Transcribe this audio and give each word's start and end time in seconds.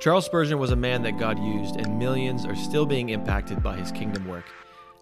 Charles 0.00 0.24
Spurgeon 0.24 0.58
was 0.58 0.70
a 0.70 0.76
man 0.76 1.02
that 1.02 1.18
God 1.18 1.38
used, 1.38 1.76
and 1.76 1.98
millions 1.98 2.46
are 2.46 2.56
still 2.56 2.86
being 2.86 3.10
impacted 3.10 3.62
by 3.62 3.76
his 3.76 3.92
kingdom 3.92 4.26
work. 4.26 4.46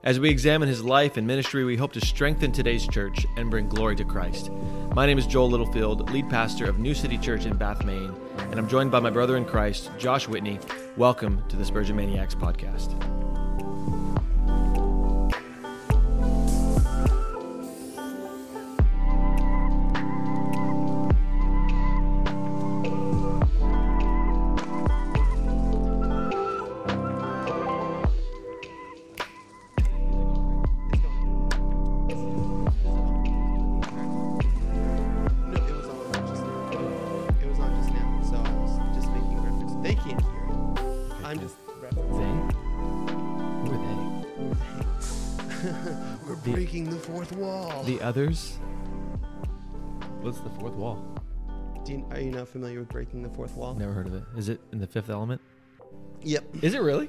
As 0.02 0.18
we 0.18 0.28
examine 0.28 0.68
his 0.68 0.82
life 0.82 1.16
and 1.16 1.24
ministry, 1.24 1.62
we 1.62 1.76
hope 1.76 1.92
to 1.92 2.04
strengthen 2.04 2.50
today's 2.50 2.84
church 2.84 3.24
and 3.36 3.48
bring 3.48 3.68
glory 3.68 3.94
to 3.94 4.04
Christ. 4.04 4.50
My 4.96 5.06
name 5.06 5.16
is 5.16 5.26
Joel 5.28 5.50
Littlefield, 5.50 6.10
lead 6.10 6.28
pastor 6.28 6.68
of 6.68 6.80
New 6.80 6.94
City 6.94 7.16
Church 7.16 7.46
in 7.46 7.56
Bath, 7.56 7.84
Maine, 7.84 8.12
and 8.38 8.58
I'm 8.58 8.68
joined 8.68 8.90
by 8.90 8.98
my 8.98 9.10
brother 9.10 9.36
in 9.36 9.44
Christ, 9.44 9.88
Josh 9.98 10.26
Whitney. 10.26 10.58
Welcome 10.96 11.44
to 11.48 11.54
the 11.54 11.64
Spurgeon 11.64 11.94
Maniacs 11.94 12.34
podcast. 12.34 13.17
We're 46.26 46.36
The- 46.36 46.52
breaking 46.52 46.90
the 46.90 46.96
fourth 46.96 47.32
wall. 47.32 47.82
The 47.84 48.00
others? 48.00 48.58
What's 50.20 50.40
the 50.40 50.50
fourth 50.50 50.74
wall? 50.74 51.04
Do 51.84 51.92
you, 51.92 52.06
are 52.10 52.20
you 52.20 52.30
not 52.30 52.48
familiar 52.48 52.80
with 52.80 52.88
breaking 52.88 53.22
the 53.22 53.28
fourth 53.30 53.54
wall? 53.56 53.74
Never 53.74 53.92
heard 53.92 54.06
of 54.08 54.14
it. 54.14 54.22
Is 54.36 54.48
it 54.48 54.60
in 54.72 54.78
the 54.78 54.86
fifth 54.86 55.08
element? 55.10 55.40
Yep. 56.22 56.44
Is 56.62 56.74
it 56.74 56.82
really? 56.82 57.08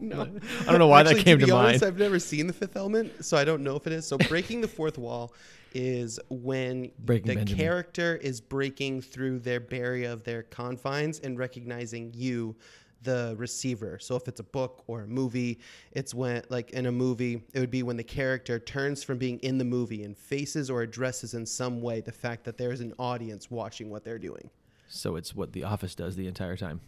No. 0.00 0.22
I 0.60 0.64
don't 0.70 0.78
know 0.78 0.86
why 0.86 1.02
that 1.02 1.18
came 1.18 1.38
to, 1.40 1.46
to 1.46 1.52
honest, 1.52 1.82
mind. 1.82 1.92
I've 1.92 1.98
never 1.98 2.18
seen 2.20 2.46
the 2.46 2.52
Fifth 2.52 2.76
Element, 2.76 3.24
so 3.24 3.36
I 3.36 3.44
don't 3.44 3.64
know 3.64 3.74
if 3.74 3.86
it 3.88 3.92
is. 3.92 4.06
So 4.06 4.16
breaking 4.28 4.60
the 4.60 4.68
fourth 4.68 4.96
wall 4.96 5.34
is 5.74 6.20
when 6.30 6.92
Breaking 7.00 7.26
the 7.28 7.34
Benjamin. 7.34 7.58
character 7.58 8.14
is 8.16 8.40
breaking 8.40 9.02
through 9.02 9.40
their 9.40 9.58
barrier 9.58 10.10
of 10.10 10.22
their 10.22 10.44
confines 10.44 11.18
and 11.18 11.36
recognizing 11.36 12.12
you, 12.14 12.54
the 13.02 13.34
receiver. 13.38 13.98
So 14.00 14.16
if 14.16 14.26
it's 14.28 14.40
a 14.40 14.44
book 14.44 14.82
or 14.86 15.02
a 15.02 15.06
movie, 15.06 15.60
it's 15.92 16.14
when 16.14 16.42
like 16.48 16.70
in 16.70 16.86
a 16.86 16.92
movie, 16.92 17.42
it 17.54 17.60
would 17.60 17.70
be 17.70 17.82
when 17.82 17.96
the 17.96 18.02
character 18.04 18.58
turns 18.58 19.02
from 19.04 19.18
being 19.18 19.38
in 19.40 19.58
the 19.58 19.64
movie 19.64 20.02
and 20.04 20.16
faces 20.16 20.68
or 20.70 20.82
addresses 20.82 21.34
in 21.34 21.46
some 21.46 21.80
way 21.80 22.00
the 22.00 22.12
fact 22.12 22.44
that 22.44 22.58
there 22.58 22.72
is 22.72 22.80
an 22.80 22.92
audience 22.98 23.50
watching 23.50 23.88
what 23.90 24.04
they're 24.04 24.18
doing. 24.18 24.50
So 24.88 25.16
it's 25.16 25.34
what 25.34 25.52
The 25.52 25.64
Office 25.64 25.94
does 25.94 26.16
the 26.16 26.26
entire 26.26 26.56
time. 26.56 26.80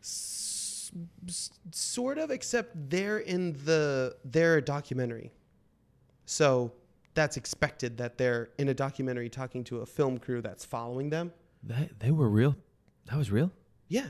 S- 0.00 0.90
sort 1.70 2.18
of 2.18 2.30
except 2.30 2.88
they're 2.90 3.18
in 3.18 3.52
the 3.66 4.16
they're 4.24 4.56
a 4.56 4.62
documentary 4.62 5.30
so 6.24 6.72
that's 7.12 7.36
expected 7.36 7.98
that 7.98 8.16
they're 8.16 8.48
in 8.58 8.68
a 8.68 8.74
documentary 8.74 9.28
talking 9.28 9.62
to 9.64 9.78
a 9.80 9.86
film 9.86 10.16
crew 10.18 10.40
that's 10.40 10.64
following 10.64 11.10
them 11.10 11.30
That 11.64 11.98
they 12.00 12.10
were 12.10 12.28
real. 12.30 12.56
That 13.06 13.18
was 13.18 13.30
real. 13.30 13.50
yeah 13.88 14.08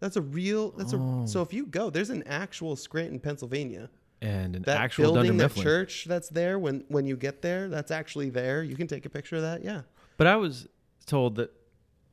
that's 0.00 0.16
a 0.16 0.22
real 0.22 0.70
that's 0.72 0.92
Oh. 0.94 1.22
a 1.24 1.28
so 1.28 1.42
if 1.42 1.52
you 1.52 1.66
go 1.66 1.90
there's 1.90 2.10
an 2.10 2.22
actual 2.26 2.76
scranton 2.76 3.18
pennsylvania 3.20 3.90
And 4.22 4.56
an 4.56 4.62
that 4.62 4.80
actual 4.80 5.12
building 5.12 5.36
that 5.38 5.54
church 5.54 6.04
that's 6.06 6.28
there 6.28 6.58
when 6.58 6.84
when 6.88 7.06
you 7.06 7.16
get 7.16 7.42
there 7.42 7.68
that's 7.68 7.90
actually 7.90 8.30
there 8.30 8.62
you 8.62 8.76
can 8.76 8.86
take 8.86 9.06
a 9.06 9.10
picture 9.10 9.36
of 9.36 9.42
that 9.42 9.62
yeah 9.64 9.82
But 10.16 10.26
I 10.26 10.36
was 10.36 10.66
told 11.06 11.36
that. 11.36 11.52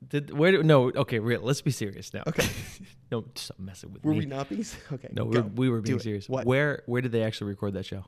Did 0.06 0.38
where? 0.38 0.52
Do, 0.52 0.64
no. 0.64 0.92
Okay. 0.92 1.20
Real. 1.20 1.40
Let's 1.42 1.62
be 1.62 1.72
serious 1.72 2.14
now. 2.14 2.24
Okay. 2.28 2.46
no, 3.12 3.24
stop 3.36 3.58
messing 3.58 3.94
with 3.94 4.04
were 4.04 4.12
me. 4.12 4.18
Were 4.18 4.20
we 4.20 4.26
not 4.26 4.50
being 4.50 4.66
okay 4.92 5.08
no, 5.14 5.24
we're, 5.24 5.42
we 5.44 5.70
were 5.70 5.80
being 5.80 6.00
serious. 6.00 6.28
what 6.28 6.46
Where? 6.46 6.84
Where 6.88 7.02
did 7.02 7.14
they 7.14 7.24
actually 7.24 7.48
record 7.52 7.74
that 7.76 7.86
show? 7.86 8.04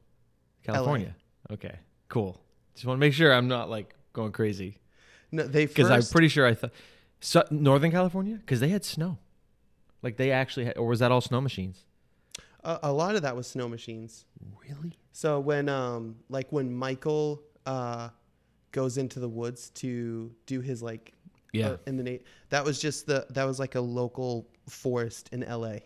California. 0.64 1.16
Okay. 1.50 1.80
Cool. 2.10 2.42
Just 2.74 2.86
want 2.86 2.98
to 2.98 3.00
make 3.00 3.14
sure 3.14 3.34
I'm 3.34 3.48
not 3.48 3.70
like 3.70 3.96
going 4.12 4.34
crazy 4.34 4.78
no 5.32 5.44
they 5.48 5.66
because 5.66 5.90
I'm 5.90 6.04
pretty 6.04 6.28
sure 6.28 6.46
I 6.46 6.54
thought 6.54 6.72
so, 7.22 7.44
Northern 7.50 7.92
California 7.92 8.36
because 8.36 8.60
they 8.60 8.70
had 8.70 8.84
snow. 8.84 9.18
Like 10.06 10.16
they 10.18 10.32
actually 10.32 10.66
had, 10.68 10.78
or 10.78 10.88
was 10.88 11.00
that 11.00 11.12
all 11.12 11.20
snow 11.22 11.42
machines? 11.42 11.84
a, 12.64 12.80
a 12.84 12.94
lot 12.94 13.16
of 13.16 13.22
that 13.24 13.36
was 13.36 13.46
snow 13.48 13.68
machines 13.68 14.26
Really? 14.68 14.94
So 15.12 15.40
when 15.40 15.68
um 15.68 16.16
like 16.30 16.50
when 16.52 16.74
Michael 16.74 17.42
uh 17.66 18.10
goes 18.72 18.98
into 18.98 19.20
the 19.20 19.28
woods 19.30 19.70
to 19.82 20.32
do 20.46 20.62
his 20.62 20.82
like 20.84 21.14
Yeah. 21.54 21.70
uh, 21.72 21.78
in 21.88 21.98
the 21.98 22.04
na- 22.04 22.24
that 22.50 22.64
was 22.64 22.80
just 22.80 23.08
the 23.08 23.26
that 23.32 23.44
was 23.46 23.60
like 23.60 23.76
a 23.76 23.82
local 23.82 24.48
forest 24.70 25.30
in 25.32 25.42
LA. 25.42 25.78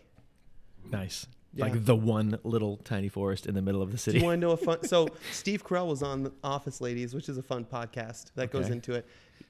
Nice. 0.90 1.26
Yeah. 1.52 1.64
Like 1.64 1.84
the 1.84 1.96
one 1.96 2.38
little 2.44 2.76
tiny 2.78 3.08
forest 3.08 3.46
in 3.46 3.54
the 3.54 3.62
middle 3.62 3.82
of 3.82 3.88
the 3.90 3.96
Do 3.96 4.02
city. 4.02 4.18
you 4.20 4.24
want 4.24 4.36
to 4.40 4.46
know 4.46 4.52
a 4.52 4.56
fun 4.56 4.84
so 4.86 5.08
Steve 5.32 5.64
Carell 5.64 5.86
was 5.88 6.02
on 6.02 6.30
Office 6.44 6.80
Ladies, 6.80 7.14
which 7.14 7.28
is 7.28 7.38
a 7.38 7.42
fun 7.42 7.64
podcast 7.64 8.26
that 8.36 8.50
goes 8.50 8.68
into 8.70 8.92
it. 8.94 9.06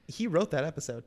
He 0.08 0.26
wrote 0.26 0.50
that 0.52 0.64
episode. 0.64 1.04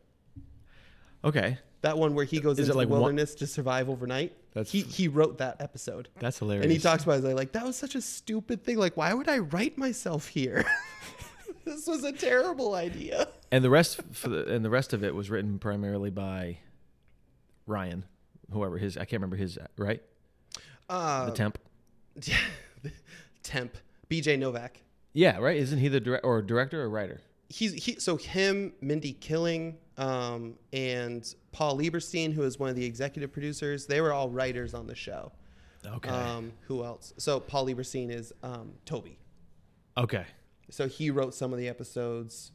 Okay. 1.24 1.58
That 1.82 1.98
one 1.98 2.16
where 2.16 2.24
he 2.26 2.40
goes 2.40 2.60
Is 2.60 2.70
it 2.70 2.72
into 2.72 2.78
like 2.78 2.88
the 2.88 2.92
one- 2.94 3.02
wilderness 3.02 3.36
to 3.36 3.48
survive 3.48 3.90
overnight. 3.90 4.34
That's 4.54 4.72
he 4.72 4.82
he 4.82 5.08
wrote 5.08 5.40
that 5.40 5.58
episode. 5.60 6.08
that's 6.20 6.40
hilarious. 6.40 6.64
And 6.64 6.72
he 6.72 6.78
talks 6.80 7.04
about 7.04 7.24
it 7.24 7.36
like 7.36 7.52
that 7.54 7.66
was 7.66 7.76
such 7.76 7.96
a 7.96 8.02
stupid 8.02 8.64
thing. 8.64 8.78
Like 8.78 8.96
why 8.96 9.14
would 9.14 9.28
I 9.28 9.40
write 9.40 9.78
myself 9.78 10.28
here? 10.28 10.64
this 11.66 11.86
was 11.88 12.04
a 12.04 12.12
terrible 12.12 12.76
idea. 12.76 13.28
And 13.52 13.64
the 13.64 13.70
rest 13.70 14.00
for 14.12 14.30
the, 14.30 14.54
and 14.54 14.64
the 14.64 14.70
rest 14.70 14.94
of 14.94 15.04
it 15.04 15.14
was 15.16 15.30
written 15.30 15.60
primarily 15.60 16.10
by 16.10 16.60
Ryan, 17.68 18.06
whoever 18.52 18.78
his 18.78 18.96
I 18.96 19.02
can't 19.06 19.14
remember 19.22 19.36
his 19.38 19.58
right 19.78 20.02
Uh, 20.90 21.26
the 21.26 21.32
temp. 21.32 21.58
temp 23.44 23.78
BJ 24.10 24.38
Novak. 24.38 24.82
Yeah, 25.14 25.38
right. 25.40 25.58
Isn't 25.58 25.80
he 25.80 25.88
the 25.88 26.00
direct 26.00 26.26
or 26.26 26.42
director 26.42 26.82
or 26.82 26.90
writer? 26.90 27.22
He's 27.54 27.74
he 27.74 28.00
so 28.00 28.18
him, 28.18 28.74
Mindy 28.82 29.14
Kaling, 29.14 29.76
um, 29.98 30.56
and 30.72 31.24
Paul 31.52 31.78
Lieberstein, 31.78 32.34
who 32.34 32.42
is 32.42 32.58
one 32.58 32.70
of 32.70 32.76
the 32.76 32.84
executive 32.84 33.32
producers. 33.32 33.86
They 33.86 34.02
were 34.02 34.12
all 34.12 34.28
writers 34.28 34.74
on 34.74 34.88
the 34.88 34.96
show. 34.96 35.32
Okay. 35.86 36.10
Um, 36.10 36.52
who 36.62 36.84
else? 36.84 37.14
So 37.18 37.40
Paul 37.40 37.68
Lieberstein 37.68 38.10
is 38.10 38.34
um, 38.42 38.72
Toby. 38.86 39.20
okay. 39.98 40.26
So 40.72 40.88
he 40.88 41.12
wrote 41.12 41.36
some 41.36 41.54
of 41.54 41.60
the 41.60 41.68
episodes. 41.68 42.52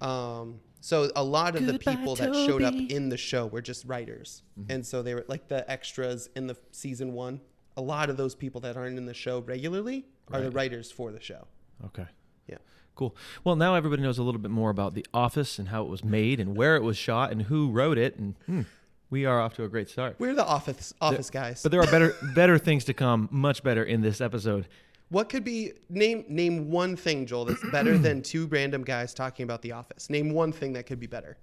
Um, 0.00 0.58
so 0.80 1.10
a 1.14 1.22
lot 1.22 1.54
of 1.54 1.66
the 1.66 1.72
Goodbye, 1.72 1.94
people 1.94 2.16
that 2.16 2.34
showed 2.34 2.62
up 2.62 2.74
in 2.74 3.10
the 3.10 3.16
show 3.16 3.46
were 3.46 3.62
just 3.62 3.84
writers, 3.84 4.42
and 4.68 4.84
so 4.84 5.02
they 5.02 5.14
were 5.14 5.24
like 5.28 5.46
the 5.46 5.68
extras 5.70 6.28
in 6.34 6.48
the 6.48 6.56
season 6.72 7.12
one. 7.12 7.40
A 7.76 7.82
lot 7.82 8.10
of 8.10 8.16
those 8.16 8.34
people 8.34 8.60
that 8.62 8.76
aren't 8.76 8.98
in 8.98 9.06
the 9.06 9.14
show 9.14 9.38
regularly 9.40 10.06
are 10.32 10.40
the 10.40 10.50
writers 10.50 10.90
for 10.90 11.12
the 11.12 11.20
show. 11.20 11.46
Okay. 11.84 12.06
Yeah. 12.48 12.56
Cool. 12.98 13.14
Well, 13.44 13.54
now 13.54 13.76
everybody 13.76 14.02
knows 14.02 14.18
a 14.18 14.24
little 14.24 14.40
bit 14.40 14.50
more 14.50 14.70
about 14.70 14.94
The 14.94 15.06
Office 15.14 15.60
and 15.60 15.68
how 15.68 15.84
it 15.84 15.88
was 15.88 16.02
made 16.02 16.40
and 16.40 16.56
where 16.56 16.74
it 16.74 16.82
was 16.82 16.96
shot 16.96 17.30
and 17.30 17.42
who 17.42 17.70
wrote 17.70 17.96
it, 17.96 18.18
and 18.18 18.34
hmm, 18.46 18.62
we 19.08 19.24
are 19.24 19.40
off 19.40 19.54
to 19.54 19.62
a 19.62 19.68
great 19.68 19.88
start. 19.88 20.16
We're 20.18 20.34
the 20.34 20.44
office 20.44 20.92
office 21.00 21.30
guys. 21.30 21.62
But 21.62 21.70
there 21.70 21.80
are 21.80 21.86
better 21.86 22.16
better 22.34 22.58
things 22.58 22.84
to 22.86 22.94
come, 22.94 23.28
much 23.30 23.62
better 23.62 23.84
in 23.84 24.00
this 24.00 24.20
episode. 24.20 24.66
what 25.10 25.28
could 25.28 25.44
be 25.44 25.74
name 25.88 26.24
name 26.28 26.72
one 26.72 26.96
thing, 26.96 27.24
Joel, 27.24 27.44
that's 27.44 27.64
better 27.70 27.96
than 27.96 28.20
two 28.20 28.48
random 28.48 28.82
guys 28.82 29.14
talking 29.14 29.44
about 29.44 29.62
the 29.62 29.70
office? 29.70 30.10
Name 30.10 30.32
one 30.32 30.50
thing 30.50 30.72
that 30.72 30.86
could 30.86 30.98
be 30.98 31.06
better. 31.06 31.38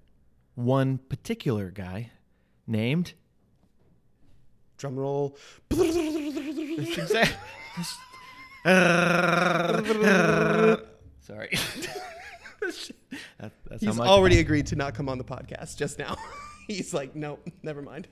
One 0.56 0.98
particular 0.98 1.70
guy 1.70 2.10
named 2.66 3.14
Drum 4.76 4.94
roll. 4.94 5.38
Sorry. 11.26 11.48
that, 12.60 13.52
that's 13.68 13.82
He's 13.82 13.86
how 13.86 13.94
my, 13.94 14.06
already 14.06 14.38
agreed 14.38 14.66
to 14.66 14.76
not 14.76 14.94
come 14.94 15.08
on 15.08 15.18
the 15.18 15.24
podcast 15.24 15.76
just 15.76 15.98
now. 15.98 16.16
He's 16.68 16.94
like, 16.94 17.16
nope, 17.16 17.48
never 17.64 17.82
mind. 17.82 18.06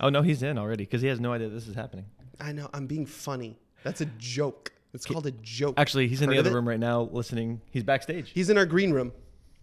Oh 0.00 0.08
no, 0.08 0.22
he's 0.22 0.44
in 0.44 0.58
already 0.58 0.84
because 0.84 1.02
he 1.02 1.08
has 1.08 1.18
no 1.18 1.32
idea 1.32 1.48
this 1.48 1.66
is 1.66 1.74
happening. 1.74 2.04
I 2.40 2.52
know, 2.52 2.70
I'm 2.72 2.86
being 2.86 3.04
funny. 3.06 3.58
That's 3.82 4.00
a 4.00 4.06
joke. 4.18 4.72
It's 4.94 5.04
called 5.04 5.26
a 5.26 5.32
joke. 5.32 5.74
Actually, 5.76 6.06
he's 6.06 6.22
in 6.22 6.30
the 6.30 6.38
other 6.38 6.50
it? 6.50 6.54
room 6.54 6.68
right 6.68 6.78
now 6.78 7.08
listening. 7.10 7.60
He's 7.72 7.82
backstage. 7.82 8.30
He's 8.30 8.48
in 8.48 8.56
our 8.56 8.66
green 8.66 8.92
room. 8.92 9.12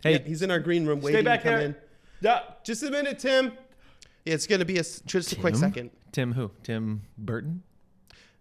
Hey, 0.04 0.14
Yeah, 0.14 0.20
he's 0.20 0.42
in 0.42 0.52
our 0.52 0.60
green 0.60 0.86
room 0.86 1.00
waiting 1.00 1.24
back 1.24 1.42
to 1.42 1.50
come 1.50 1.54
there. 1.54 1.66
in. 1.68 1.76
Yeah. 2.20 2.42
Just 2.66 2.84
a 2.84 2.92
minute, 2.92 3.20
Tim. 3.20 3.54
Yeah, 4.26 4.34
it's 4.34 4.48
gonna 4.48 4.66
be 4.66 4.78
a 4.78 4.84
just 5.06 5.32
a 5.32 5.36
quick 5.36 5.56
second. 5.56 5.92
Tim 6.12 6.34
who? 6.34 6.52
Tim 6.64 7.04
Burton? 7.18 7.64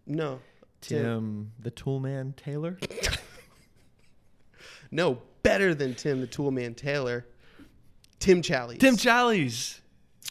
No, 0.06 0.40
Tim, 0.80 1.52
the 1.60 1.70
Tool 1.70 2.00
Man 2.00 2.34
Taylor? 2.36 2.78
no, 4.94 5.18
better 5.42 5.74
than 5.74 5.94
Tim 5.94 6.20
the 6.20 6.26
Toolman 6.26 6.76
Taylor. 6.76 7.26
Tim 8.20 8.40
Challies. 8.40 8.78
Tim 8.78 8.96
Challies. 8.96 9.80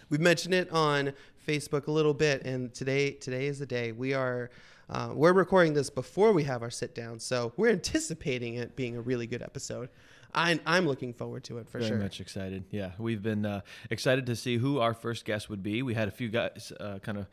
We've 0.09 0.21
mentioned 0.21 0.53
it 0.53 0.71
on 0.71 1.13
Facebook 1.45 1.87
a 1.87 1.91
little 1.91 2.13
bit, 2.13 2.43
and 2.45 2.73
today 2.73 3.11
today 3.11 3.47
is 3.47 3.59
the 3.59 3.65
day 3.65 3.91
we 3.91 4.13
are. 4.13 4.49
Uh, 4.89 5.11
we're 5.13 5.33
recording 5.33 5.73
this 5.73 5.89
before 5.89 6.31
we 6.31 6.43
have 6.43 6.61
our 6.61 6.69
sit 6.69 6.95
down, 6.95 7.19
so 7.19 7.51
we're 7.57 7.71
anticipating 7.71 8.55
it 8.55 8.75
being 8.75 8.95
a 8.95 9.01
really 9.01 9.27
good 9.27 9.41
episode. 9.41 9.89
I, 10.33 10.59
I'm 10.65 10.87
looking 10.87 11.13
forward 11.13 11.43
to 11.45 11.57
it 11.57 11.67
for 11.67 11.79
Very 11.79 11.89
sure. 11.89 11.97
Very 11.97 12.05
much 12.05 12.21
excited. 12.21 12.63
Yeah, 12.71 12.91
we've 12.97 13.21
been 13.21 13.45
uh, 13.45 13.61
excited 13.89 14.25
to 14.27 14.35
see 14.35 14.57
who 14.57 14.79
our 14.79 14.93
first 14.93 15.25
guest 15.25 15.49
would 15.49 15.61
be. 15.61 15.83
We 15.83 15.93
had 15.93 16.07
a 16.07 16.11
few 16.11 16.29
guys 16.29 16.71
uh, 16.79 16.99
kind 16.99 17.17
of 17.17 17.27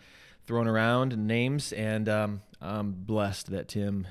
thrown 0.46 0.66
around 0.68 1.16
names, 1.16 1.72
and 1.72 2.08
um, 2.08 2.42
I'm 2.60 2.92
blessed 2.92 3.50
that 3.52 3.68
Tim 3.68 4.06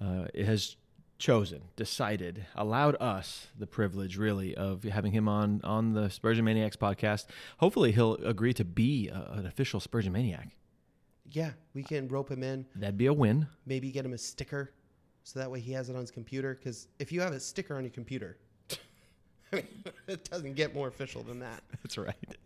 uh, 0.00 0.26
has 0.34 0.76
chosen, 1.24 1.62
decided, 1.74 2.44
allowed 2.54 2.96
us 3.00 3.46
the 3.58 3.66
privilege, 3.66 4.18
really, 4.18 4.54
of 4.54 4.84
having 4.84 5.10
him 5.10 5.26
on 5.26 5.58
on 5.64 5.94
the 5.94 6.10
Spurgeon 6.10 6.44
Maniacs 6.44 6.76
podcast. 6.76 7.24
Hopefully, 7.56 7.92
he'll 7.92 8.16
agree 8.16 8.52
to 8.52 8.64
be 8.64 9.08
a, 9.08 9.32
an 9.32 9.46
official 9.46 9.80
Spurgeon 9.80 10.12
Maniac. 10.12 10.48
Yeah, 11.30 11.52
we 11.72 11.82
can 11.82 12.08
rope 12.08 12.30
him 12.30 12.42
in. 12.42 12.66
That'd 12.76 12.98
be 12.98 13.06
a 13.06 13.12
win. 13.12 13.46
Maybe 13.64 13.90
get 13.90 14.04
him 14.04 14.12
a 14.12 14.18
sticker, 14.18 14.72
so 15.22 15.38
that 15.40 15.50
way 15.50 15.60
he 15.60 15.72
has 15.72 15.88
it 15.88 15.94
on 15.94 16.02
his 16.02 16.10
computer. 16.10 16.54
Because 16.54 16.88
if 16.98 17.10
you 17.10 17.22
have 17.22 17.32
a 17.32 17.40
sticker 17.40 17.74
on 17.74 17.84
your 17.84 17.90
computer, 17.90 18.36
I 18.70 18.76
mean, 19.56 19.66
it 20.06 20.28
doesn't 20.30 20.56
get 20.56 20.74
more 20.74 20.88
official 20.88 21.22
than 21.22 21.38
that. 21.38 21.62
That's 21.82 21.96
right. 21.96 22.36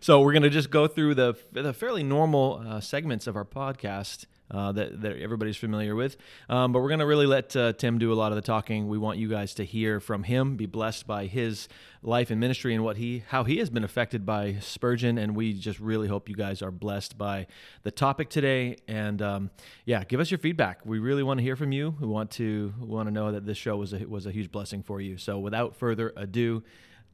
So 0.00 0.20
we're 0.20 0.34
gonna 0.34 0.50
just 0.50 0.68
go 0.68 0.86
through 0.86 1.14
the 1.14 1.38
the 1.52 1.72
fairly 1.72 2.02
normal 2.02 2.62
uh, 2.62 2.80
segments 2.80 3.26
of 3.26 3.34
our 3.34 3.46
podcast 3.46 4.26
uh, 4.50 4.72
that 4.72 5.00
that 5.02 5.16
everybody's 5.18 5.56
familiar 5.56 5.94
with, 5.94 6.16
um, 6.48 6.72
but 6.72 6.80
we're 6.80 6.88
gonna 6.88 7.06
really 7.06 7.26
let 7.26 7.54
uh, 7.56 7.72
Tim 7.72 7.98
do 7.98 8.12
a 8.12 8.14
lot 8.14 8.32
of 8.32 8.36
the 8.36 8.42
talking. 8.42 8.88
We 8.88 8.98
want 8.98 9.18
you 9.18 9.28
guys 9.28 9.54
to 9.54 9.64
hear 9.64 10.00
from 10.00 10.22
him, 10.22 10.56
be 10.56 10.66
blessed 10.66 11.06
by 11.06 11.26
his 11.26 11.68
life 12.02 12.30
and 12.30 12.38
ministry 12.38 12.74
and 12.74 12.84
what 12.84 12.96
he 12.96 13.24
how 13.28 13.44
he 13.44 13.58
has 13.58 13.70
been 13.70 13.84
affected 13.84 14.24
by 14.24 14.56
Spurgeon, 14.60 15.18
and 15.18 15.34
we 15.34 15.52
just 15.52 15.80
really 15.80 16.08
hope 16.08 16.28
you 16.28 16.36
guys 16.36 16.62
are 16.62 16.70
blessed 16.70 17.18
by 17.18 17.46
the 17.82 17.90
topic 17.90 18.30
today. 18.30 18.76
And 18.86 19.20
um, 19.20 19.50
yeah, 19.84 20.04
give 20.04 20.20
us 20.20 20.30
your 20.30 20.38
feedback. 20.38 20.84
We 20.84 20.98
really 20.98 21.22
want 21.22 21.38
to 21.38 21.44
hear 21.44 21.56
from 21.56 21.72
you. 21.72 21.94
We 22.00 22.06
want 22.06 22.30
to 22.32 22.72
we 22.80 22.86
want 22.86 23.08
to 23.08 23.12
know 23.12 23.32
that 23.32 23.46
this 23.46 23.58
show 23.58 23.76
was 23.76 23.92
a, 23.92 24.04
was 24.06 24.26
a 24.26 24.30
huge 24.30 24.50
blessing 24.52 24.82
for 24.82 25.00
you. 25.00 25.18
So 25.18 25.38
without 25.38 25.74
further 25.76 26.12
ado, 26.16 26.62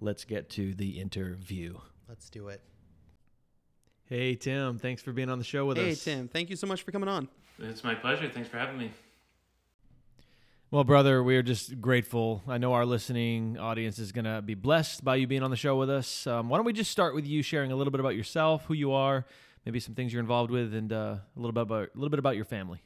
let's 0.00 0.24
get 0.24 0.50
to 0.50 0.74
the 0.74 1.00
interview. 1.00 1.78
Let's 2.08 2.28
do 2.28 2.48
it. 2.48 2.60
Hey 4.12 4.34
Tim, 4.34 4.78
thanks 4.78 5.00
for 5.00 5.10
being 5.10 5.30
on 5.30 5.38
the 5.38 5.44
show 5.44 5.64
with 5.64 5.78
Hey 5.78 5.92
us. 5.92 6.04
Hey, 6.04 6.12
Tim, 6.12 6.28
thank 6.28 6.50
you 6.50 6.56
so 6.56 6.66
much 6.66 6.82
for 6.82 6.92
coming 6.92 7.08
on. 7.08 7.28
It's 7.58 7.82
my 7.82 7.94
pleasure. 7.94 8.28
Thanks 8.28 8.46
for 8.46 8.58
having 8.58 8.76
me. 8.76 8.92
Well, 10.70 10.84
brother, 10.84 11.22
we 11.22 11.34
are 11.38 11.42
just 11.42 11.80
grateful. 11.80 12.42
I 12.46 12.58
know 12.58 12.74
our 12.74 12.84
listening 12.84 13.56
audience 13.56 13.98
is 13.98 14.12
going 14.12 14.26
to 14.26 14.42
be 14.42 14.52
blessed 14.52 15.02
by 15.02 15.16
you 15.16 15.26
being 15.26 15.42
on 15.42 15.50
the 15.50 15.56
show 15.56 15.76
with 15.76 15.88
us. 15.88 16.26
Um, 16.26 16.50
why 16.50 16.58
don't 16.58 16.66
we 16.66 16.74
just 16.74 16.90
start 16.90 17.14
with 17.14 17.26
you 17.26 17.42
sharing 17.42 17.72
a 17.72 17.74
little 17.74 17.90
bit 17.90 18.00
about 18.00 18.14
yourself, 18.14 18.66
who 18.66 18.74
you 18.74 18.92
are, 18.92 19.24
maybe 19.64 19.80
some 19.80 19.94
things 19.94 20.12
you're 20.12 20.20
involved 20.20 20.50
with, 20.50 20.74
and 20.74 20.92
uh, 20.92 21.16
a 21.16 21.20
little 21.34 21.52
bit 21.52 21.62
about 21.62 21.88
a 21.88 21.94
little 21.94 22.10
bit 22.10 22.18
about 22.18 22.36
your 22.36 22.44
family. 22.44 22.82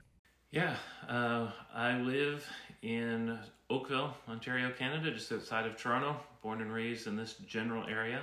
Yeah, 0.53 0.77
uh, 1.09 1.51
I 1.75 1.99
live 1.99 2.49
in 2.83 3.37
Oakville, 3.69 4.17
Ontario, 4.29 4.71
Canada, 4.79 5.11
just 5.11 5.33
outside 5.33 5.67
of 5.67 5.77
Toronto. 5.77 6.21
Born 6.41 6.61
and 6.63 6.73
raised 6.73 7.09
in 7.09 7.17
this 7.17 7.35
general 7.49 7.85
area. 7.89 8.23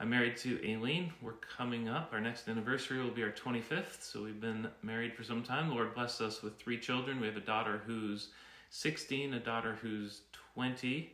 I'm 0.00 0.10
married 0.10 0.36
to 0.38 0.60
Aileen. 0.64 1.12
We're 1.20 1.32
coming 1.32 1.88
up. 1.88 2.10
Our 2.12 2.20
next 2.20 2.48
anniversary 2.48 3.02
will 3.02 3.10
be 3.10 3.24
our 3.24 3.32
25th, 3.32 4.00
so 4.00 4.22
we've 4.22 4.40
been 4.40 4.68
married 4.80 5.12
for 5.12 5.24
some 5.24 5.42
time. 5.42 5.70
Lord 5.70 5.92
blessed 5.92 6.20
us 6.20 6.40
with 6.40 6.56
three 6.56 6.78
children. 6.78 7.20
We 7.20 7.26
have 7.26 7.36
a 7.36 7.40
daughter 7.40 7.82
who's 7.84 8.28
16, 8.70 9.34
a 9.34 9.40
daughter 9.40 9.76
who's 9.82 10.20
20, 10.54 11.12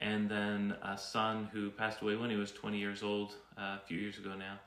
and 0.00 0.28
then 0.28 0.74
a 0.82 0.98
son 0.98 1.48
who 1.52 1.70
passed 1.70 2.02
away 2.02 2.16
when 2.16 2.28
he 2.28 2.34
was 2.34 2.50
20 2.50 2.76
years 2.78 3.04
old 3.04 3.34
uh, 3.56 3.78
a 3.80 3.82
few 3.86 3.96
years 3.96 4.18
ago 4.18 4.34
now. 4.34 4.58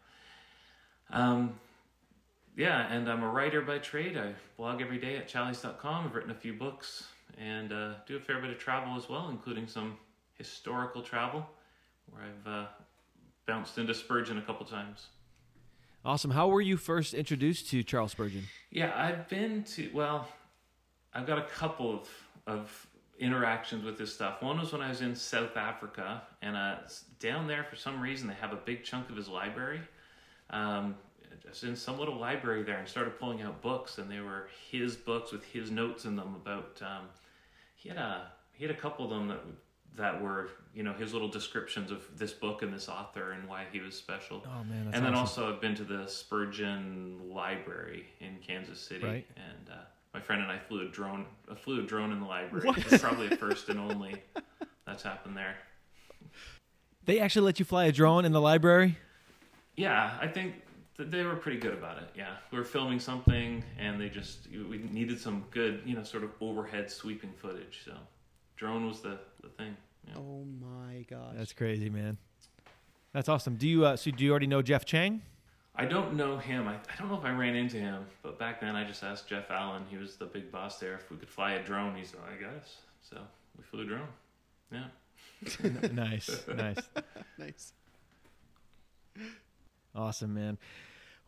Um, 1.12 1.60
yeah, 2.56 2.88
and 2.90 3.10
I'm 3.10 3.24
a 3.24 3.30
writer 3.30 3.60
by 3.60 3.80
trade. 3.80 4.18
I 4.18 4.36
blog 4.56 4.82
every 4.82 5.00
day 5.00 5.18
at 5.18 5.28
challies.com. 5.28 6.06
I've 6.06 6.16
written 6.16 6.32
a 6.32 6.36
few 6.36 6.54
books 6.54 7.10
and 7.38 7.74
uh, 7.74 7.96
do 8.08 8.16
a 8.16 8.22
fair 8.22 8.40
bit 8.40 8.52
of 8.52 8.58
travel 8.58 8.96
as 8.96 9.10
well, 9.10 9.28
including 9.30 9.68
some 9.68 9.98
historical 10.36 11.02
travel 11.02 11.46
where 12.10 12.24
I've 12.24 12.48
uh, 12.48 12.66
bounced 13.50 13.80
into 13.80 13.96
Spurgeon 13.96 14.38
a 14.38 14.44
couple 14.44 14.64
times. 14.64 15.08
Awesome. 16.06 16.30
How 16.30 16.48
were 16.48 16.62
you 16.62 16.78
first 16.78 17.16
introduced 17.16 17.68
to 17.72 17.82
Charles 17.82 18.12
Spurgeon? 18.12 18.44
Yeah, 18.70 18.94
I've 18.96 19.28
been 19.28 19.64
to, 19.64 19.90
well, 19.92 20.28
I've 21.16 21.26
got 21.26 21.40
a 21.40 21.48
couple 21.48 21.92
of, 21.92 22.10
of 22.46 22.88
interactions 23.18 23.84
with 23.84 23.98
this 23.98 24.14
stuff. 24.14 24.44
One 24.44 24.60
was 24.60 24.72
when 24.72 24.82
I 24.82 24.90
was 24.90 25.02
in 25.02 25.16
South 25.16 25.58
Africa, 25.58 26.22
and 26.44 26.56
uh, 26.56 26.76
down 27.20 27.48
there, 27.48 27.64
for 27.64 27.76
some 27.76 28.00
reason, 28.00 28.28
they 28.28 28.36
have 28.36 28.54
a 28.54 28.58
big 28.58 28.84
chunk 28.84 29.10
of 29.10 29.16
his 29.16 29.28
library. 29.28 29.82
Um, 30.52 30.96
I 31.32 31.50
was 31.50 31.64
in 31.64 31.76
some 31.76 31.98
little 31.98 32.18
library 32.18 32.62
there 32.62 32.78
and 32.78 32.88
started 32.88 33.20
pulling 33.20 33.42
out 33.42 33.64
books, 33.64 33.98
and 33.98 34.12
they 34.12 34.20
were 34.20 34.48
his 34.70 34.96
books 34.96 35.32
with 35.32 35.44
his 35.44 35.72
notes 35.72 36.06
in 36.06 36.16
them 36.16 36.36
about. 36.36 36.80
Um, 36.84 37.08
he 37.76 37.90
had 37.90 37.98
a 37.98 38.32
he 38.54 38.64
had 38.66 38.76
a 38.76 38.78
couple 38.80 39.06
of 39.06 39.10
them 39.10 39.28
that 39.30 39.40
that 39.96 40.22
were 40.22 40.50
you 40.74 40.84
know 40.84 40.94
his 40.94 41.14
little 41.14 41.28
descriptions 41.28 41.92
of 41.92 42.04
this 42.18 42.32
book 42.32 42.62
and 42.62 42.74
this 42.74 42.88
author 42.88 43.32
and 43.32 43.48
why 43.48 43.66
he 43.72 43.80
was 43.80 43.96
special. 43.96 44.44
Oh 44.46 44.64
man, 44.64 44.90
and 44.94 45.06
then 45.06 45.14
awesome. 45.16 45.44
also 45.44 45.54
I've 45.54 45.62
been 45.62 45.76
to 45.76 45.84
the 45.84 46.08
Spurgeon 46.08 47.20
Library 47.30 48.06
in 48.20 48.38
Kansas 48.46 48.80
City, 48.80 49.06
Right. 49.06 49.28
and 49.36 49.70
uh, 49.70 49.76
my 50.14 50.20
friend 50.20 50.42
and 50.42 50.52
I 50.52 50.58
flew 50.60 50.82
a 50.88 50.90
drone. 50.90 51.26
I 51.52 51.56
flew 51.56 51.80
a 51.80 51.84
drone 51.84 52.12
in 52.12 52.20
the 52.20 52.26
library. 52.26 52.66
What? 52.68 52.78
It's 52.78 53.02
probably 53.02 53.28
a 53.28 53.36
first 53.38 53.70
and 53.70 53.80
only 53.80 54.22
that's 54.86 55.04
happened 55.04 55.36
there. 55.38 55.56
they 57.06 57.20
actually 57.20 57.46
let 57.46 57.60
you 57.60 57.66
fly 57.66 57.86
a 57.86 57.92
drone 57.92 58.26
in 58.26 58.32
the 58.32 58.42
library. 58.42 58.98
Yeah, 59.76 60.18
I 60.22 60.28
think 60.28 60.56
they 60.98 61.24
were 61.24 61.36
pretty 61.36 61.60
good 61.60 61.74
about 61.74 61.98
it. 61.98 62.10
Yeah, 62.16 62.36
we 62.52 62.58
were 62.58 62.64
filming 62.66 63.00
something, 63.00 63.64
and 63.78 64.00
they 64.00 64.10
just 64.10 64.48
we 64.52 64.78
needed 64.92 65.20
some 65.20 65.46
good, 65.52 65.82
you 65.86 65.96
know, 65.96 66.04
sort 66.04 66.24
of 66.24 66.32
overhead 66.42 66.92
sweeping 66.92 67.32
footage. 67.32 67.82
So, 67.86 67.94
drone 68.58 68.86
was 68.86 69.00
the 69.00 69.20
thing. 69.60 69.78
Yeah. 70.08 70.14
Oh 70.18 70.46
my 70.60 71.06
gosh. 71.10 71.36
That's 71.36 71.54
crazy, 71.54 71.90
man. 71.90 72.18
That's 73.14 73.30
awesome. 73.30 73.56
Do 73.56 73.68
you 73.68 73.86
uh, 73.86 73.96
so 73.96 74.12
do 74.12 74.24
you 74.24 74.32
already 74.32 74.48
know 74.48 74.62
Geoff 74.62 74.86
Chang? 74.86 75.22
I 75.76 75.86
don't 75.86 76.16
know 76.16 76.38
him. 76.38 76.68
I, 76.68 76.74
I 76.74 77.00
don't 77.00 77.08
know 77.08 77.18
if 77.18 77.24
I 77.24 77.32
ran 77.32 77.56
into 77.56 77.78
him, 77.78 78.06
but 78.22 78.38
back 78.38 78.60
then 78.60 78.76
I 78.76 78.84
just 78.84 79.04
asked 79.04 79.28
Jeff 79.28 79.50
Allen. 79.50 79.84
He 79.90 79.98
was 79.98 80.18
the 80.18 80.26
big 80.26 80.52
boss 80.52 80.78
there. 80.78 80.96
If 80.96 81.10
we 81.10 81.18
could 81.18 81.30
fly 81.30 81.54
a 81.54 81.64
drone, 81.64 81.96
he's 81.96 82.14
like, 82.14 82.38
I 82.38 82.54
guess. 82.54 82.78
So 83.02 83.18
we 83.58 83.64
flew 83.64 83.82
a 83.82 83.86
drone. 83.86 84.08
Yeah. 84.72 85.90
nice, 85.94 86.44
nice. 86.56 86.80
nice. 87.38 87.74
Awesome, 89.96 90.34
man. 90.34 90.58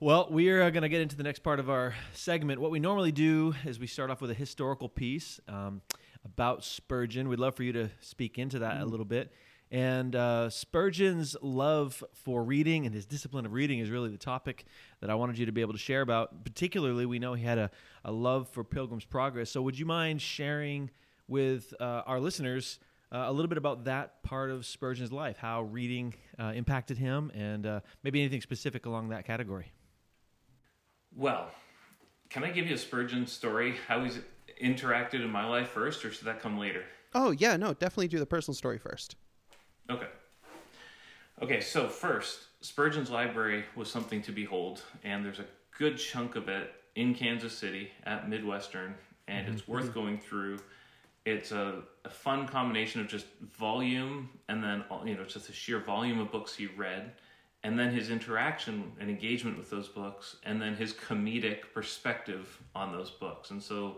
Well, 0.02 0.28
we're 0.30 0.64
uh, 0.64 0.70
going 0.70 0.84
to 0.84 0.90
get 0.90 1.00
into 1.00 1.16
the 1.16 1.24
next 1.24 1.40
part 1.40 1.60
of 1.60 1.70
our 1.70 1.96
segment. 2.14 2.60
What 2.60 2.72
we 2.72 2.80
normally 2.80 3.12
do 3.12 3.54
is 3.66 3.80
we 3.80 3.88
start 3.88 4.10
off 4.10 4.20
with 4.20 4.32
a 4.32 4.36
historical 4.36 4.90
piece 4.90 5.40
um, 5.48 5.82
about 6.26 6.64
Spurgeon. 6.64 7.28
We'd 7.30 7.40
love 7.40 7.56
for 7.56 7.64
you 7.64 7.74
to 7.74 7.90
speak 8.00 8.38
into 8.38 8.60
that 8.60 8.82
a 8.82 8.86
little 8.86 9.06
bit. 9.06 9.32
And 9.72 10.18
uh, 10.18 10.50
Spurgeon's 10.50 11.38
love 11.42 12.04
for 12.14 12.44
reading 12.44 12.86
and 12.86 12.94
his 12.94 13.06
discipline 13.06 13.46
of 13.46 13.54
reading 13.54 13.80
is 13.80 13.90
really 13.90 14.10
the 14.10 14.18
topic 14.18 14.66
that 15.00 15.10
I 15.10 15.16
wanted 15.16 15.38
you 15.38 15.46
to 15.46 15.54
be 15.54 15.62
able 15.62 15.72
to 15.72 15.80
share 15.80 16.02
about. 16.02 16.44
Particularly, 16.44 17.06
we 17.06 17.20
know 17.20 17.34
he 17.34 17.44
had 17.44 17.58
a, 17.58 17.72
a 18.04 18.12
love 18.12 18.50
for 18.50 18.66
Pilgrim's 18.66 19.06
Progress. 19.06 19.50
So, 19.50 19.62
would 19.62 19.80
you 19.80 19.86
mind 19.86 20.22
sharing 20.22 20.92
with 21.30 21.74
uh, 21.80 22.04
our 22.06 22.20
listeners 22.20 22.80
uh, 23.14 23.24
a 23.28 23.32
little 23.32 23.48
bit 23.48 23.58
about 23.58 23.86
that 23.86 24.22
part 24.24 24.52
of 24.52 24.66
Spurgeon's 24.66 25.12
life, 25.12 25.38
how 25.38 25.62
reading 25.64 26.16
uh, 26.38 26.52
impacted 26.54 26.98
him, 26.98 27.32
and 27.34 27.66
uh, 27.66 27.80
maybe 28.04 28.20
anything 28.20 28.42
specific 28.42 28.86
along 28.86 29.10
that 29.10 29.26
category? 29.26 29.72
Well, 31.16 31.50
can 32.30 32.44
I 32.44 32.52
give 32.52 32.68
you 32.68 32.76
a 32.76 32.78
Spurgeon 32.78 33.26
story? 33.26 33.76
How 33.88 34.04
he's 34.04 34.20
interacted 34.62 35.16
in 35.16 35.30
my 35.30 35.46
life 35.46 35.70
first, 35.70 36.06
or 36.06 36.12
should 36.12 36.26
that 36.26 36.42
come 36.42 36.58
later? 36.58 36.84
Oh 37.14 37.32
yeah, 37.32 37.58
no, 37.58 37.74
definitely 37.74 38.08
do 38.08 38.20
the 38.20 38.26
personal 38.26 38.56
story 38.56 38.78
first. 38.78 39.16
Okay. 39.90 40.08
Okay, 41.42 41.60
so 41.60 41.88
first, 41.88 42.40
Spurgeon's 42.62 43.10
library 43.10 43.66
was 43.76 43.90
something 43.90 44.22
to 44.22 44.32
behold, 44.32 44.84
and 45.04 45.26
there's 45.26 45.40
a 45.40 45.46
good 45.78 45.98
chunk 45.98 46.36
of 46.36 46.48
it 46.48 46.72
in 46.96 47.16
Kansas 47.16 47.58
City 47.58 47.90
at 48.04 48.30
Midwestern, 48.30 48.94
and 49.28 49.48
it's 49.48 49.68
worth 49.68 49.86
mm-hmm. 49.86 49.94
going 49.94 50.20
through. 50.20 50.60
It's 51.26 51.52
a, 51.52 51.82
a 52.06 52.10
fun 52.10 52.48
combination 52.48 53.02
of 53.02 53.08
just 53.08 53.26
volume 53.58 54.30
and 54.50 54.64
then, 54.64 54.84
you 55.06 55.16
know, 55.16 55.24
just 55.24 55.48
the 55.48 55.54
sheer 55.54 55.80
volume 55.80 56.20
of 56.20 56.32
books 56.32 56.56
he 56.56 56.68
read, 56.68 57.12
and 57.64 57.78
then 57.78 57.94
his 57.94 58.10
interaction 58.10 58.92
and 59.00 59.10
engagement 59.10 59.58
with 59.58 59.70
those 59.70 59.88
books, 59.88 60.38
and 60.44 60.62
then 60.62 60.76
his 60.76 60.94
comedic 60.94 61.74
perspective 61.74 62.62
on 62.76 62.92
those 62.92 63.12
books. 63.12 63.52
And 63.52 63.62
so 63.62 63.98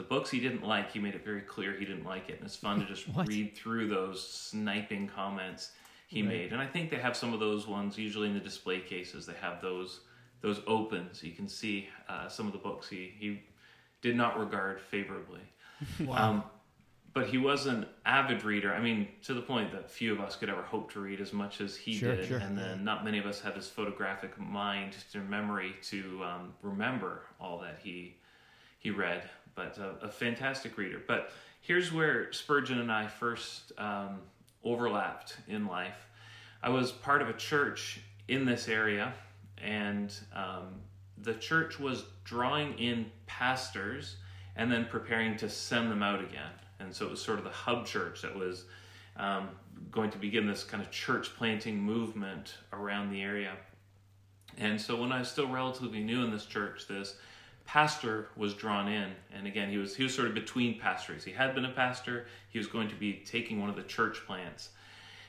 the 0.00 0.06
books 0.06 0.30
he 0.30 0.40
didn't 0.40 0.62
like, 0.66 0.90
he 0.90 0.98
made 0.98 1.14
it 1.14 1.22
very 1.22 1.42
clear 1.42 1.74
he 1.78 1.84
didn't 1.84 2.06
like 2.06 2.30
it, 2.30 2.36
and 2.38 2.46
it's 2.46 2.56
fun 2.56 2.80
to 2.80 2.86
just 2.86 3.04
read 3.26 3.54
through 3.54 3.86
those 3.86 4.26
sniping 4.26 5.06
comments 5.08 5.72
he 6.08 6.22
Right. 6.22 6.28
made. 6.30 6.52
And 6.54 6.60
I 6.62 6.66
think 6.66 6.90
they 6.90 6.96
have 6.96 7.14
some 7.14 7.34
of 7.34 7.38
those 7.40 7.66
ones 7.66 7.98
usually 7.98 8.26
in 8.28 8.32
the 8.34 8.40
display 8.40 8.80
cases. 8.80 9.26
They 9.26 9.34
have 9.42 9.60
those 9.60 10.00
those 10.40 10.62
opens. 10.66 11.22
You 11.22 11.32
can 11.32 11.46
see 11.48 11.86
uh, 12.08 12.28
some 12.28 12.46
of 12.46 12.52
the 12.52 12.58
books 12.58 12.88
he 12.88 13.12
he 13.18 13.42
did 14.00 14.16
not 14.16 14.38
regard 14.40 14.80
favorably. 14.80 15.40
Um, 16.10 16.44
but 17.12 17.26
he 17.26 17.36
was 17.38 17.66
an 17.66 17.84
avid 18.06 18.44
reader. 18.44 18.72
I 18.72 18.80
mean, 18.80 19.08
to 19.24 19.34
the 19.34 19.40
point 19.42 19.72
that 19.72 19.90
few 19.90 20.12
of 20.12 20.20
us 20.20 20.36
could 20.36 20.48
ever 20.48 20.62
hope 20.62 20.92
to 20.92 21.00
read 21.00 21.20
as 21.20 21.32
much 21.32 21.60
as 21.60 21.76
he 21.76 21.92
Sure, 21.94 22.14
did, 22.14 22.26
sure. 22.28 22.38
and 22.38 22.56
then 22.56 22.84
not 22.84 23.04
many 23.04 23.18
of 23.18 23.26
us 23.26 23.40
have 23.40 23.54
his 23.56 23.68
photographic 23.68 24.38
mind 24.38 24.92
to 25.12 25.18
memory 25.18 25.74
to 25.90 26.22
um, 26.24 26.54
remember 26.62 27.22
all 27.40 27.58
that 27.58 27.80
he 27.82 28.16
he 28.78 28.90
read. 28.90 29.28
But 29.54 29.78
uh, 29.78 30.06
a 30.06 30.10
fantastic 30.10 30.78
reader. 30.78 31.00
But 31.06 31.30
here's 31.60 31.92
where 31.92 32.32
Spurgeon 32.32 32.80
and 32.80 32.90
I 32.90 33.06
first 33.06 33.72
um, 33.78 34.20
overlapped 34.64 35.36
in 35.48 35.66
life. 35.66 36.06
I 36.62 36.68
was 36.68 36.92
part 36.92 37.22
of 37.22 37.28
a 37.28 37.32
church 37.32 38.00
in 38.28 38.44
this 38.44 38.68
area, 38.68 39.12
and 39.62 40.12
um, 40.34 40.80
the 41.18 41.34
church 41.34 41.78
was 41.78 42.04
drawing 42.24 42.78
in 42.78 43.10
pastors 43.26 44.16
and 44.56 44.70
then 44.70 44.86
preparing 44.90 45.36
to 45.38 45.48
send 45.48 45.90
them 45.90 46.02
out 46.02 46.20
again. 46.20 46.52
And 46.78 46.94
so 46.94 47.06
it 47.06 47.10
was 47.10 47.22
sort 47.22 47.38
of 47.38 47.44
the 47.44 47.50
hub 47.50 47.86
church 47.86 48.22
that 48.22 48.34
was 48.34 48.64
um, 49.16 49.50
going 49.90 50.10
to 50.10 50.18
begin 50.18 50.46
this 50.46 50.64
kind 50.64 50.82
of 50.82 50.90
church 50.90 51.34
planting 51.36 51.78
movement 51.80 52.54
around 52.72 53.10
the 53.10 53.22
area. 53.22 53.52
And 54.58 54.80
so 54.80 55.00
when 55.00 55.12
I 55.12 55.20
was 55.20 55.30
still 55.30 55.48
relatively 55.48 56.02
new 56.02 56.24
in 56.24 56.30
this 56.30 56.46
church, 56.46 56.86
this 56.88 57.16
pastor 57.70 58.26
was 58.36 58.52
drawn 58.54 58.88
in. 58.88 59.12
And 59.32 59.46
again, 59.46 59.70
he 59.70 59.78
was 59.78 59.94
he 59.94 60.02
was 60.02 60.12
sort 60.12 60.26
of 60.26 60.34
between 60.34 60.80
pastors. 60.80 61.22
He 61.22 61.30
had 61.30 61.54
been 61.54 61.64
a 61.64 61.70
pastor. 61.70 62.26
He 62.48 62.58
was 62.58 62.66
going 62.66 62.88
to 62.88 62.96
be 62.96 63.22
taking 63.24 63.60
one 63.60 63.70
of 63.70 63.76
the 63.76 63.84
church 63.84 64.26
plants. 64.26 64.70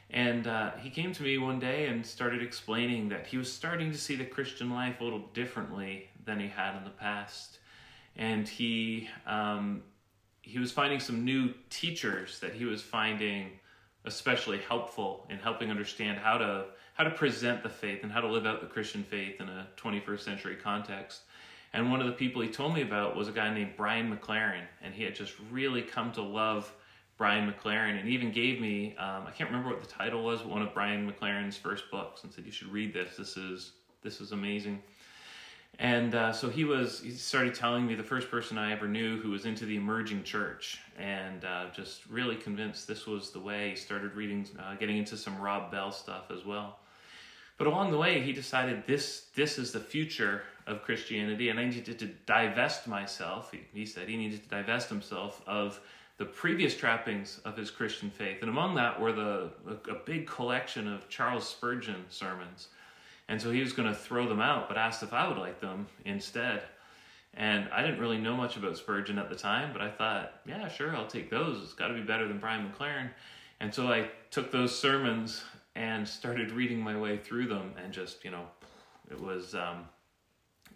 And 0.09 0.47
uh, 0.47 0.71
he 0.71 0.89
came 0.89 1.13
to 1.13 1.23
me 1.23 1.37
one 1.37 1.59
day 1.59 1.85
and 1.85 2.03
started 2.03 2.41
explaining 2.41 3.09
that 3.09 3.27
he 3.27 3.37
was 3.37 3.53
starting 3.53 3.91
to 3.91 3.97
see 3.97 4.15
the 4.15 4.25
Christian 4.25 4.71
life 4.71 4.99
a 5.01 5.03
little 5.03 5.27
differently 5.35 6.09
than 6.25 6.39
he 6.39 6.47
had 6.47 6.75
in 6.75 6.83
the 6.83 6.89
past. 6.89 7.59
And 8.15 8.47
he 8.47 9.07
um, 9.27 9.83
he 10.41 10.57
was 10.57 10.71
finding 10.71 10.99
some 10.99 11.23
new 11.23 11.53
teachers 11.69 12.39
that 12.39 12.53
he 12.53 12.65
was 12.65 12.81
finding 12.81 13.51
especially 14.05 14.57
helpful 14.67 15.27
in 15.29 15.37
helping 15.37 15.69
understand 15.69 16.17
how 16.17 16.39
to 16.39 16.65
how 16.95 17.03
to 17.03 17.11
present 17.11 17.61
the 17.61 17.69
faith 17.69 17.99
and 18.01 18.11
how 18.11 18.19
to 18.19 18.27
live 18.27 18.47
out 18.47 18.61
the 18.61 18.67
Christian 18.67 19.03
faith 19.03 19.39
in 19.39 19.47
a 19.47 19.67
21st 19.77 20.21
century 20.21 20.55
context. 20.55 21.21
And 21.73 21.89
one 21.89 22.01
of 22.01 22.07
the 22.07 22.13
people 22.13 22.41
he 22.41 22.49
told 22.49 22.73
me 22.73 22.81
about 22.81 23.15
was 23.15 23.27
a 23.27 23.31
guy 23.31 23.53
named 23.53 23.73
Brian 23.77 24.15
McLaren, 24.15 24.63
and 24.81 24.93
he 24.93 25.03
had 25.03 25.15
just 25.15 25.33
really 25.49 25.81
come 25.81 26.11
to 26.13 26.21
love 26.21 26.71
Brian 27.17 27.51
McLaren, 27.51 27.99
and 27.99 28.09
even 28.09 28.31
gave 28.31 28.59
me 28.59 28.95
um, 28.97 29.25
I 29.27 29.31
can't 29.31 29.49
remember 29.49 29.69
what 29.69 29.81
the 29.81 29.87
title 29.87 30.23
was, 30.23 30.41
but 30.41 30.49
one 30.49 30.61
of 30.61 30.73
Brian 30.73 31.09
McLaren's 31.09 31.55
first 31.55 31.89
books, 31.91 32.23
and 32.23 32.33
said 32.33 32.45
you 32.45 32.51
should 32.51 32.71
read 32.71 32.93
this. 32.93 33.15
This 33.15 33.37
is 33.37 33.73
this 34.01 34.19
is 34.19 34.31
amazing. 34.31 34.81
And 35.79 36.13
uh, 36.13 36.31
so 36.31 36.49
he 36.49 36.63
was, 36.63 36.99
he 36.99 37.11
started 37.11 37.55
telling 37.55 37.87
me 37.87 37.95
the 37.95 38.03
first 38.03 38.29
person 38.29 38.57
I 38.57 38.71
ever 38.71 38.87
knew 38.87 39.19
who 39.19 39.31
was 39.31 39.45
into 39.45 39.65
the 39.65 39.77
emerging 39.77 40.23
church 40.23 40.79
and 40.97 41.43
uh, 41.45 41.65
just 41.73 42.05
really 42.07 42.35
convinced 42.35 42.87
this 42.87 43.07
was 43.07 43.31
the 43.31 43.39
way. 43.39 43.71
He 43.71 43.75
started 43.75 44.15
reading, 44.15 44.47
uh, 44.59 44.75
getting 44.75 44.97
into 44.97 45.17
some 45.17 45.39
Rob 45.39 45.71
Bell 45.71 45.91
stuff 45.91 46.25
as 46.29 46.45
well. 46.45 46.79
But 47.57 47.67
along 47.67 47.91
the 47.91 47.97
way, 47.97 48.21
he 48.21 48.33
decided 48.33 48.85
this, 48.85 49.27
this 49.35 49.57
is 49.57 49.71
the 49.71 49.79
future 49.79 50.43
of 50.67 50.83
Christianity 50.83 51.49
and 51.49 51.59
I 51.59 51.65
needed 51.65 51.99
to 51.99 52.07
divest 52.25 52.87
myself. 52.87 53.53
He, 53.73 53.85
said 53.85 54.07
he 54.07 54.17
needed 54.17 54.43
to 54.43 54.49
divest 54.49 54.89
himself 54.89 55.41
of 55.47 55.79
the 56.17 56.25
previous 56.25 56.75
trappings 56.75 57.39
of 57.45 57.57
his 57.57 57.71
Christian 57.71 58.09
faith. 58.09 58.37
And 58.41 58.49
among 58.49 58.75
that 58.75 58.99
were 58.99 59.11
the, 59.11 59.49
a, 59.67 59.91
a 59.91 59.95
big 60.05 60.27
collection 60.27 60.87
of 60.87 61.09
Charles 61.09 61.47
Spurgeon 61.47 62.05
sermons 62.09 62.67
and 63.31 63.41
so 63.41 63.49
he 63.49 63.61
was 63.61 63.71
going 63.71 63.87
to 63.87 63.95
throw 63.95 64.27
them 64.27 64.41
out, 64.41 64.67
but 64.67 64.77
asked 64.77 65.03
if 65.03 65.13
I 65.13 65.25
would 65.25 65.37
like 65.37 65.61
them 65.61 65.87
instead. 66.03 66.63
And 67.33 67.69
I 67.71 67.81
didn't 67.81 68.01
really 68.01 68.17
know 68.17 68.35
much 68.35 68.57
about 68.57 68.75
Spurgeon 68.75 69.17
at 69.17 69.29
the 69.29 69.37
time, 69.37 69.71
but 69.71 69.81
I 69.81 69.89
thought, 69.89 70.33
yeah, 70.45 70.67
sure, 70.67 70.93
I'll 70.93 71.07
take 71.07 71.29
those. 71.29 71.63
It's 71.63 71.71
got 71.71 71.87
to 71.87 71.93
be 71.93 72.01
better 72.01 72.27
than 72.27 72.39
Brian 72.39 72.69
McLaren. 72.69 73.09
And 73.61 73.73
so 73.73 73.87
I 73.87 74.09
took 74.31 74.51
those 74.51 74.77
sermons 74.77 75.45
and 75.75 76.05
started 76.05 76.51
reading 76.51 76.81
my 76.81 76.99
way 76.99 77.17
through 77.17 77.47
them, 77.47 77.71
and 77.81 77.93
just 77.93 78.25
you 78.25 78.31
know, 78.31 78.47
it 79.09 79.17
was 79.17 79.55
um, 79.55 79.85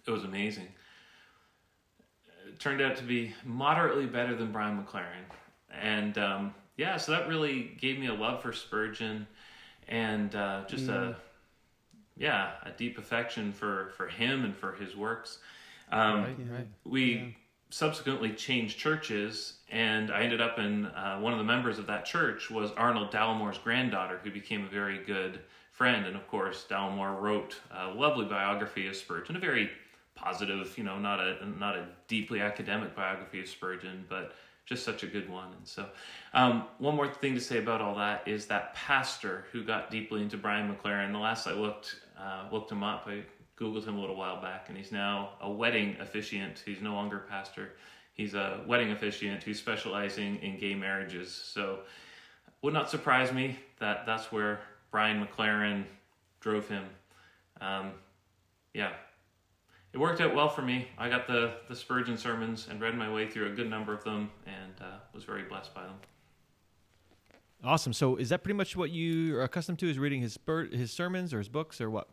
it 0.08 0.12
was 0.12 0.24
amazing. 0.24 0.68
It 2.48 2.60
turned 2.60 2.82
out 2.82 2.96
to 2.98 3.04
be 3.04 3.34
moderately 3.44 4.06
better 4.06 4.36
than 4.36 4.52
Brian 4.52 4.82
McLaren, 4.82 5.26
and 5.82 6.18
um, 6.18 6.54
yeah, 6.78 6.98
so 6.98 7.12
that 7.12 7.28
really 7.28 7.76
gave 7.80 8.00
me 8.00 8.08
a 8.08 8.14
love 8.14 8.42
for 8.42 8.54
Spurgeon, 8.54 9.28
and 9.88 10.36
uh, 10.36 10.64
just 10.68 10.88
mm. 10.88 10.94
a 10.94 11.16
yeah, 12.18 12.52
a 12.64 12.72
deep 12.72 12.98
affection 12.98 13.52
for 13.52 13.92
for 13.98 14.08
him 14.08 14.44
and 14.46 14.56
for 14.56 14.74
his 14.74 14.96
works. 14.96 15.40
Um, 15.92 16.24
right, 16.24 16.36
right. 16.52 16.68
We 16.86 17.14
yeah. 17.14 17.26
subsequently 17.70 18.32
changed 18.34 18.78
churches, 18.78 19.60
and 19.70 20.12
I 20.12 20.22
ended 20.22 20.42
up 20.42 20.58
in 20.60 20.86
uh, 20.88 21.20
one 21.20 21.34
of 21.34 21.40
the 21.40 21.46
members 21.46 21.78
of 21.78 21.88
that 21.88 22.06
church 22.06 22.50
was 22.50 22.72
Arnold 22.72 23.12
Dallimore's 23.12 23.58
granddaughter, 23.58 24.20
who 24.24 24.32
became 24.32 24.64
a 24.66 24.70
very 24.70 25.04
good 25.04 25.40
friend. 25.72 26.06
And 26.06 26.16
of 26.16 26.28
course, 26.28 26.66
Dallimore 26.70 27.20
wrote 27.20 27.60
a 27.72 27.90
lovely 27.90 28.26
biography 28.26 28.88
of 28.88 28.96
Spurgeon, 28.96 29.36
a 29.36 29.40
very 29.40 29.70
positive, 30.16 30.78
you 30.78 30.84
know, 30.84 30.98
not 30.98 31.20
a 31.20 31.46
not 31.60 31.76
a 31.76 31.88
deeply 32.08 32.42
academic 32.42 32.96
biography 32.96 33.42
of 33.42 33.48
Spurgeon, 33.48 34.06
but 34.10 34.34
just 34.66 34.84
such 34.84 35.04
a 35.04 35.08
good 35.08 35.30
one. 35.30 35.50
And 35.56 35.68
so, 35.68 35.86
um, 36.34 36.66
one 36.80 36.96
more 36.96 37.08
thing 37.08 37.36
to 37.36 37.42
say 37.42 37.60
about 37.60 37.82
all 37.82 37.96
that 37.96 38.28
is 38.28 38.48
that 38.48 38.74
pastor 38.74 39.46
who 39.52 39.64
got 39.64 39.92
deeply 39.92 40.22
into 40.22 40.38
Brian 40.38 40.74
McLaren. 40.74 41.12
The 41.12 41.20
last 41.20 41.48
I 41.48 41.54
looked, 41.54 42.00
uh, 42.20 42.46
looked 42.52 42.72
him 42.72 42.84
up. 42.84 43.08
I 43.08 43.22
googled 43.60 43.86
him 43.86 43.98
a 43.98 44.02
little 44.02 44.16
while 44.16 44.42
back, 44.42 44.66
and 44.70 44.78
he's 44.78 44.92
now 44.92 45.32
a 45.42 45.50
wedding 45.50 45.98
officiant. 46.00 46.64
He's 46.66 46.82
no 46.82 46.94
longer 46.94 47.26
pastor. 47.30 47.74
He's 48.14 48.34
a 48.34 48.62
wedding 48.66 48.92
officiant 48.92 49.44
who's 49.44 49.60
specializing 49.60 50.38
in 50.38 50.58
gay 50.58 50.74
marriages. 50.74 51.32
So, 51.32 51.80
would 52.62 52.74
not 52.74 52.90
surprise 52.90 53.32
me 53.32 53.60
that 53.80 54.06
that's 54.08 54.32
where 54.32 54.62
Brian 54.90 55.24
McLaren 55.24 55.84
drove 56.40 56.68
him. 56.68 56.86
Um, 57.62 57.92
yeah, 58.74 58.94
it 59.96 60.00
worked 60.00 60.20
out 60.20 60.36
well 60.36 60.50
for 60.50 60.62
me. 60.62 60.90
I 60.98 61.08
got 61.08 61.26
the 61.26 61.54
the 61.70 61.76
Spurgeon 61.76 62.18
sermons 62.18 62.68
and 62.70 62.82
read 62.82 62.98
my 62.98 63.12
way 63.12 63.30
through 63.30 63.48
a 63.48 63.56
good 63.56 63.70
number 63.70 63.94
of 63.94 64.04
them, 64.04 64.30
and 64.46 64.74
uh, 64.82 64.98
was 65.14 65.24
very 65.24 65.44
blessed 65.44 65.74
by 65.74 65.84
them. 65.84 65.96
Awesome. 67.64 67.94
So, 67.94 68.18
is 68.18 68.28
that 68.28 68.44
pretty 68.44 68.58
much 68.58 68.76
what 68.76 68.92
you 68.92 69.38
are 69.38 69.44
accustomed 69.44 69.80
to? 69.80 69.90
Is 69.90 69.98
reading 69.98 70.22
his 70.22 70.34
Spur- 70.34 70.66
his 70.66 70.92
sermons 70.92 71.34
or 71.34 71.38
his 71.38 71.48
books 71.48 71.80
or 71.80 71.90
what? 71.90 72.10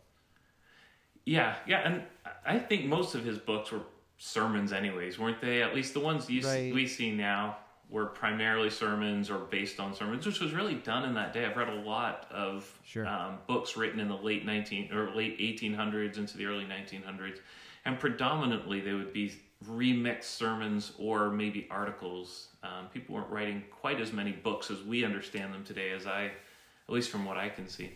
Yeah, 1.25 1.57
yeah, 1.67 1.81
and 1.81 2.03
I 2.47 2.61
think 2.61 2.85
most 2.85 3.17
of 3.17 3.25
his 3.25 3.39
books 3.39 3.73
were 3.73 3.81
sermons, 4.17 4.73
anyways, 4.73 5.19
weren't 5.19 5.41
they? 5.41 5.61
At 5.61 5.75
least 5.75 5.93
the 5.93 6.01
ones 6.01 6.31
you 6.31 6.41
right. 6.43 6.55
see, 6.55 6.73
we 6.73 6.87
see 6.87 7.11
now 7.11 7.57
were 7.91 8.07
primarily 8.07 8.71
sermons 8.71 9.29
or 9.29 9.39
based 9.39 9.81
on 9.81 9.93
sermons, 9.93 10.25
which 10.25 10.41
was 10.41 10.53
really 10.53 10.75
done 10.75 11.05
in 11.05 11.15
that 11.15 11.33
day. 11.33 11.45
I've 11.45 11.57
read 11.57 11.69
a 11.69 11.81
lot 11.81 12.27
of 12.31 12.81
sure. 12.85 13.07
um, 13.07 13.39
books 13.49 13.77
written 13.77 13.99
in 13.99 14.09
the 14.09 14.17
late 14.17 14.47
19 14.47 14.93
or 14.93 15.15
late 15.15 15.39
1800s 15.39 16.17
into 16.17 16.37
the 16.37 16.47
early 16.47 16.65
1900s 16.65 17.39
and 17.85 17.99
predominantly 17.99 18.81
they 18.81 18.93
would 18.93 19.13
be 19.13 19.33
remixed 19.69 20.25
sermons 20.25 20.93
or 20.99 21.31
maybe 21.31 21.67
articles. 21.71 22.49
Um, 22.63 22.89
people 22.93 23.15
weren't 23.15 23.31
writing 23.31 23.65
quite 23.71 24.01
as 24.01 24.13
many 24.13 24.33
books 24.33 24.71
as 24.71 24.83
we 24.83 25.05
understand 25.05 25.53
them 25.53 25.65
today, 25.65 25.91
as 25.93 26.07
I, 26.07 26.25
at 26.25 26.95
least 26.95 27.11
from 27.11 27.25
what 27.25 27.37
I 27.37 27.49
can 27.49 27.69
see. 27.69 27.93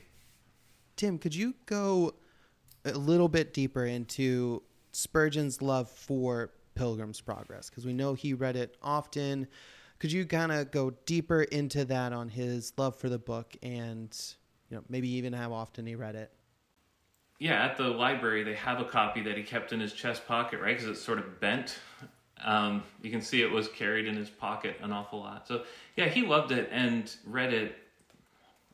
Tim, 0.96 1.18
could 1.18 1.34
you 1.34 1.54
go 1.66 2.14
a 2.84 2.92
little 2.92 3.28
bit 3.28 3.52
deeper 3.52 3.84
into 3.84 4.62
Spurgeon's 4.92 5.60
love 5.60 5.90
for 5.90 6.52
Pilgrim's 6.74 7.20
Progress? 7.20 7.68
Because 7.68 7.84
we 7.84 7.92
know 7.92 8.14
he 8.14 8.32
read 8.32 8.56
it 8.56 8.76
often. 8.82 9.46
Could 9.98 10.12
you 10.12 10.26
kind 10.26 10.52
of 10.52 10.70
go 10.70 10.90
deeper 11.04 11.42
into 11.42 11.84
that 11.86 12.12
on 12.12 12.28
his 12.28 12.72
love 12.76 12.96
for 12.96 13.08
the 13.08 13.18
book 13.18 13.56
and 13.62 14.16
you 14.70 14.76
know 14.76 14.84
maybe 14.88 15.08
even 15.08 15.32
how 15.32 15.52
often 15.52 15.86
he 15.86 15.94
read 15.94 16.14
it? 16.14 16.32
Yeah, 17.38 17.64
at 17.64 17.76
the 17.76 17.84
library 17.84 18.42
they 18.42 18.54
have 18.54 18.80
a 18.80 18.84
copy 18.84 19.22
that 19.22 19.36
he 19.36 19.42
kept 19.42 19.72
in 19.72 19.80
his 19.80 19.92
chest 19.92 20.26
pocket, 20.26 20.60
right? 20.60 20.76
Because 20.76 20.88
it's 20.88 21.02
sort 21.02 21.18
of 21.18 21.40
bent. 21.40 21.78
Um, 22.42 22.82
you 23.02 23.10
can 23.10 23.22
see 23.22 23.42
it 23.42 23.50
was 23.50 23.68
carried 23.68 24.06
in 24.06 24.16
his 24.16 24.28
pocket 24.28 24.76
an 24.82 24.92
awful 24.92 25.20
lot. 25.20 25.48
So 25.48 25.62
yeah, 25.96 26.06
he 26.06 26.22
loved 26.22 26.52
it 26.52 26.68
and 26.70 27.14
read 27.26 27.52
it. 27.52 27.76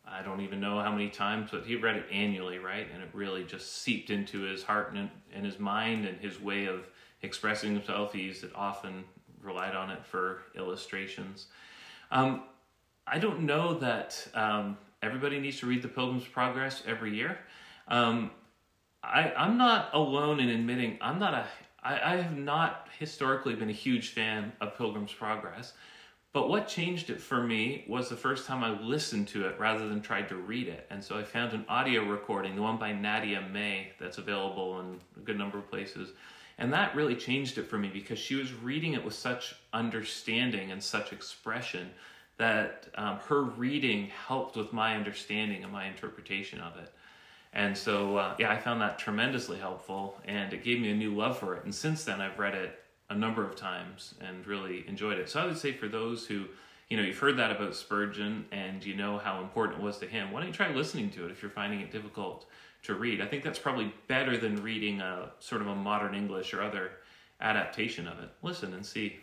I 0.06 0.22
don't 0.22 0.40
even 0.40 0.60
know 0.60 0.80
how 0.80 0.92
many 0.92 1.08
times, 1.08 1.50
but 1.50 1.64
he 1.64 1.76
read 1.76 1.96
it 1.96 2.04
annually, 2.12 2.58
right? 2.58 2.86
And 2.92 3.02
it 3.02 3.08
really 3.12 3.44
just 3.44 3.78
seeped 3.78 4.10
into 4.10 4.42
his 4.42 4.62
heart 4.62 4.92
and, 4.92 5.08
and 5.32 5.46
his 5.46 5.58
mind 5.58 6.06
and 6.06 6.18
his 6.18 6.40
way 6.40 6.66
of 6.66 6.86
expressing 7.22 7.72
himself. 7.72 8.12
He 8.12 8.20
used 8.20 8.44
it 8.44 8.50
often, 8.54 9.04
relied 9.40 9.74
on 9.74 9.90
it 9.90 10.04
for 10.04 10.42
illustrations. 10.54 11.46
Um, 12.10 12.42
I 13.06 13.18
don't 13.18 13.42
know 13.42 13.74
that 13.78 14.26
um, 14.34 14.76
everybody 15.02 15.40
needs 15.40 15.58
to 15.60 15.66
read 15.66 15.82
the 15.82 15.88
Pilgrim's 15.88 16.26
Progress 16.26 16.82
every 16.86 17.14
year. 17.14 17.38
Um, 17.88 18.30
I, 19.02 19.32
I'm 19.36 19.58
not 19.58 19.90
alone 19.92 20.40
in 20.40 20.48
admitting 20.48 20.98
I'm 21.00 21.18
not 21.18 21.34
a 21.34 21.46
I, 21.82 22.14
I 22.14 22.16
have 22.16 22.36
not 22.36 22.88
historically 22.98 23.54
been 23.54 23.68
a 23.68 23.72
huge 23.72 24.10
fan 24.10 24.52
of 24.60 24.76
Pilgrim's 24.76 25.12
Progress. 25.12 25.72
But 26.32 26.48
what 26.48 26.66
changed 26.66 27.10
it 27.10 27.20
for 27.20 27.42
me 27.42 27.84
was 27.86 28.08
the 28.08 28.16
first 28.16 28.46
time 28.46 28.64
I 28.64 28.70
listened 28.80 29.28
to 29.28 29.46
it 29.46 29.58
rather 29.58 29.86
than 29.86 30.00
tried 30.00 30.30
to 30.30 30.36
read 30.36 30.66
it. 30.66 30.86
And 30.88 31.04
so 31.04 31.18
I 31.18 31.24
found 31.24 31.52
an 31.52 31.66
audio 31.68 32.04
recording, 32.04 32.56
the 32.56 32.62
one 32.62 32.78
by 32.78 32.92
Nadia 32.92 33.42
May, 33.52 33.92
that's 34.00 34.16
available 34.16 34.80
in 34.80 34.98
a 35.18 35.20
good 35.20 35.36
number 35.36 35.58
of 35.58 35.68
places. 35.68 36.12
And 36.56 36.72
that 36.72 36.94
really 36.94 37.16
changed 37.16 37.58
it 37.58 37.68
for 37.68 37.76
me 37.76 37.90
because 37.92 38.18
she 38.18 38.34
was 38.34 38.54
reading 38.54 38.94
it 38.94 39.04
with 39.04 39.14
such 39.14 39.54
understanding 39.74 40.72
and 40.72 40.82
such 40.82 41.12
expression 41.12 41.90
that 42.38 42.88
um, 42.94 43.18
her 43.28 43.42
reading 43.42 44.10
helped 44.26 44.56
with 44.56 44.72
my 44.72 44.96
understanding 44.96 45.64
and 45.64 45.72
my 45.72 45.86
interpretation 45.86 46.60
of 46.60 46.78
it. 46.78 46.94
And 47.52 47.76
so, 47.76 48.16
uh, 48.16 48.34
yeah, 48.38 48.50
I 48.50 48.58
found 48.58 48.80
that 48.80 48.98
tremendously 48.98 49.58
helpful 49.58 50.18
and 50.24 50.52
it 50.52 50.64
gave 50.64 50.80
me 50.80 50.90
a 50.90 50.94
new 50.94 51.14
love 51.14 51.38
for 51.38 51.54
it. 51.54 51.64
And 51.64 51.74
since 51.74 52.04
then, 52.04 52.20
I've 52.20 52.38
read 52.38 52.54
it 52.54 52.78
a 53.10 53.14
number 53.14 53.46
of 53.46 53.56
times 53.56 54.14
and 54.20 54.46
really 54.46 54.84
enjoyed 54.88 55.18
it. 55.18 55.28
So 55.28 55.40
I 55.40 55.46
would 55.46 55.58
say 55.58 55.72
for 55.72 55.86
those 55.86 56.26
who, 56.26 56.46
you 56.88 56.96
know, 56.96 57.02
you've 57.02 57.18
heard 57.18 57.36
that 57.36 57.50
about 57.50 57.74
Spurgeon 57.74 58.46
and 58.52 58.84
you 58.84 58.94
know 58.94 59.18
how 59.18 59.40
important 59.40 59.80
it 59.80 59.84
was 59.84 59.98
to 59.98 60.06
him. 60.06 60.32
Why 60.32 60.40
don't 60.40 60.48
you 60.48 60.54
try 60.54 60.72
listening 60.72 61.10
to 61.10 61.26
it 61.26 61.30
if 61.30 61.42
you're 61.42 61.50
finding 61.50 61.80
it 61.80 61.90
difficult 61.90 62.46
to 62.84 62.94
read? 62.94 63.20
I 63.20 63.26
think 63.26 63.44
that's 63.44 63.58
probably 63.58 63.92
better 64.08 64.38
than 64.38 64.62
reading 64.62 65.00
a 65.02 65.30
sort 65.40 65.60
of 65.60 65.68
a 65.68 65.74
modern 65.74 66.14
English 66.14 66.54
or 66.54 66.62
other 66.62 66.92
adaptation 67.40 68.08
of 68.08 68.18
it. 68.18 68.30
Listen 68.42 68.72
and 68.72 68.84
see. 68.84 69.18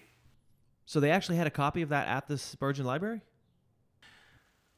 So 0.85 0.99
they 0.99 1.11
actually 1.11 1.37
had 1.37 1.47
a 1.47 1.51
copy 1.51 1.81
of 1.81 1.89
that 1.89 2.07
at 2.07 2.27
the 2.27 2.37
Spurgeon 2.37 2.85
Library? 2.85 3.21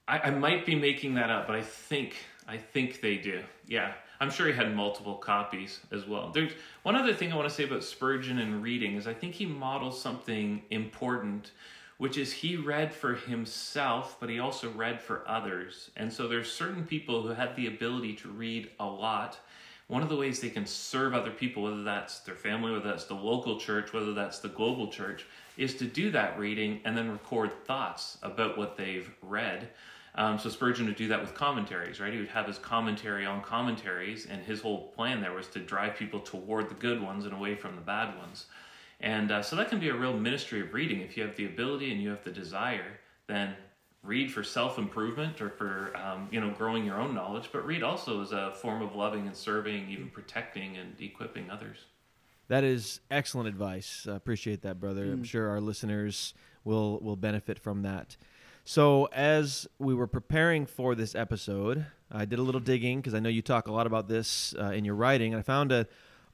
I, 0.08 0.20
I 0.20 0.30
might 0.32 0.66
be 0.66 0.76
making 0.76 1.16
that 1.16 1.30
up, 1.30 1.48
but 1.48 1.56
I 1.56 1.62
think 1.62 2.16
I 2.52 2.58
think 2.58 3.00
they 3.00 3.16
do. 3.16 3.42
Yeah. 3.66 3.94
I'm 4.20 4.30
sure 4.30 4.46
he 4.46 4.54
had 4.54 4.76
multiple 4.76 5.16
copies 5.16 5.80
as 5.92 6.06
well. 6.06 6.32
There's 6.32 6.52
one 6.84 6.98
other 6.98 7.14
thing 7.14 7.32
I 7.32 7.36
want 7.38 7.48
to 7.48 7.56
say 7.56 7.64
about 7.64 7.82
Spurgeon 7.82 8.40
and 8.40 8.62
reading 8.62 8.96
is 8.96 9.08
I 9.08 9.14
think 9.14 9.34
he 9.34 9.46
models 9.46 10.00
something 10.00 10.62
important, 10.70 11.52
which 11.98 12.18
is 12.18 12.34
he 12.34 12.58
read 12.58 12.94
for 12.94 13.16
himself, 13.16 14.18
but 14.20 14.30
he 14.30 14.40
also 14.40 14.70
read 14.72 15.00
for 15.00 15.24
others. 15.26 15.92
And 15.96 16.12
so 16.12 16.28
there's 16.28 16.52
certain 16.52 16.84
people 16.84 17.22
who 17.24 17.30
have 17.30 17.56
the 17.56 17.68
ability 17.68 18.16
to 18.18 18.28
read 18.28 18.70
a 18.82 18.86
lot. 18.86 19.40
One 19.88 20.04
of 20.04 20.10
the 20.10 20.18
ways 20.18 20.40
they 20.42 20.50
can 20.50 20.66
serve 20.66 21.16
other 21.16 21.32
people, 21.32 21.64
whether 21.64 21.84
that's 21.84 22.20
their 22.20 22.36
family, 22.36 22.74
whether 22.74 22.90
that's 22.90 23.06
the 23.06 23.16
local 23.16 23.60
church, 23.60 23.94
whether 23.94 24.14
that's 24.14 24.40
the 24.40 24.50
global 24.50 24.90
church, 24.90 25.26
is 25.58 25.74
to 25.76 25.86
do 25.86 26.12
that 26.12 26.38
reading 26.38 26.82
and 26.84 26.98
then 26.98 27.12
record 27.12 27.52
thoughts 27.66 28.18
about 28.22 28.58
what 28.58 28.76
they've 28.76 29.10
read. 29.22 29.70
Um, 30.16 30.38
so 30.38 30.50
Spurgeon 30.50 30.88
would 30.88 30.98
do 30.98 31.08
that 31.08 31.22
with 31.22 31.34
commentaries, 31.34 32.00
right? 32.00 32.12
He 32.12 32.20
would 32.20 32.28
have 32.30 32.48
his 32.48 32.58
commentary 32.58 33.26
on 33.26 33.42
commentaries, 33.42 34.26
and 34.26 34.44
his 34.44 34.62
whole 34.62 34.90
plan 34.90 35.22
there 35.22 35.32
was 35.32 35.48
to 35.50 35.60
drive 35.60 35.96
people 35.96 36.20
toward 36.20 36.70
the 36.70 36.76
good 36.76 37.02
ones 37.02 37.26
and 37.26 37.34
away 37.34 37.56
from 37.56 37.76
the 37.76 37.82
bad 37.82 38.18
ones. 38.18 38.48
And 39.00 39.32
uh, 39.32 39.42
so 39.42 39.56
that 39.56 39.70
can 39.70 39.80
be 39.80 39.90
a 39.90 39.96
real 39.96 40.14
ministry 40.14 40.62
of 40.62 40.74
reading. 40.74 41.02
If 41.02 41.18
you 41.18 41.24
have 41.24 41.36
the 41.36 41.46
ability 41.46 41.92
and 41.92 42.02
you 42.02 42.10
have 42.10 42.24
the 42.24 42.32
desire, 42.32 43.00
then 43.28 43.56
read 44.04 44.32
for 44.32 44.44
self 44.44 44.78
improvement 44.78 45.42
or 45.42 45.50
for 45.50 45.96
um, 45.96 46.28
you 46.32 46.40
know 46.40 46.52
growing 46.52 46.86
your 46.86 47.00
own 47.00 47.16
knowledge, 47.16 47.50
but 47.52 47.66
read 47.66 47.82
also 47.82 48.22
as 48.22 48.32
a 48.32 48.52
form 48.56 48.82
of 48.82 48.96
loving 48.96 49.28
and 49.28 49.36
serving, 49.36 49.90
even 49.90 50.10
protecting 50.10 50.78
and 50.78 51.00
equipping 51.00 51.50
others. 51.50 51.86
That 52.48 52.64
is 52.64 53.00
excellent 53.10 53.48
advice. 53.48 54.08
I 54.10 54.16
appreciate 54.16 54.64
that, 54.64 54.80
brother. 54.80 55.06
I'm 55.06 55.24
sure 55.24 55.50
our 55.50 55.62
listeners 55.62 56.34
will 56.64 57.00
will 57.00 57.16
benefit 57.16 57.58
from 57.58 57.84
that. 57.84 58.18
So, 58.74 59.10
as 59.12 59.68
we 59.80 59.94
were 59.94 60.08
preparing 60.08 60.66
for 60.66 60.96
this 60.96 61.14
episode, 61.14 61.88
I 62.10 62.24
did 62.24 62.40
a 62.40 62.42
little 62.42 62.62
digging 62.62 63.02
because 63.02 63.14
I 63.14 63.20
know 63.20 63.28
you 63.28 63.42
talk 63.42 63.68
a 63.68 63.72
lot 63.74 63.86
about 63.86 64.08
this 64.08 64.56
uh, 64.58 64.68
in 64.68 64.86
your 64.86 64.96
writing. 64.96 65.34
And 65.34 65.42
I 65.42 65.44
found 65.44 65.74
an 65.74 65.88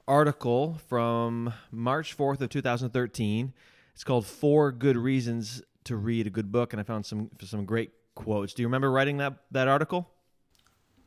article 0.06 0.78
from 0.86 1.52
March 1.72 2.16
4th 2.16 2.40
of 2.40 2.48
2013. 2.48 3.52
It's 3.92 4.04
called 4.04 4.24
Four 4.24 4.70
Good 4.70 4.96
Reasons 4.96 5.62
to 5.82 5.96
Read 5.96 6.28
a 6.28 6.30
Good 6.30 6.52
Book. 6.52 6.72
And 6.72 6.78
I 6.78 6.84
found 6.84 7.04
some 7.04 7.28
some 7.42 7.64
great 7.64 7.90
quotes. 8.14 8.54
Do 8.54 8.62
you 8.62 8.68
remember 8.68 8.92
writing 8.92 9.16
that, 9.16 9.34
that 9.50 9.66
article? 9.66 10.08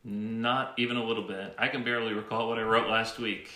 Not 0.03 0.73
even 0.77 0.97
a 0.97 1.03
little 1.05 1.25
bit. 1.25 1.55
I 1.57 1.69
can 1.69 1.85
barely 1.85 2.11
recall 2.11 2.49
what 2.49 2.59
I 2.59 2.63
wrote 2.63 2.89
last 2.89 3.19
week. 3.19 3.49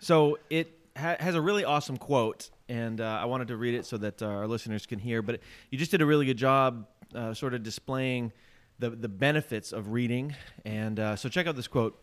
So 0.00 0.40
it 0.50 0.76
ha- 0.96 1.18
has 1.20 1.36
a 1.36 1.40
really 1.40 1.64
awesome 1.64 1.98
quote, 1.98 2.50
and 2.72 3.02
uh, 3.02 3.18
I 3.20 3.26
wanted 3.26 3.48
to 3.48 3.56
read 3.58 3.74
it 3.74 3.84
so 3.84 3.98
that 3.98 4.22
uh, 4.22 4.26
our 4.26 4.46
listeners 4.46 4.86
can 4.86 4.98
hear. 4.98 5.20
But 5.20 5.40
you 5.70 5.76
just 5.76 5.90
did 5.90 6.00
a 6.00 6.06
really 6.06 6.24
good 6.24 6.38
job, 6.38 6.86
uh, 7.14 7.34
sort 7.34 7.52
of 7.52 7.62
displaying 7.62 8.32
the 8.78 8.90
the 8.90 9.08
benefits 9.08 9.72
of 9.72 9.92
reading. 9.92 10.34
And 10.64 10.98
uh, 10.98 11.16
so 11.16 11.28
check 11.28 11.46
out 11.46 11.54
this 11.54 11.68
quote. 11.68 12.00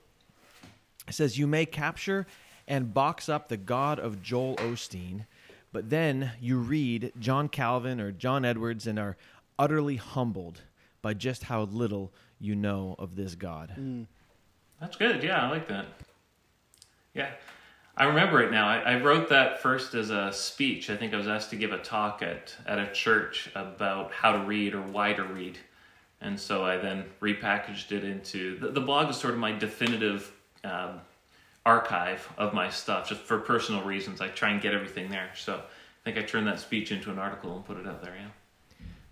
It 1.07 1.15
says, 1.15 1.39
"You 1.39 1.47
may 1.47 1.65
capture 1.65 2.27
and 2.67 2.93
box 2.93 3.29
up 3.29 3.47
the 3.47 3.57
God 3.57 3.99
of 3.99 4.21
Joel 4.21 4.57
Osteen, 4.57 5.25
but 5.73 5.89
then 5.89 6.33
you 6.39 6.59
read 6.59 7.13
John 7.19 7.49
Calvin 7.49 7.99
or 7.99 8.11
John 8.11 8.45
Edwards 8.45 8.85
and 8.85 8.99
are 8.99 9.17
utterly 9.57 9.95
humbled 9.95 10.61
by 11.01 11.15
just 11.15 11.45
how 11.45 11.63
little 11.63 12.13
you 12.39 12.55
know 12.55 12.95
of 12.99 13.15
this 13.15 13.33
God." 13.33 13.73
That's 14.79 14.95
good. 14.95 15.23
Yeah, 15.23 15.47
I 15.47 15.49
like 15.49 15.67
that. 15.67 15.87
Yeah. 17.15 17.31
I 17.99 18.05
remember 18.05 18.41
it 18.41 18.49
now. 18.49 18.65
I, 18.65 18.93
I 18.93 19.01
wrote 19.01 19.27
that 19.27 19.61
first 19.61 19.93
as 19.93 20.09
a 20.09 20.31
speech. 20.31 20.89
I 20.89 20.95
think 20.95 21.13
I 21.13 21.17
was 21.17 21.27
asked 21.27 21.49
to 21.49 21.57
give 21.57 21.73
a 21.73 21.79
talk 21.79 22.21
at, 22.23 22.55
at 22.65 22.79
a 22.79 22.89
church 22.93 23.49
about 23.55 24.13
how 24.13 24.31
to 24.31 24.39
read 24.39 24.73
or 24.73 24.81
why 24.81 25.11
to 25.11 25.23
read. 25.23 25.59
And 26.21 26.39
so 26.39 26.63
I 26.63 26.77
then 26.77 27.03
repackaged 27.21 27.91
it 27.91 28.05
into 28.05 28.57
the, 28.57 28.69
the 28.69 28.79
blog 28.79 29.09
is 29.09 29.17
sort 29.17 29.33
of 29.33 29.39
my 29.39 29.51
definitive 29.51 30.31
um, 30.63 31.01
archive 31.65 32.27
of 32.37 32.53
my 32.53 32.69
stuff, 32.69 33.09
just 33.09 33.21
for 33.21 33.37
personal 33.39 33.83
reasons. 33.83 34.21
I 34.21 34.29
try 34.29 34.51
and 34.51 34.61
get 34.61 34.73
everything 34.73 35.09
there. 35.09 35.31
So 35.35 35.55
I 35.55 36.03
think 36.05 36.17
I 36.17 36.21
turned 36.21 36.47
that 36.47 36.61
speech 36.61 36.93
into 36.93 37.11
an 37.11 37.19
article 37.19 37.53
and 37.53 37.65
put 37.65 37.77
it 37.77 37.85
out 37.85 38.01
there. 38.01 38.15
Yeah. 38.15 38.29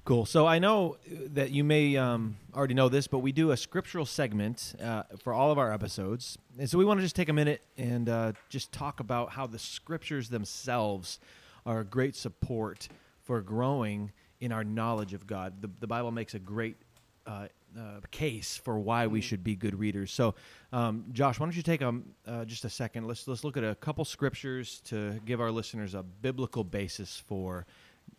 Cool. 0.08 0.26
So 0.26 0.48
I 0.48 0.58
know 0.58 0.96
that 1.34 1.52
you 1.52 1.66
may 1.66 1.98
um, 1.98 2.38
already 2.56 2.74
know 2.74 2.88
this, 2.88 3.08
but 3.08 3.20
we 3.20 3.34
do 3.34 3.52
a 3.52 3.58
scriptural 3.58 4.06
segment 4.06 4.74
uh, 4.82 5.04
for 5.22 5.34
all 5.34 5.52
of 5.52 5.58
our 5.58 5.74
episodes. 5.74 6.38
And 6.58 6.70
so 6.70 6.78
we 6.78 6.86
want 6.86 7.00
to 7.00 7.02
just 7.04 7.18
take 7.18 7.28
a 7.28 7.34
minute 7.34 7.62
and 7.78 8.08
uh, 8.08 8.32
just 8.48 8.72
talk 8.72 9.02
about 9.02 9.32
how 9.32 9.48
the 9.48 9.60
scriptures 9.60 10.30
themselves 10.30 11.20
are 11.66 11.82
a 11.82 11.84
great 11.84 12.16
support 12.16 12.88
for 13.26 13.42
growing 13.42 14.14
in 14.40 14.54
our 14.54 14.64
knowledge 14.64 15.14
of 15.14 15.28
God. 15.28 15.62
The, 15.62 15.70
the 15.82 15.88
Bible 15.88 16.12
makes 16.12 16.36
a 16.36 16.40
great 16.40 16.78
uh, 17.26 17.48
uh, 17.78 18.00
case 18.10 18.56
for 18.56 18.80
why 18.80 19.08
we 19.08 19.20
should 19.20 19.44
be 19.44 19.58
good 19.58 19.78
readers. 19.78 20.14
So, 20.14 20.36
um, 20.72 21.04
Josh, 21.12 21.38
why 21.38 21.48
don't 21.48 21.56
you 21.58 21.62
take 21.62 21.82
um, 21.82 22.06
uh, 22.26 22.46
just 22.46 22.64
a 22.64 22.70
second? 22.70 23.08
Let's 23.08 23.28
let's 23.28 23.44
look 23.44 23.58
at 23.58 23.66
a 23.66 23.76
couple 23.76 24.06
scriptures 24.06 24.82
to 24.86 25.20
give 25.26 25.42
our 25.42 25.52
listeners 25.52 25.96
a 25.96 26.02
biblical 26.02 26.64
basis 26.64 27.22
for 27.28 27.66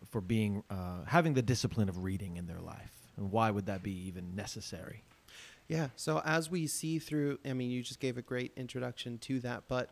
for 0.09 0.21
being 0.21 0.63
uh, 0.69 1.03
having 1.05 1.33
the 1.33 1.41
discipline 1.41 1.89
of 1.89 2.03
reading 2.03 2.37
in 2.37 2.47
their 2.47 2.59
life, 2.59 2.91
and 3.17 3.31
why 3.31 3.51
would 3.51 3.65
that 3.65 3.83
be 3.83 4.07
even 4.07 4.35
necessary? 4.35 5.03
Yeah. 5.67 5.89
So 5.95 6.21
as 6.25 6.49
we 6.49 6.65
see 6.65 6.97
through, 6.97 7.39
I 7.45 7.53
mean, 7.53 7.69
you 7.69 7.83
just 7.83 7.99
gave 7.99 8.17
a 8.17 8.23
great 8.23 8.51
introduction 8.57 9.19
to 9.19 9.39
that, 9.41 9.63
but 9.67 9.91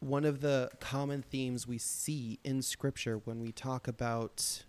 one 0.00 0.24
of 0.24 0.40
the 0.40 0.70
common 0.80 1.22
themes 1.22 1.66
we 1.66 1.78
see 1.78 2.38
in 2.44 2.62
Scripture 2.62 3.20
when 3.24 3.40
we 3.40 3.52
talk 3.52 3.88
about 3.88 4.64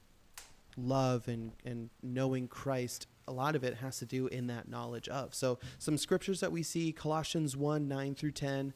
love 0.77 1.27
and, 1.27 1.51
and 1.65 1.89
knowing 2.03 2.47
Christ, 2.47 3.07
a 3.27 3.31
lot 3.31 3.55
of 3.55 3.63
it 3.63 3.75
has 3.75 3.99
to 3.99 4.05
do 4.05 4.27
in 4.27 4.47
that 4.47 4.69
knowledge 4.69 5.09
of. 5.09 5.33
So 5.33 5.59
some 5.79 5.97
scriptures 5.97 6.39
that 6.39 6.51
we 6.51 6.63
see, 6.63 6.91
Colossians 6.91 7.57
1 7.57 7.87
9 7.87 8.15
through 8.15 8.31
10. 8.31 8.73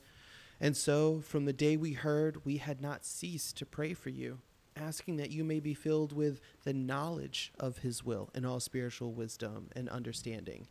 And 0.60 0.76
so 0.76 1.22
from 1.22 1.46
the 1.46 1.54
day 1.54 1.78
we 1.78 1.94
heard, 1.94 2.46
we 2.46 2.58
had 2.58 2.82
not 2.82 3.06
ceased 3.06 3.58
to 3.58 3.66
pray 3.66 3.94
for 3.94 4.10
you, 4.10 4.40
asking 4.76 5.18
that 5.18 5.32
you 5.32 5.44
may 5.44 5.60
be 5.60 5.74
filled 5.74 6.14
with 6.14 6.42
the 6.64 6.74
knowledge 6.74 7.52
of 7.60 7.80
his 7.80 8.04
will 8.04 8.30
and 8.34 8.46
all 8.46 8.60
spiritual 8.60 9.14
wisdom 9.14 9.70
and 9.76 9.90
understanding, 9.90 10.68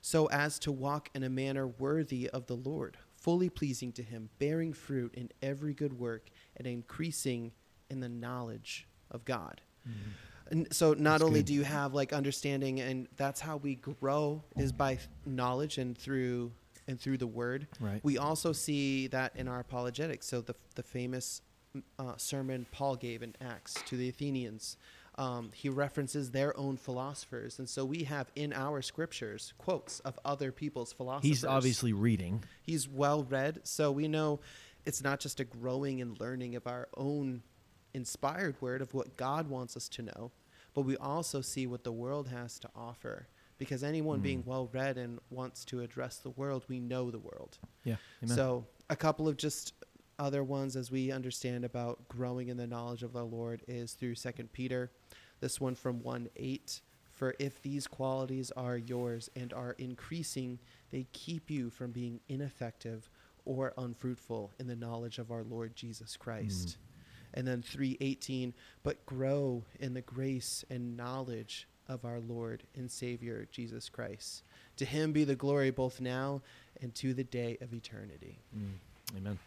so 0.00 0.26
as 0.26 0.58
to 0.60 0.72
walk 0.72 1.10
in 1.14 1.22
a 1.22 1.28
manner 1.28 1.66
worthy 1.66 2.28
of 2.30 2.46
the 2.46 2.56
Lord, 2.56 2.96
fully 3.14 3.50
pleasing 3.50 3.92
to 3.92 4.02
him, 4.02 4.30
bearing 4.38 4.72
fruit 4.72 5.14
in 5.14 5.30
every 5.42 5.74
good 5.74 5.98
work 5.98 6.30
and 6.56 6.66
increasing 6.66 7.52
in 7.90 8.00
the 8.00 8.08
knowledge 8.08 8.86
of 9.10 9.24
God. 9.24 9.60
And 10.50 10.66
so 10.72 10.92
not 10.92 10.96
Mm-hmm. 10.96 11.04
That's 11.04 11.22
only 11.22 11.40
good. 11.40 11.46
do 11.46 11.54
you 11.54 11.64
have 11.64 11.94
like 11.94 12.12
understanding 12.12 12.80
and 12.80 13.08
that's 13.16 13.40
how 13.40 13.56
we 13.58 13.76
grow 13.76 14.42
is 14.56 14.72
by 14.72 14.98
knowledge 15.26 15.78
and 15.78 15.96
through 15.96 16.52
and 16.88 17.00
through 17.00 17.18
the 17.18 17.26
word. 17.26 17.68
Right. 17.78 18.00
We 18.02 18.18
also 18.18 18.52
see 18.52 19.06
that 19.08 19.36
in 19.36 19.48
our 19.48 19.60
apologetics. 19.60 20.26
So 20.26 20.40
the 20.40 20.54
the 20.74 20.82
famous 20.82 21.42
uh, 21.98 22.16
sermon 22.16 22.66
Paul 22.72 22.96
gave 22.96 23.22
in 23.22 23.34
Acts 23.40 23.74
to 23.86 23.96
the 23.96 24.08
Athenians, 24.08 24.76
um, 25.16 25.50
he 25.54 25.68
references 25.68 26.30
their 26.30 26.56
own 26.56 26.76
philosophers, 26.76 27.58
and 27.58 27.68
so 27.68 27.84
we 27.84 28.04
have 28.04 28.30
in 28.36 28.52
our 28.52 28.80
scriptures 28.80 29.52
quotes 29.58 30.00
of 30.00 30.18
other 30.24 30.50
people's 30.52 30.92
philosophers. 30.92 31.28
He's 31.28 31.44
obviously 31.44 31.92
reading. 31.92 32.44
he's 32.62 32.88
well 32.88 33.24
read, 33.24 33.60
so 33.64 33.92
we 33.92 34.08
know 34.08 34.40
it's 34.86 35.02
not 35.02 35.20
just 35.20 35.40
a 35.40 35.44
growing 35.44 36.00
and 36.00 36.18
learning 36.20 36.56
of 36.56 36.66
our 36.66 36.88
own 36.96 37.42
inspired 37.92 38.56
word 38.60 38.80
of 38.80 38.94
what 38.94 39.16
God 39.16 39.48
wants 39.48 39.76
us 39.76 39.88
to 39.90 40.02
know, 40.02 40.30
but 40.74 40.82
we 40.82 40.96
also 40.96 41.40
see 41.40 41.66
what 41.66 41.84
the 41.84 41.92
world 41.92 42.28
has 42.28 42.58
to 42.60 42.70
offer. 42.74 43.28
Because 43.58 43.84
anyone 43.84 44.20
being 44.20 44.42
well 44.46 44.70
read 44.72 44.96
and 44.96 45.18
wants 45.28 45.66
to 45.66 45.80
address 45.80 46.16
the 46.16 46.30
world, 46.30 46.64
we 46.66 46.80
know 46.80 47.10
the 47.10 47.18
world. 47.18 47.58
Yeah. 47.84 47.96
Amen. 48.22 48.34
So, 48.34 48.64
a 48.88 48.96
couple 48.96 49.28
of 49.28 49.36
just 49.36 49.74
other 50.20 50.44
ones 50.44 50.76
as 50.76 50.90
we 50.90 51.10
understand 51.10 51.64
about 51.64 52.06
growing 52.08 52.48
in 52.48 52.56
the 52.56 52.66
knowledge 52.66 53.02
of 53.02 53.12
the 53.12 53.24
Lord 53.24 53.62
is 53.66 53.94
through 53.94 54.14
Second 54.14 54.52
Peter. 54.52 54.90
This 55.40 55.60
one 55.60 55.74
from 55.74 56.02
1 56.02 56.28
8. 56.36 56.80
For 57.10 57.34
if 57.38 57.60
these 57.62 57.86
qualities 57.86 58.50
are 58.56 58.76
yours 58.76 59.28
and 59.34 59.52
are 59.52 59.74
increasing, 59.78 60.58
they 60.90 61.06
keep 61.12 61.50
you 61.50 61.70
from 61.70 61.90
being 61.90 62.20
ineffective 62.28 63.10
or 63.44 63.72
unfruitful 63.76 64.52
in 64.58 64.66
the 64.66 64.76
knowledge 64.76 65.18
of 65.18 65.30
our 65.30 65.42
Lord 65.42 65.74
Jesus 65.74 66.16
Christ. 66.16 66.76
And 67.34 67.46
then 67.46 67.62
318, 67.62 68.54
but 68.82 69.04
grow 69.06 69.64
in 69.78 69.94
the 69.94 70.00
grace 70.00 70.64
and 70.70 70.96
knowledge 70.96 71.68
of 71.88 72.04
our 72.04 72.20
Lord 72.20 72.62
and 72.76 72.90
Savior 72.90 73.46
Jesus 73.50 73.88
Christ. 73.88 74.42
To 74.78 74.84
him 74.84 75.12
be 75.12 75.24
the 75.24 75.34
glory 75.34 75.70
both 75.70 76.00
now 76.00 76.42
and 76.80 76.94
to 76.96 77.12
the 77.14 77.24
day 77.24 77.58
of 77.60 77.74
eternity. 77.74 78.38
Mm. 78.56 79.16
Amen. 79.16 79.38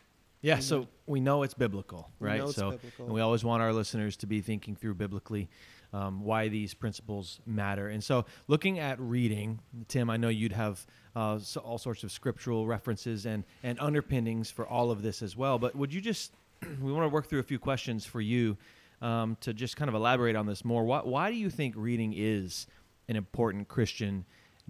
Yeah, 0.44 0.60
so 0.60 0.88
we 1.08 1.20
know 1.22 1.44
it's 1.44 1.54
biblical, 1.54 2.12
We 2.20 2.28
right? 2.28 2.40
know 2.40 2.48
it's 2.48 2.56
so 2.56 2.72
biblical. 2.72 3.06
and 3.06 3.14
we 3.16 3.22
always 3.22 3.44
want 3.44 3.64
our 3.64 3.72
listeners 3.74 4.18
to 4.18 4.28
be 4.28 4.42
thinking 4.42 4.76
through 4.76 4.94
biblically 4.96 5.50
um, 5.94 6.22
why 6.24 6.50
these 6.50 6.74
principles 6.74 7.40
matter. 7.46 7.88
And 7.88 8.04
so, 8.04 8.26
looking 8.48 8.78
at 8.80 9.00
reading, 9.00 9.60
Tim, 9.88 10.10
I 10.10 10.18
know 10.18 10.28
you'd 10.30 10.52
have 10.52 10.86
uh, 11.16 11.40
so 11.40 11.62
all 11.62 11.78
sorts 11.78 12.04
of 12.04 12.12
scriptural 12.12 12.68
references 12.68 13.26
and 13.26 13.44
and 13.64 13.80
underpinnings 13.80 14.52
for 14.52 14.68
all 14.68 14.92
of 14.92 15.02
this 15.02 15.22
as 15.22 15.38
well. 15.38 15.58
But 15.60 15.76
would 15.76 15.94
you 15.94 16.02
just 16.02 16.34
we 16.82 16.92
want 16.92 17.04
to 17.06 17.10
work 17.10 17.28
through 17.30 17.40
a 17.40 17.44
few 17.44 17.60
questions 17.60 18.06
for 18.06 18.20
you 18.22 18.58
um, 19.02 19.38
to 19.42 19.54
just 19.54 19.76
kind 19.78 19.90
of 19.90 19.96
elaborate 19.96 20.36
on 20.36 20.46
this 20.46 20.64
more. 20.66 20.84
Why, 20.84 21.00
why 21.00 21.30
do 21.30 21.38
you 21.38 21.50
think 21.50 21.76
reading 21.78 22.14
is 22.16 22.68
an 23.08 23.16
important 23.16 23.68
Christian 23.68 24.26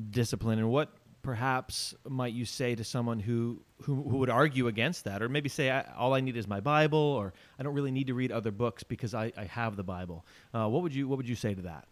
discipline, 0.10 0.60
and 0.60 0.70
what 0.70 0.90
perhaps 1.24 1.96
might 2.08 2.34
you 2.34 2.46
say 2.46 2.76
to 2.76 2.84
someone 2.84 3.20
who, 3.20 3.62
who, 3.82 3.96
who 3.96 4.18
would 4.18 4.30
argue 4.30 4.68
against 4.68 5.06
that, 5.06 5.24
or 5.24 5.30
maybe 5.30 5.50
say, 5.50 5.72
I, 5.72 5.82
all 5.98 6.14
I 6.14 6.20
need 6.20 6.38
is 6.38 6.48
my 6.48 6.60
Bible, 6.60 7.00
or 7.00 7.34
I 7.58 7.64
don't 7.64 7.74
really 7.74 7.92
need 7.92 8.08
to 8.08 8.14
read 8.14 8.32
other 8.32 8.52
books 8.52 8.84
because 8.84 9.14
I, 9.16 9.32
I 9.36 9.46
have 9.46 9.76
the 9.76 9.84
Bible. 9.84 10.26
Uh, 10.54 10.68
what 10.68 10.84
would 10.84 10.94
you 10.94 11.08
What 11.08 11.18
would 11.18 11.28
you 11.28 11.36
say 11.36 11.56
to 11.56 11.62
that? 11.64 11.88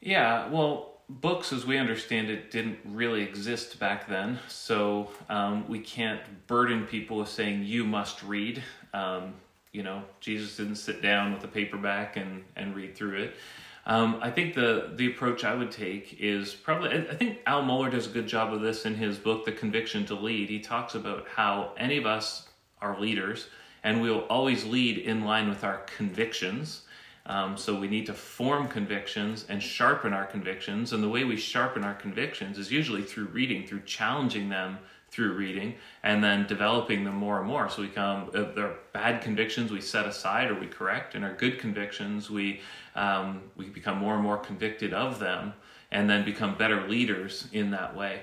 Yeah, 0.00 0.48
well, 0.48 1.00
books 1.08 1.52
as 1.52 1.66
we 1.66 1.78
understand 1.78 2.30
it 2.30 2.50
didn't 2.50 2.78
really 2.84 3.22
exist 3.22 3.78
back 3.78 4.08
then, 4.08 4.38
so 4.48 5.10
um, 5.28 5.68
we 5.68 5.80
can't 5.80 6.20
burden 6.46 6.86
people 6.86 7.18
with 7.18 7.28
saying 7.28 7.64
you 7.64 7.84
must 7.84 8.22
read. 8.22 8.62
Um, 8.94 9.34
you 9.72 9.82
know, 9.82 10.02
Jesus 10.20 10.56
didn't 10.56 10.76
sit 10.76 11.02
down 11.02 11.32
with 11.32 11.44
a 11.44 11.48
paperback 11.48 12.16
and, 12.16 12.44
and 12.56 12.74
read 12.74 12.94
through 12.94 13.22
it. 13.22 13.36
Um, 13.84 14.18
I 14.22 14.30
think 14.30 14.54
the 14.54 14.92
the 14.94 15.08
approach 15.08 15.44
I 15.44 15.54
would 15.54 15.72
take 15.72 16.16
is 16.20 16.54
probably. 16.54 16.90
I 16.90 17.14
think 17.14 17.40
Al 17.46 17.62
Mohler 17.62 17.90
does 17.90 18.06
a 18.06 18.10
good 18.10 18.28
job 18.28 18.52
of 18.52 18.60
this 18.60 18.86
in 18.86 18.94
his 18.94 19.18
book, 19.18 19.44
The 19.44 19.52
Conviction 19.52 20.06
to 20.06 20.14
Lead. 20.14 20.48
He 20.48 20.60
talks 20.60 20.94
about 20.94 21.26
how 21.28 21.72
any 21.76 21.96
of 21.96 22.06
us 22.06 22.48
are 22.80 22.98
leaders, 23.00 23.48
and 23.82 24.00
we'll 24.00 24.26
always 24.26 24.64
lead 24.64 24.98
in 24.98 25.24
line 25.24 25.48
with 25.48 25.64
our 25.64 25.78
convictions. 25.96 26.82
Um, 27.26 27.56
so 27.56 27.78
we 27.78 27.86
need 27.86 28.06
to 28.06 28.14
form 28.14 28.66
convictions 28.66 29.46
and 29.48 29.62
sharpen 29.62 30.12
our 30.12 30.26
convictions. 30.26 30.92
And 30.92 31.02
the 31.02 31.08
way 31.08 31.22
we 31.22 31.36
sharpen 31.36 31.84
our 31.84 31.94
convictions 31.94 32.58
is 32.58 32.72
usually 32.72 33.02
through 33.02 33.26
reading, 33.26 33.66
through 33.66 33.82
challenging 33.82 34.48
them 34.48 34.78
through 35.12 35.34
reading, 35.34 35.74
and 36.02 36.24
then 36.24 36.46
developing 36.46 37.04
them 37.04 37.14
more 37.14 37.38
and 37.38 37.46
more. 37.46 37.68
So 37.68 37.82
we 37.82 37.88
come, 37.88 38.30
if 38.32 38.54
there 38.54 38.66
are 38.66 38.76
bad 38.92 39.22
convictions 39.22 39.70
we 39.70 39.82
set 39.82 40.06
aside 40.06 40.50
or 40.50 40.58
we 40.58 40.66
correct, 40.66 41.14
and 41.14 41.22
our 41.24 41.34
good 41.34 41.60
convictions 41.60 42.30
we 42.30 42.60
um, 42.94 43.42
we 43.56 43.66
become 43.66 43.98
more 43.98 44.14
and 44.14 44.22
more 44.22 44.38
convicted 44.38 44.92
of 44.92 45.18
them, 45.18 45.52
and 45.90 46.08
then 46.08 46.24
become 46.24 46.56
better 46.56 46.88
leaders 46.88 47.46
in 47.52 47.70
that 47.70 47.94
way. 47.94 48.22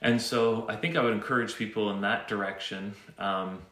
And 0.00 0.22
so 0.22 0.64
I 0.68 0.76
think 0.76 0.96
I 0.96 1.02
would 1.02 1.12
encourage 1.12 1.56
people 1.56 1.90
in 1.90 2.00
that 2.02 2.28
direction. 2.28 2.94
Um, 3.18 3.62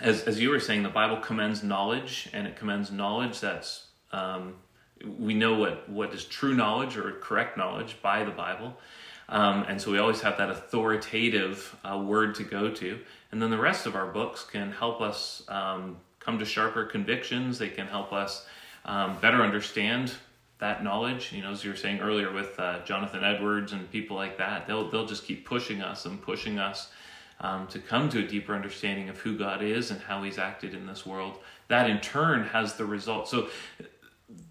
as, 0.00 0.22
as 0.22 0.40
you 0.40 0.48
were 0.48 0.60
saying, 0.60 0.82
the 0.82 0.88
Bible 0.88 1.18
commends 1.18 1.62
knowledge, 1.62 2.30
and 2.32 2.46
it 2.46 2.56
commends 2.56 2.90
knowledge 2.90 3.40
that's 3.40 3.86
um, 4.12 4.54
we 5.18 5.34
know 5.34 5.54
what 5.54 5.88
what 5.88 6.14
is 6.14 6.24
true 6.24 6.54
knowledge 6.54 6.96
or 6.96 7.12
correct 7.20 7.56
knowledge 7.56 7.96
by 8.02 8.24
the 8.24 8.30
Bible, 8.30 8.76
um, 9.30 9.64
and 9.68 9.80
so 9.80 9.92
we 9.92 9.98
always 9.98 10.20
have 10.20 10.36
that 10.38 10.50
authoritative 10.50 11.76
uh, 11.84 11.96
word 11.98 12.34
to 12.36 12.44
go 12.44 12.68
to. 12.70 12.98
And 13.30 13.40
then 13.40 13.50
the 13.50 13.58
rest 13.58 13.86
of 13.86 13.94
our 13.94 14.06
books 14.06 14.44
can 14.44 14.72
help 14.72 15.00
us 15.00 15.42
um, 15.48 15.98
come 16.18 16.38
to 16.40 16.44
sharper 16.44 16.84
convictions. 16.84 17.58
They 17.58 17.68
can 17.68 17.86
help 17.86 18.12
us 18.12 18.46
um, 18.84 19.18
better 19.20 19.42
understand 19.42 20.12
that 20.58 20.82
knowledge. 20.82 21.32
You 21.32 21.42
know, 21.42 21.52
as 21.52 21.62
you 21.62 21.70
were 21.70 21.76
saying 21.76 22.00
earlier 22.00 22.32
with 22.32 22.58
uh, 22.58 22.80
Jonathan 22.84 23.22
Edwards 23.22 23.72
and 23.72 23.90
people 23.92 24.16
like 24.16 24.36
that, 24.38 24.66
they'll 24.66 24.90
they'll 24.90 25.06
just 25.06 25.24
keep 25.24 25.46
pushing 25.46 25.80
us 25.80 26.06
and 26.06 26.20
pushing 26.20 26.58
us 26.58 26.90
um, 27.40 27.68
to 27.68 27.78
come 27.78 28.08
to 28.10 28.18
a 28.18 28.26
deeper 28.26 28.54
understanding 28.54 29.08
of 29.08 29.18
who 29.18 29.38
God 29.38 29.62
is 29.62 29.92
and 29.92 30.00
how 30.00 30.24
He's 30.24 30.38
acted 30.38 30.74
in 30.74 30.86
this 30.86 31.06
world. 31.06 31.38
That 31.68 31.88
in 31.88 32.00
turn 32.00 32.44
has 32.48 32.74
the 32.74 32.84
result. 32.84 33.28
So 33.28 33.48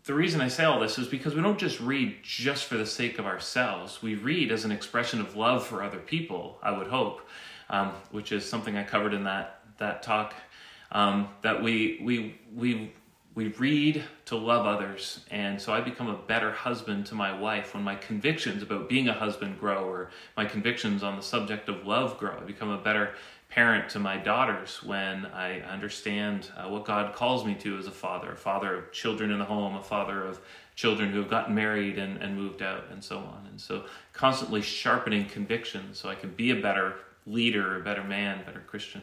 the 0.04 0.14
reason 0.14 0.42
I 0.42 0.48
say 0.48 0.64
all 0.64 0.80
this 0.80 0.98
is 0.98 1.08
because 1.08 1.36
we 1.36 1.42
don't 1.42 1.60
just 1.60 1.80
read 1.80 2.18
just 2.24 2.66
for 2.66 2.78
the 2.78 2.86
sake 2.86 3.20
of 3.20 3.26
ourselves. 3.26 4.02
We 4.02 4.16
read 4.16 4.52
as 4.52 4.66
an 4.66 4.72
expression 4.72 5.22
of 5.22 5.36
love 5.36 5.66
for 5.66 5.84
other 5.84 6.00
people. 6.00 6.58
I 6.64 6.76
would 6.76 6.88
hope, 6.88 7.22
um, 7.70 7.92
which 8.12 8.32
is 8.32 8.48
something 8.48 8.76
I 8.76 8.84
covered 8.84 9.14
in 9.14 9.24
that 9.26 9.62
that 9.78 10.04
talk. 10.04 10.34
Um, 10.92 11.30
that 11.44 11.62
we 11.62 12.00
we 12.02 12.40
we 12.56 12.92
we 13.36 13.50
read 13.50 14.04
to 14.26 14.36
love 14.36 14.66
others, 14.66 15.24
and 15.30 15.62
so 15.62 15.72
I 15.72 15.82
become 15.82 16.10
a 16.10 16.18
better 16.18 16.52
husband 16.52 17.06
to 17.08 17.16
my 17.16 17.38
wife 17.38 17.76
when 17.76 17.84
my 17.84 17.96
convictions 17.96 18.64
about 18.64 18.90
being 18.90 19.08
a 19.08 19.14
husband 19.14 19.60
grow, 19.60 19.86
or 19.86 20.10
my 20.36 20.46
convictions 20.46 21.04
on 21.04 21.16
the 21.16 21.22
subject 21.22 21.70
of 21.70 21.86
love 21.86 22.18
grow. 22.18 22.36
I 22.36 22.46
become 22.46 22.70
a 22.70 22.78
better 22.78 23.14
parent 23.50 23.90
to 23.90 24.00
my 24.00 24.16
daughters 24.16 24.82
when 24.84 25.26
I 25.26 25.62
understand 25.62 26.50
uh, 26.56 26.70
what 26.70 26.86
God 26.86 27.16
calls 27.16 27.44
me 27.44 27.56
to 27.56 27.78
as 27.78 27.88
a 27.88 27.92
father, 27.92 28.32
a 28.32 28.36
father 28.36 28.76
of 28.76 28.92
children 28.92 29.32
in 29.32 29.40
the 29.40 29.46
home, 29.46 29.76
a 29.76 29.84
father 29.84 30.24
of 30.24 30.40
children 30.76 31.12
who 31.12 31.18
have 31.20 31.30
gotten 31.30 31.56
married 31.56 31.98
and, 31.98 32.22
and 32.22 32.38
moved 32.38 32.62
out, 32.62 32.86
and 32.92 33.04
so 33.04 33.18
on. 33.18 33.48
And 33.50 33.60
so, 33.60 33.86
constantly 34.14 34.62
sharpening 34.62 35.26
convictions 35.26 36.00
so 36.00 36.10
I 36.10 36.16
can 36.16 36.30
be 36.30 36.52
a 36.52 36.62
better 36.62 36.96
leader, 37.26 37.78
a 37.78 37.84
better 37.84 38.04
man, 38.04 38.40
a 38.40 38.44
better 38.44 38.64
Christian. 38.66 39.02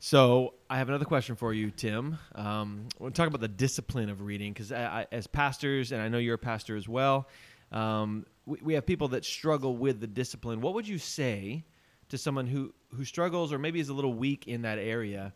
So 0.00 0.54
I 0.70 0.78
have 0.78 0.88
another 0.88 1.04
question 1.04 1.34
for 1.34 1.52
you, 1.52 1.72
Tim. 1.72 2.18
Um, 2.34 2.86
we'll 2.98 3.10
talk 3.10 3.26
about 3.26 3.40
the 3.40 3.48
discipline 3.48 4.10
of 4.10 4.20
reading 4.20 4.52
because 4.52 4.70
as 4.70 5.26
pastors, 5.26 5.90
and 5.90 6.00
I 6.00 6.08
know 6.08 6.18
you're 6.18 6.36
a 6.36 6.38
pastor 6.38 6.76
as 6.76 6.88
well, 6.88 7.26
um, 7.72 8.24
we, 8.46 8.58
we 8.62 8.74
have 8.74 8.86
people 8.86 9.08
that 9.08 9.24
struggle 9.24 9.76
with 9.76 10.00
the 10.00 10.06
discipline. 10.06 10.60
What 10.60 10.74
would 10.74 10.86
you 10.86 10.98
say 10.98 11.64
to 12.10 12.18
someone 12.18 12.46
who 12.46 12.72
who 12.96 13.04
struggles 13.04 13.52
or 13.52 13.58
maybe 13.58 13.80
is 13.80 13.88
a 13.88 13.94
little 13.94 14.14
weak 14.14 14.48
in 14.48 14.62
that 14.62 14.78
area, 14.78 15.32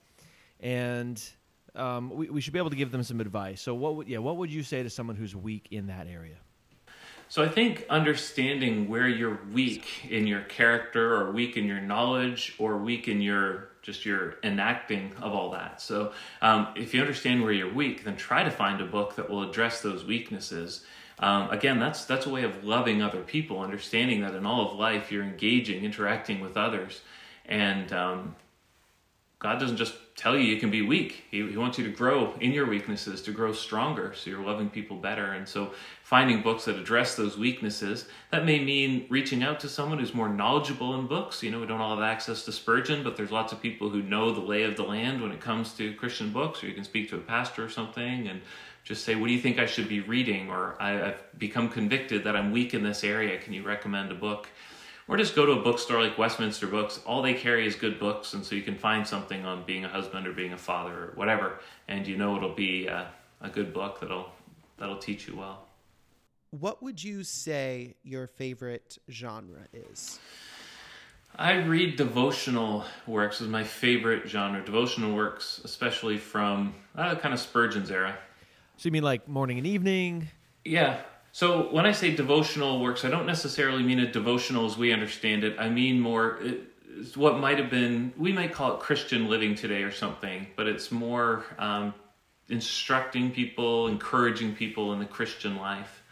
and 0.61 1.23
um, 1.75 2.11
we, 2.11 2.31
we 2.31 2.41
should 2.41 2.53
be 2.53 2.59
able 2.59 2.71
to 2.71 2.77
give 2.77 2.93
them 2.93 3.03
some 3.03 3.21
advice. 3.21 3.61
So 3.61 3.75
what 3.75 3.97
would 3.97 4.09
yeah 4.09 4.19
what 4.19 4.37
would 4.37 4.51
you 4.51 4.63
say 4.63 4.83
to 4.83 4.91
someone 4.91 5.17
who's 5.17 5.35
weak 5.35 5.69
in 5.71 5.87
that 5.87 6.07
area? 6.07 6.37
So 7.29 7.43
I 7.43 7.49
think 7.49 7.87
understanding 7.89 8.91
where 8.91 9.09
you're 9.09 9.41
weak 9.53 10.05
in 10.11 10.27
your 10.27 10.43
character 10.43 11.17
or 11.17 11.33
weak 11.33 11.57
in 11.57 11.65
your 11.65 11.81
knowledge 11.81 12.55
or 12.59 12.77
weak 12.77 13.09
in 13.09 13.23
your 13.23 13.71
just 13.81 14.05
your 14.05 14.37
enacting 14.43 15.13
of 15.21 15.33
all 15.33 15.51
that. 15.53 15.81
So 15.81 16.13
um, 16.43 16.69
if 16.77 16.93
you 16.93 17.01
understand 17.01 17.43
where 17.43 17.53
you're 17.53 17.73
weak, 17.73 18.05
then 18.05 18.17
try 18.17 18.43
to 18.45 18.51
find 18.51 18.83
a 18.83 18.85
book 18.85 19.17
that 19.17 19.31
will 19.31 19.49
address 19.49 19.81
those 19.81 20.05
weaknesses. 20.05 20.85
Um, 21.19 21.51
again, 21.51 21.79
that's 21.79 22.05
that's 22.05 22.27
a 22.27 22.31
way 22.31 22.43
of 22.43 22.65
loving 22.65 23.01
other 23.01 23.23
people, 23.23 23.61
understanding 23.61 24.21
that 24.21 24.35
in 24.35 24.45
all 24.45 24.71
of 24.71 24.79
life 24.79 25.11
you're 25.11 25.25
engaging, 25.25 25.85
interacting 25.85 26.41
with 26.41 26.59
others, 26.59 27.01
and 27.53 27.93
um, 27.93 28.35
God 29.39 29.61
doesn't 29.61 29.77
just 29.77 29.95
tell 30.17 30.37
you 30.37 30.45
you 30.45 30.59
can 30.59 30.71
be 30.71 30.81
weak. 30.81 31.25
He, 31.31 31.47
he 31.47 31.57
wants 31.59 31.77
you 31.77 31.85
to 31.85 31.91
grow 31.91 32.33
in 32.41 32.53
your 32.53 32.67
weaknesses, 32.67 33.21
to 33.23 33.31
grow 33.31 33.53
stronger, 33.53 34.15
so 34.15 34.31
you're 34.31 34.43
loving 34.43 34.71
people 34.71 34.97
better. 34.97 35.33
And 35.33 35.47
so, 35.47 35.75
finding 36.03 36.41
books 36.43 36.65
that 36.65 36.77
address 36.77 37.15
those 37.15 37.37
weaknesses, 37.37 38.07
that 38.31 38.47
may 38.47 38.59
mean 38.59 39.05
reaching 39.11 39.43
out 39.43 39.61
to 39.61 39.69
someone 39.69 39.99
who's 39.99 40.15
more 40.15 40.31
knowledgeable 40.31 40.99
in 40.99 41.07
books. 41.07 41.43
You 41.43 41.51
know, 41.51 41.61
we 41.61 41.67
don't 41.67 41.81
all 41.81 41.95
have 41.95 42.05
access 42.05 42.47
to 42.47 42.53
Spurgeon, 42.53 43.05
but 43.05 43.19
there's 43.19 43.31
lots 43.31 43.53
of 43.53 43.61
people 43.61 43.91
who 43.91 44.03
know 44.03 44.33
the 44.33 44.41
lay 44.41 44.63
of 44.63 44.77
the 44.77 44.85
land 44.85 45.21
when 45.21 45.31
it 45.31 45.41
comes 45.41 45.75
to 45.75 45.93
Christian 45.95 46.33
books, 46.33 46.65
or 46.65 46.69
you 46.69 46.75
can 46.75 46.85
speak 46.85 47.11
to 47.11 47.17
a 47.17 47.21
pastor 47.21 47.63
or 47.63 47.69
something 47.69 48.29
and 48.29 48.41
just 48.83 49.05
say, 49.05 49.15
What 49.15 49.27
do 49.27 49.35
you 49.35 49.41
think 49.41 49.59
I 49.59 49.67
should 49.67 49.91
be 49.91 50.01
reading? 50.01 50.49
Or 50.49 50.81
I've 50.81 51.23
become 51.39 51.69
convicted 51.69 52.25
that 52.25 52.35
I'm 52.35 52.51
weak 52.51 52.73
in 52.73 52.83
this 52.83 53.05
area. 53.05 53.39
Can 53.39 53.53
you 53.53 53.63
recommend 53.63 54.11
a 54.11 54.15
book? 54.15 54.49
Or 55.09 55.17
just 55.17 55.35
go 55.35 55.45
to 55.45 55.53
a 55.53 55.63
bookstore 55.63 56.03
like 56.03 56.19
Westminster 56.19 56.67
Books. 56.67 57.01
All 57.05 57.23
they 57.23 57.35
carry 57.35 57.67
is 57.67 57.75
good 57.75 57.99
books, 57.99 58.35
and 58.35 58.45
so 58.45 58.55
you 58.55 58.63
can 58.63 58.77
find 58.77 59.07
something 59.07 59.45
on 59.45 59.65
being 59.65 59.85
a 59.85 59.89
husband 59.89 60.27
or 60.27 60.33
being 60.33 60.53
a 60.53 60.59
father 60.59 60.93
or 60.93 61.13
whatever, 61.15 61.61
and 61.89 62.07
you 62.07 62.17
know 62.17 62.37
it'll 62.37 62.55
be 62.55 62.87
a, 62.87 63.09
a 63.41 63.49
good 63.49 63.73
book 63.73 64.01
that'll 64.01 64.31
that'll 64.79 64.99
teach 64.99 65.27
you 65.27 65.37
well. 65.37 65.67
What 66.51 66.83
would 66.83 67.03
you 67.03 67.25
say 67.25 67.95
your 68.03 68.27
favorite 68.27 68.99
genre 69.11 69.67
is? 69.73 70.21
I 71.37 71.55
read 71.55 71.97
devotional 71.97 72.85
works 73.07 73.41
is 73.41 73.49
my 73.49 73.65
favorite 73.65 74.29
genre. 74.29 74.63
Devotional 74.63 75.15
works, 75.15 75.63
especially 75.65 76.19
from 76.19 76.75
uh, 76.95 77.15
kind 77.15 77.33
of 77.33 77.41
Spurgeon's 77.41 77.91
era. 77.91 78.19
So 78.77 78.87
you 78.87 78.91
mean 78.91 79.03
like 79.03 79.27
morning 79.29 79.57
and 79.57 79.67
evening? 79.67 80.29
Yeah, 80.65 81.01
so 81.33 81.73
when 81.73 81.87
I 81.87 81.93
say 81.93 82.15
devotional 82.15 82.81
works, 82.81 83.05
I 83.05 83.09
don't 83.09 83.27
necessarily 83.27 83.83
mean 83.83 83.99
a 83.99 84.11
devotional 84.11 84.67
as 84.67 84.77
we 84.77 84.93
understand 84.93 85.45
it. 85.45 85.57
I 85.59 85.71
mean 85.71 85.99
more 85.99 86.39
it's 87.03 87.17
what 87.17 87.39
might 87.39 87.59
have 87.59 87.71
been 87.71 88.13
we 88.17 88.33
might 88.33 88.53
call 88.53 88.75
it 88.75 88.81
Christian 88.81 89.29
living 89.29 89.55
today 89.55 89.83
or 89.83 89.91
something, 89.91 90.47
but 90.57 90.67
it's 90.67 90.93
more 90.93 91.45
um, 91.59 91.95
instructing 92.49 93.31
people, 93.31 93.89
encouraging 93.89 94.55
people 94.55 94.93
in 94.93 94.99
the 94.99 95.07
Christian 95.07 95.57
life, 95.57 96.03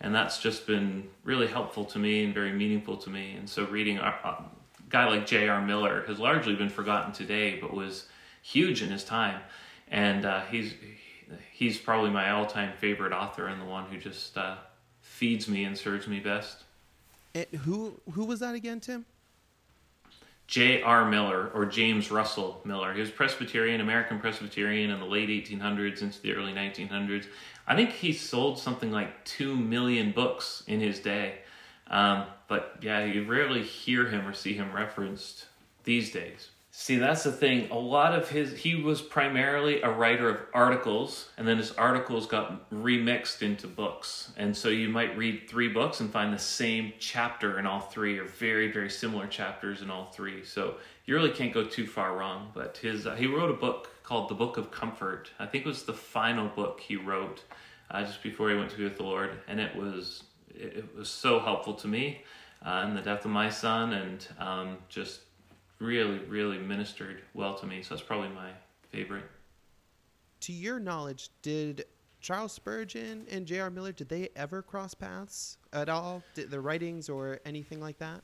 and 0.00 0.14
that's 0.14 0.38
just 0.38 0.66
been 0.66 1.08
really 1.24 1.48
helpful 1.48 1.84
to 1.86 1.98
me 1.98 2.24
and 2.24 2.32
very 2.32 2.52
meaningful 2.52 2.96
to 2.98 3.10
me. 3.10 3.34
And 3.34 3.48
so 3.48 3.66
reading 3.66 3.98
a, 3.98 4.02
a 4.02 4.44
guy 4.88 5.08
like 5.08 5.26
J.R. 5.26 5.60
Miller 5.60 6.04
has 6.06 6.18
largely 6.18 6.54
been 6.54 6.70
forgotten 6.70 7.12
today, 7.12 7.58
but 7.60 7.74
was 7.74 8.06
huge 8.40 8.82
in 8.82 8.90
his 8.90 9.04
time, 9.04 9.40
and 9.88 10.24
uh, 10.24 10.42
he's 10.42 10.74
he's 11.52 11.78
probably 11.78 12.10
my 12.10 12.30
all-time 12.30 12.72
favorite 12.78 13.12
author 13.12 13.46
and 13.46 13.60
the 13.60 13.64
one 13.64 13.86
who 13.86 13.98
just 13.98 14.36
uh, 14.36 14.56
feeds 15.00 15.48
me 15.48 15.64
and 15.64 15.76
serves 15.76 16.06
me 16.06 16.20
best. 16.20 16.64
And 17.34 17.46
who 17.64 18.00
who 18.12 18.24
was 18.24 18.40
that 18.40 18.54
again, 18.54 18.80
Tim? 18.80 19.04
J.R. 20.50 21.08
Miller 21.08 21.48
or 21.54 21.64
James 21.64 22.10
Russell 22.10 22.60
Miller. 22.64 22.92
He 22.92 23.00
was 23.00 23.10
Presbyterian, 23.10 23.80
American 23.80 24.18
Presbyterian 24.18 24.90
in 24.90 24.98
the 24.98 25.06
late 25.06 25.28
1800s 25.28 26.02
into 26.02 26.20
the 26.20 26.34
early 26.34 26.52
1900s. 26.52 27.26
I 27.68 27.76
think 27.76 27.90
he 27.90 28.12
sold 28.12 28.58
something 28.58 28.90
like 28.90 29.24
2 29.26 29.54
million 29.54 30.10
books 30.10 30.64
in 30.66 30.80
his 30.80 30.98
day. 30.98 31.38
Um, 31.86 32.24
but 32.48 32.78
yeah, 32.80 33.04
you 33.04 33.24
rarely 33.26 33.62
hear 33.62 34.08
him 34.08 34.26
or 34.26 34.32
see 34.32 34.54
him 34.54 34.72
referenced 34.72 35.46
these 35.84 36.10
days. 36.10 36.48
See, 36.72 36.96
that's 36.96 37.24
the 37.24 37.32
thing. 37.32 37.68
A 37.70 37.78
lot 37.78 38.14
of 38.14 38.28
his, 38.28 38.56
he 38.56 38.76
was 38.76 39.02
primarily 39.02 39.82
a 39.82 39.90
writer 39.90 40.28
of 40.28 40.40
articles, 40.54 41.28
and 41.36 41.46
then 41.46 41.58
his 41.58 41.72
articles 41.72 42.26
got 42.26 42.70
remixed 42.70 43.42
into 43.42 43.66
books. 43.66 44.32
And 44.36 44.56
so 44.56 44.68
you 44.68 44.88
might 44.88 45.16
read 45.18 45.48
three 45.48 45.66
books 45.68 45.98
and 45.98 46.12
find 46.12 46.32
the 46.32 46.38
same 46.38 46.92
chapter 47.00 47.58
in 47.58 47.66
all 47.66 47.80
three, 47.80 48.18
or 48.18 48.24
very, 48.24 48.70
very 48.70 48.88
similar 48.88 49.26
chapters 49.26 49.82
in 49.82 49.90
all 49.90 50.06
three. 50.12 50.44
So 50.44 50.76
you 51.06 51.16
really 51.16 51.32
can't 51.32 51.52
go 51.52 51.64
too 51.64 51.88
far 51.88 52.16
wrong. 52.16 52.52
But 52.54 52.76
his, 52.76 53.04
uh, 53.04 53.16
he 53.16 53.26
wrote 53.26 53.50
a 53.50 53.54
book 53.54 53.90
called 54.04 54.28
The 54.28 54.36
Book 54.36 54.56
of 54.56 54.70
Comfort. 54.70 55.30
I 55.40 55.46
think 55.46 55.66
it 55.66 55.68
was 55.68 55.82
the 55.82 55.92
final 55.92 56.48
book 56.48 56.80
he 56.80 56.94
wrote 56.94 57.42
uh, 57.90 58.04
just 58.04 58.22
before 58.22 58.48
he 58.48 58.56
went 58.56 58.70
to 58.70 58.76
be 58.76 58.84
with 58.84 58.96
the 58.96 59.02
Lord, 59.02 59.32
and 59.48 59.58
it 59.58 59.74
was, 59.74 60.22
it, 60.54 60.96
was 60.96 61.08
so 61.08 61.40
helpful 61.40 61.74
to 61.74 61.88
me 61.88 62.22
uh, 62.64 62.84
in 62.86 62.94
the 62.94 63.00
death 63.00 63.24
of 63.24 63.32
my 63.32 63.50
son, 63.50 63.92
and 63.92 64.28
um, 64.38 64.76
just 64.88 65.20
really, 65.80 66.18
really 66.20 66.58
ministered 66.58 67.22
well 67.34 67.54
to 67.56 67.66
me. 67.66 67.82
So 67.82 67.94
that's 67.94 68.06
probably 68.06 68.28
my 68.28 68.50
favorite. 68.90 69.24
To 70.40 70.52
your 70.52 70.78
knowledge, 70.78 71.30
did 71.42 71.84
Charles 72.20 72.52
Spurgeon 72.52 73.26
and 73.30 73.46
J.R. 73.46 73.70
Miller 73.70 73.92
did 73.92 74.08
they 74.08 74.28
ever 74.36 74.62
cross 74.62 74.94
paths 74.94 75.58
at 75.72 75.88
all? 75.88 76.22
Did 76.34 76.50
their 76.50 76.60
writings 76.60 77.08
or 77.08 77.40
anything 77.44 77.80
like 77.80 77.98
that? 77.98 78.22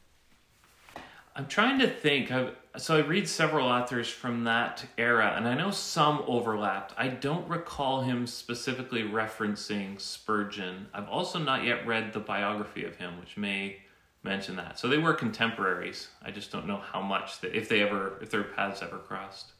I'm 1.34 1.46
trying 1.46 1.78
to 1.80 1.88
think. 1.88 2.30
I've, 2.30 2.56
so 2.78 2.96
I 2.96 3.00
read 3.00 3.28
several 3.28 3.68
authors 3.68 4.08
from 4.08 4.44
that 4.44 4.86
era, 4.96 5.34
and 5.36 5.46
I 5.46 5.52
know 5.52 5.70
some 5.70 6.24
overlapped. 6.26 6.94
I 6.96 7.08
don't 7.08 7.46
recall 7.46 8.00
him 8.00 8.26
specifically 8.26 9.02
referencing 9.02 10.00
Spurgeon. 10.00 10.86
I've 10.94 11.08
also 11.10 11.38
not 11.38 11.64
yet 11.64 11.86
read 11.86 12.14
the 12.14 12.20
biography 12.20 12.86
of 12.86 12.96
him, 12.96 13.20
which 13.20 13.36
may 13.36 13.80
mention 14.26 14.56
that. 14.56 14.78
So 14.78 14.88
they 14.88 14.98
were 14.98 15.14
contemporaries. 15.14 16.08
I 16.22 16.30
just 16.30 16.52
don't 16.52 16.66
know 16.66 16.78
how 16.78 17.00
much 17.00 17.40
that 17.40 17.56
if 17.56 17.68
they 17.68 17.80
ever 17.80 18.18
if 18.20 18.30
their 18.30 18.42
paths 18.42 18.82
ever 18.82 18.98
crossed. 18.98 19.52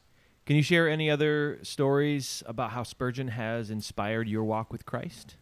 Can 0.45 0.55
you 0.55 0.61
share 0.61 0.87
any 0.87 1.09
other 1.09 1.59
stories 1.63 2.41
about 2.45 2.71
how 2.71 2.83
Spurgeon 2.83 3.27
has 3.29 3.69
inspired 3.69 4.29
your 4.29 4.45
walk 4.45 4.71
with 4.71 4.85
Christ? 4.85 5.35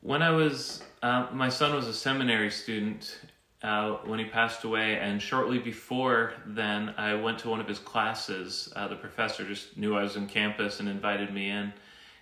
When 0.00 0.20
I 0.20 0.30
was, 0.30 0.82
uh, 1.02 1.28
my 1.32 1.48
son 1.48 1.74
was 1.74 1.86
a 1.86 1.92
seminary 1.92 2.50
student 2.50 3.20
uh, 3.62 3.98
when 4.04 4.18
he 4.18 4.24
passed 4.24 4.64
away, 4.64 4.98
and 4.98 5.22
shortly 5.22 5.58
before 5.58 6.32
then, 6.44 6.92
I 6.96 7.14
went 7.14 7.38
to 7.40 7.48
one 7.48 7.60
of 7.60 7.68
his 7.68 7.78
classes. 7.78 8.72
Uh, 8.74 8.88
the 8.88 8.96
professor 8.96 9.44
just 9.44 9.76
knew 9.76 9.96
I 9.96 10.02
was 10.02 10.16
in 10.16 10.26
campus 10.26 10.80
and 10.80 10.88
invited 10.88 11.32
me 11.32 11.50
in, 11.50 11.72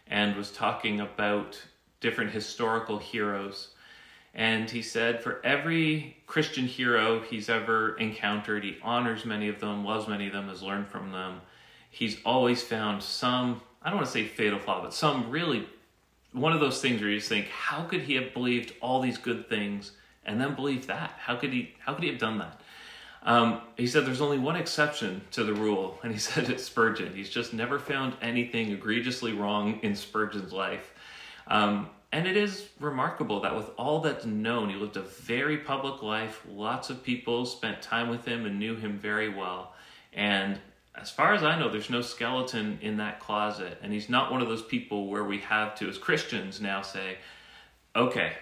and 0.07 0.37
was 0.37 0.51
talking 0.51 1.01
about 1.01 1.61
different 2.01 2.31
historical 2.31 2.99
heroes 2.99 3.74
and 4.35 4.69
he 4.69 4.83
said, 4.83 5.23
for 5.23 5.41
every 5.45 6.17
Christian 6.27 6.67
hero 6.67 7.21
he's 7.21 7.49
ever 7.49 7.97
encountered, 7.99 8.65
he 8.65 8.77
honors 8.83 9.25
many 9.25 9.49
of 9.49 9.61
them, 9.61 9.85
loves 9.85 10.09
many 10.09 10.27
of 10.27 10.33
them, 10.33 10.49
has 10.49 10.63
learned 10.63 10.89
from 10.89 11.13
them. 11.13 11.41
He's 11.91 12.19
always 12.25 12.61
found 12.61 13.03
some, 13.03 13.63
I 13.81 13.91
don't 13.91 13.99
want 13.99 14.07
to 14.09 14.13
say 14.13 14.27
fatal 14.27 14.59
flaw, 14.59 14.83
but 14.83 14.93
some 14.93 15.31
really, 15.31 15.69
one 16.33 16.53
of 16.53 16.59
those 16.59 16.83
things 16.83 17.01
where 17.01 17.11
you 17.11 17.19
just 17.19 17.29
think, 17.29 17.47
how 17.47 17.85
could 17.85 18.03
he 18.03 18.17
have 18.17 18.35
believed 18.35 18.73
all 18.81 19.01
these 19.01 19.19
good 19.19 19.49
things 19.49 19.93
and 20.27 20.41
then 20.41 20.57
believe 20.57 20.89
that? 20.89 21.13
How 21.17 21.37
could 21.37 21.53
he, 21.53 21.75
how 21.79 21.95
could 21.95 22.03
he 22.03 22.11
have 22.11 22.19
done 22.19 22.39
that? 22.39 22.61
Um, 23.23 23.63
he 23.77 23.87
said 23.87 24.05
there's 24.05 24.21
only 24.21 24.39
one 24.39 24.57
exception 24.57 25.23
to 25.31 25.45
the 25.45 25.55
rule, 25.55 25.99
and 26.03 26.13
he 26.13 26.19
said 26.19 26.51
it's 26.51 26.65
Spurgeon. 26.65 27.15
He's 27.15 27.31
just 27.31 27.53
never 27.55 27.79
found 27.79 28.17
anything 28.21 28.73
egregiously 28.73 29.33
wrong 29.33 29.79
in 29.83 29.95
Spurgeon's 29.95 30.53
life. 30.53 30.93
Um, 31.47 31.89
and 32.13 32.29
it 32.29 32.37
is 32.37 32.69
remarkable 32.79 33.41
that 33.41 33.57
with 33.57 33.71
all 33.77 34.01
that's 34.01 34.25
known, 34.25 34.71
he 34.71 34.77
lived 34.77 34.97
a 34.97 35.03
very 35.03 35.59
public 35.59 36.03
life. 36.03 36.43
Lots 36.49 36.89
of 36.89 37.03
people 37.03 37.45
spent 37.45 37.83
time 37.83 38.09
with 38.09 38.25
him 38.25 38.47
and 38.47 38.59
knew 38.59 38.77
him 38.77 38.99
very 38.99 39.29
well. 39.29 39.75
And 40.13 40.61
as 40.95 41.11
far 41.11 41.35
as 41.35 41.43
I 41.43 41.59
know, 41.59 41.69
there's 41.69 41.91
no 41.91 42.03
skeleton 42.03 42.79
in 42.83 42.99
that 42.99 43.19
closet. 43.19 43.79
And 43.83 43.93
he's 43.93 44.09
not 44.09 44.31
one 44.31 44.43
of 44.43 44.49
those 44.49 44.63
people 44.63 45.09
where 45.09 45.25
we 45.25 45.39
have 45.39 45.75
to, 45.77 45.89
as 45.89 45.99
Christians, 45.99 46.61
now 46.61 46.83
say, 46.83 47.19
okay, 47.97 48.35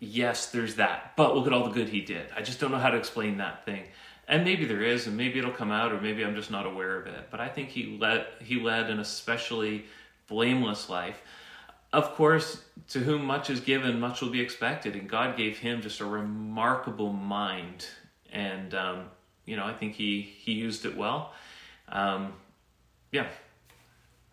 yes, 0.00 0.50
there's 0.50 0.76
that, 0.76 1.14
but 1.16 1.34
look 1.34 1.46
at 1.46 1.52
all 1.52 1.64
the 1.64 1.74
good 1.74 1.88
he 1.88 2.02
did. 2.02 2.26
I 2.36 2.42
just 2.42 2.60
don't 2.60 2.70
know 2.70 2.78
how 2.78 2.90
to 2.90 2.98
explain 2.98 3.38
that 3.38 3.64
thing. 3.64 3.84
And 4.28 4.44
maybe 4.44 4.66
there 4.66 4.82
is, 4.82 5.06
and 5.06 5.16
maybe 5.16 5.38
it'll 5.38 5.50
come 5.50 5.72
out, 5.72 5.92
or 5.92 6.00
maybe 6.00 6.22
I'm 6.22 6.34
just 6.34 6.50
not 6.50 6.66
aware 6.66 7.00
of 7.00 7.06
it. 7.06 7.28
But 7.30 7.40
I 7.40 7.48
think 7.48 7.70
he 7.70 7.96
led 7.98 8.26
he 8.44 8.60
led 8.60 8.90
an 8.90 9.00
especially 9.00 9.86
blameless 10.28 10.90
life 10.90 11.22
of 11.92 12.14
course, 12.14 12.62
to 12.88 13.00
whom 13.00 13.24
much 13.24 13.50
is 13.50 13.60
given, 13.60 13.98
much 13.98 14.20
will 14.20 14.30
be 14.30 14.40
expected. 14.40 14.94
And 14.94 15.08
God 15.08 15.36
gave 15.36 15.58
him 15.58 15.80
just 15.80 16.00
a 16.00 16.04
remarkable 16.04 17.12
mind. 17.12 17.86
And, 18.30 18.74
um, 18.74 19.04
you 19.46 19.56
know, 19.56 19.64
I 19.64 19.72
think 19.72 19.94
he, 19.94 20.20
he 20.20 20.52
used 20.52 20.84
it 20.84 20.96
well. 20.96 21.32
Um, 21.88 22.34
yeah. 23.10 23.26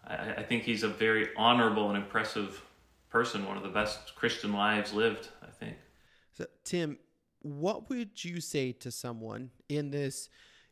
I, 0.06 0.36
I 0.38 0.44
think 0.44 0.64
he's 0.64 0.84
a 0.84 0.90
very 0.90 1.30
honorable 1.38 1.90
and 1.90 1.98
impressive 1.98 2.62
person, 3.10 3.46
one 3.46 3.56
of 3.56 3.64
the 3.64 3.70
best 3.70 4.16
Christian 4.16 4.54
lives 4.54 4.94
lived, 4.94 5.30
I 5.42 5.50
think. 5.52 5.78
So, 6.34 6.46
Tim, 6.66 6.98
what 7.42 7.90
would 7.90 8.24
you 8.24 8.42
say 8.42 8.74
to 8.74 8.92
someone 8.92 9.52
in 9.70 9.92
this 9.92 10.30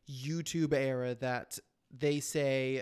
YouTube 0.09 0.73
era 0.73 1.15
that 1.15 1.57
they 1.97 2.19
say, 2.19 2.81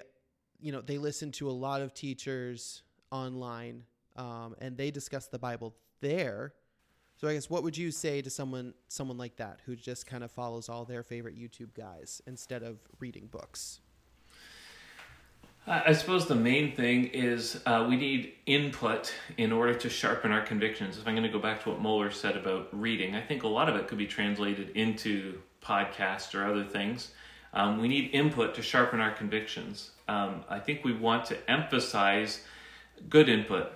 you 0.59 0.71
know, 0.71 0.81
they 0.81 0.97
listen 0.97 1.31
to 1.33 1.49
a 1.49 1.51
lot 1.51 1.81
of 1.81 1.93
teachers 1.93 2.81
online 3.11 3.83
um, 4.15 4.55
and 4.59 4.77
they 4.77 4.91
discuss 4.91 5.27
the 5.27 5.39
Bible 5.39 5.73
there. 6.01 6.53
So 7.15 7.27
I 7.27 7.33
guess 7.33 7.49
what 7.49 7.63
would 7.63 7.77
you 7.77 7.91
say 7.91 8.21
to 8.21 8.29
someone 8.29 8.73
someone 8.87 9.17
like 9.17 9.35
that 9.37 9.59
who 9.65 9.75
just 9.75 10.07
kind 10.07 10.23
of 10.23 10.31
follows 10.31 10.69
all 10.69 10.85
their 10.85 11.03
favorite 11.03 11.37
YouTube 11.37 11.73
guys 11.75 12.21
instead 12.25 12.63
of 12.63 12.79
reading 12.99 13.27
books? 13.27 13.81
I 15.67 15.93
suppose 15.93 16.27
the 16.27 16.35
main 16.35 16.75
thing 16.75 17.05
is 17.05 17.61
uh, 17.67 17.85
we 17.87 17.95
need 17.95 18.33
input 18.47 19.13
in 19.37 19.51
order 19.51 19.75
to 19.75 19.89
sharpen 19.89 20.31
our 20.31 20.41
convictions. 20.41 20.97
If 20.97 21.07
I'm 21.07 21.13
going 21.13 21.27
to 21.27 21.31
go 21.31 21.37
back 21.37 21.61
to 21.63 21.69
what 21.69 21.79
Mohler 21.79 22.11
said 22.11 22.35
about 22.35 22.67
reading, 22.71 23.15
I 23.15 23.21
think 23.21 23.43
a 23.43 23.47
lot 23.47 23.69
of 23.69 23.75
it 23.75 23.87
could 23.87 23.99
be 23.99 24.07
translated 24.07 24.71
into 24.71 25.39
podcasts 25.63 26.33
or 26.33 26.45
other 26.45 26.63
things. 26.63 27.11
Um, 27.53 27.79
we 27.79 27.87
need 27.87 28.09
input 28.11 28.55
to 28.55 28.63
sharpen 28.63 28.99
our 28.99 29.11
convictions. 29.11 29.91
Um, 30.07 30.43
I 30.49 30.57
think 30.59 30.83
we 30.83 30.93
want 30.93 31.25
to 31.25 31.37
emphasize 31.49 32.43
good 33.07 33.29
input, 33.29 33.71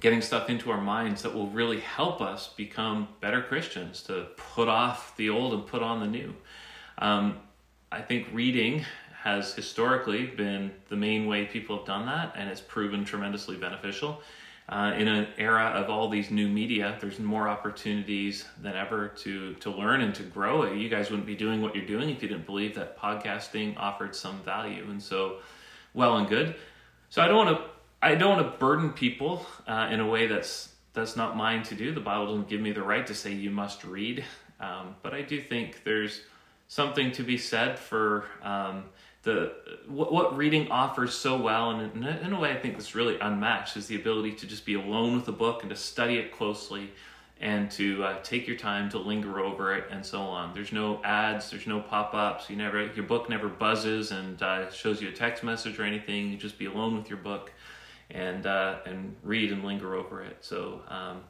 getting 0.00 0.20
stuff 0.20 0.48
into 0.48 0.70
our 0.70 0.80
minds 0.80 1.22
that 1.22 1.34
will 1.34 1.48
really 1.48 1.80
help 1.80 2.20
us 2.20 2.48
become 2.56 3.08
better 3.20 3.42
Christians, 3.42 4.02
to 4.02 4.26
put 4.36 4.68
off 4.68 5.16
the 5.16 5.30
old 5.30 5.52
and 5.54 5.66
put 5.66 5.82
on 5.82 6.00
the 6.00 6.06
new. 6.06 6.34
Um, 6.98 7.38
I 7.90 8.00
think 8.02 8.28
reading 8.32 8.84
has 9.22 9.54
historically 9.54 10.26
been 10.26 10.70
the 10.88 10.96
main 10.96 11.26
way 11.26 11.44
people 11.44 11.76
have 11.78 11.86
done 11.86 12.06
that, 12.06 12.34
and 12.36 12.48
it's 12.48 12.60
proven 12.60 13.04
tremendously 13.04 13.56
beneficial. 13.56 14.22
Uh, 14.68 14.92
in 14.98 15.08
an 15.08 15.26
era 15.38 15.64
of 15.74 15.88
all 15.88 16.10
these 16.10 16.30
new 16.30 16.46
media, 16.46 16.96
there's 17.00 17.18
more 17.18 17.48
opportunities 17.48 18.44
than 18.60 18.76
ever 18.76 19.08
to 19.08 19.54
to 19.54 19.70
learn 19.70 20.02
and 20.02 20.14
to 20.14 20.22
grow. 20.22 20.70
You 20.70 20.90
guys 20.90 21.08
wouldn't 21.08 21.26
be 21.26 21.34
doing 21.34 21.62
what 21.62 21.74
you're 21.74 21.86
doing 21.86 22.10
if 22.10 22.22
you 22.22 22.28
didn't 22.28 22.44
believe 22.44 22.74
that 22.74 22.98
podcasting 22.98 23.78
offered 23.78 24.14
some 24.14 24.42
value, 24.42 24.86
and 24.90 25.02
so 25.02 25.38
well 25.94 26.18
and 26.18 26.28
good. 26.28 26.54
So 27.08 27.22
I 27.22 27.28
don't 27.28 27.46
want 27.46 27.56
to 27.56 27.64
I 28.00 28.14
don't 28.14 28.36
want 28.36 28.52
to 28.52 28.58
burden 28.58 28.92
people 28.92 29.44
uh, 29.66 29.88
in 29.90 30.00
a 30.00 30.06
way 30.06 30.26
that's 30.26 30.72
that's 30.92 31.16
not 31.16 31.36
mine 31.36 31.62
to 31.64 31.74
do. 31.74 31.92
The 31.92 32.00
Bible 32.00 32.26
doesn't 32.26 32.48
give 32.48 32.60
me 32.60 32.72
the 32.72 32.82
right 32.82 33.06
to 33.06 33.14
say 33.14 33.32
you 33.32 33.50
must 33.50 33.84
read, 33.84 34.24
um, 34.60 34.96
but 35.02 35.14
I 35.14 35.22
do 35.22 35.40
think 35.40 35.84
there's 35.84 36.22
something 36.68 37.12
to 37.12 37.22
be 37.22 37.38
said 37.38 37.78
for 37.78 38.24
um, 38.42 38.84
the 39.22 39.52
what, 39.88 40.12
what, 40.12 40.36
reading 40.36 40.70
offers 40.70 41.14
so 41.14 41.40
well, 41.40 41.70
and 41.70 42.04
in, 42.04 42.04
in, 42.04 42.32
a 42.32 42.38
way, 42.38 42.52
I 42.52 42.58
think 42.58 42.74
that's 42.74 42.94
really 42.94 43.18
unmatched 43.18 43.76
is 43.76 43.88
the 43.88 43.96
ability 43.96 44.32
to 44.32 44.46
just 44.46 44.64
be 44.64 44.74
alone 44.74 45.16
with 45.16 45.28
a 45.28 45.32
book 45.32 45.62
and 45.62 45.70
to 45.70 45.76
study 45.76 46.18
it 46.18 46.32
closely, 46.32 46.90
and 47.40 47.70
to 47.72 48.04
uh, 48.04 48.18
take 48.22 48.46
your 48.46 48.56
time 48.56 48.88
to 48.90 48.98
linger 48.98 49.40
over 49.40 49.74
it 49.74 49.84
and 49.90 50.04
so 50.06 50.20
on. 50.20 50.54
There's 50.54 50.72
no 50.72 51.02
ads, 51.02 51.50
there's 51.50 51.66
no 51.66 51.80
pop-ups. 51.80 52.48
You 52.48 52.56
never 52.56 52.86
your 52.92 53.04
book 53.04 53.28
never 53.28 53.48
buzzes 53.48 54.12
and 54.12 54.40
uh, 54.40 54.70
shows 54.70 55.02
you 55.02 55.08
a 55.08 55.12
text 55.12 55.42
message 55.42 55.78
or 55.80 55.84
anything. 55.84 56.30
You 56.30 56.36
just 56.36 56.58
be 56.58 56.66
alone 56.66 56.96
with 56.96 57.10
your 57.10 57.18
book 57.18 57.52
and 58.10 58.46
uh, 58.46 58.78
and 58.86 59.14
read 59.22 59.52
and 59.52 59.64
linger 59.64 59.94
over 59.94 60.22
it. 60.22 60.38
So 60.40 60.80
um, 60.88 61.22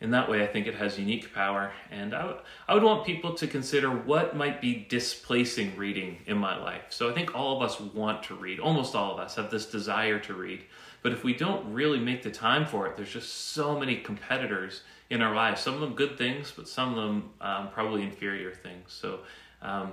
in 0.00 0.10
that 0.12 0.30
way, 0.30 0.42
I 0.42 0.46
think 0.46 0.66
it 0.66 0.74
has 0.74 0.98
unique 0.98 1.34
power. 1.34 1.72
And 1.90 2.14
I, 2.14 2.22
w- 2.22 2.40
I 2.66 2.74
would 2.74 2.82
want 2.82 3.04
people 3.04 3.34
to 3.34 3.46
consider 3.46 3.90
what 3.90 4.34
might 4.34 4.60
be 4.60 4.86
displacing 4.88 5.76
reading 5.76 6.18
in 6.26 6.38
my 6.38 6.56
life. 6.56 6.84
So 6.88 7.10
I 7.10 7.12
think 7.12 7.34
all 7.34 7.56
of 7.56 7.62
us 7.62 7.78
want 7.80 8.22
to 8.24 8.34
read. 8.34 8.60
Almost 8.60 8.94
all 8.94 9.12
of 9.12 9.18
us 9.18 9.34
have 9.34 9.50
this 9.50 9.66
desire 9.66 10.18
to 10.20 10.34
read. 10.34 10.62
But 11.02 11.12
if 11.12 11.22
we 11.22 11.34
don't 11.34 11.72
really 11.72 11.98
make 11.98 12.22
the 12.22 12.30
time 12.30 12.66
for 12.66 12.86
it, 12.86 12.96
there's 12.96 13.12
just 13.12 13.52
so 13.52 13.78
many 13.78 13.96
competitors 13.96 14.82
in 15.10 15.20
our 15.20 15.34
lives. 15.34 15.60
Some 15.60 15.74
of 15.74 15.80
them 15.80 15.94
good 15.94 16.16
things, 16.16 16.52
but 16.54 16.68
some 16.68 16.90
of 16.90 16.96
them 16.96 17.30
um, 17.40 17.68
probably 17.70 18.02
inferior 18.02 18.52
things. 18.52 18.92
So 18.92 19.20
um, 19.60 19.92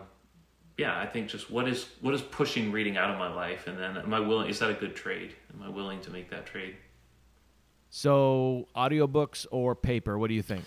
yeah, 0.78 1.00
I 1.00 1.08
think 1.08 1.28
just 1.28 1.50
what 1.50 1.68
is 1.68 1.88
what 2.02 2.14
is 2.14 2.22
pushing 2.22 2.72
reading 2.72 2.98
out 2.98 3.10
of 3.10 3.18
my 3.18 3.34
life, 3.34 3.68
and 3.68 3.78
then 3.78 3.98
am 3.98 4.14
I 4.14 4.20
willing? 4.20 4.50
Is 4.50 4.60
that 4.60 4.70
a 4.70 4.76
good 4.76 4.96
trade? 4.96 5.34
Am 5.54 5.64
I 5.64 5.70
willing 5.70 6.00
to 6.02 6.12
make 6.12 6.30
that 6.30 6.46
trade? 6.46 6.76
So, 7.90 8.68
audiobooks 8.76 9.48
or 9.50 9.76
paper? 9.76 10.20
What 10.20 10.28
do 10.28 10.36
you 10.36 10.44
think? 10.44 10.66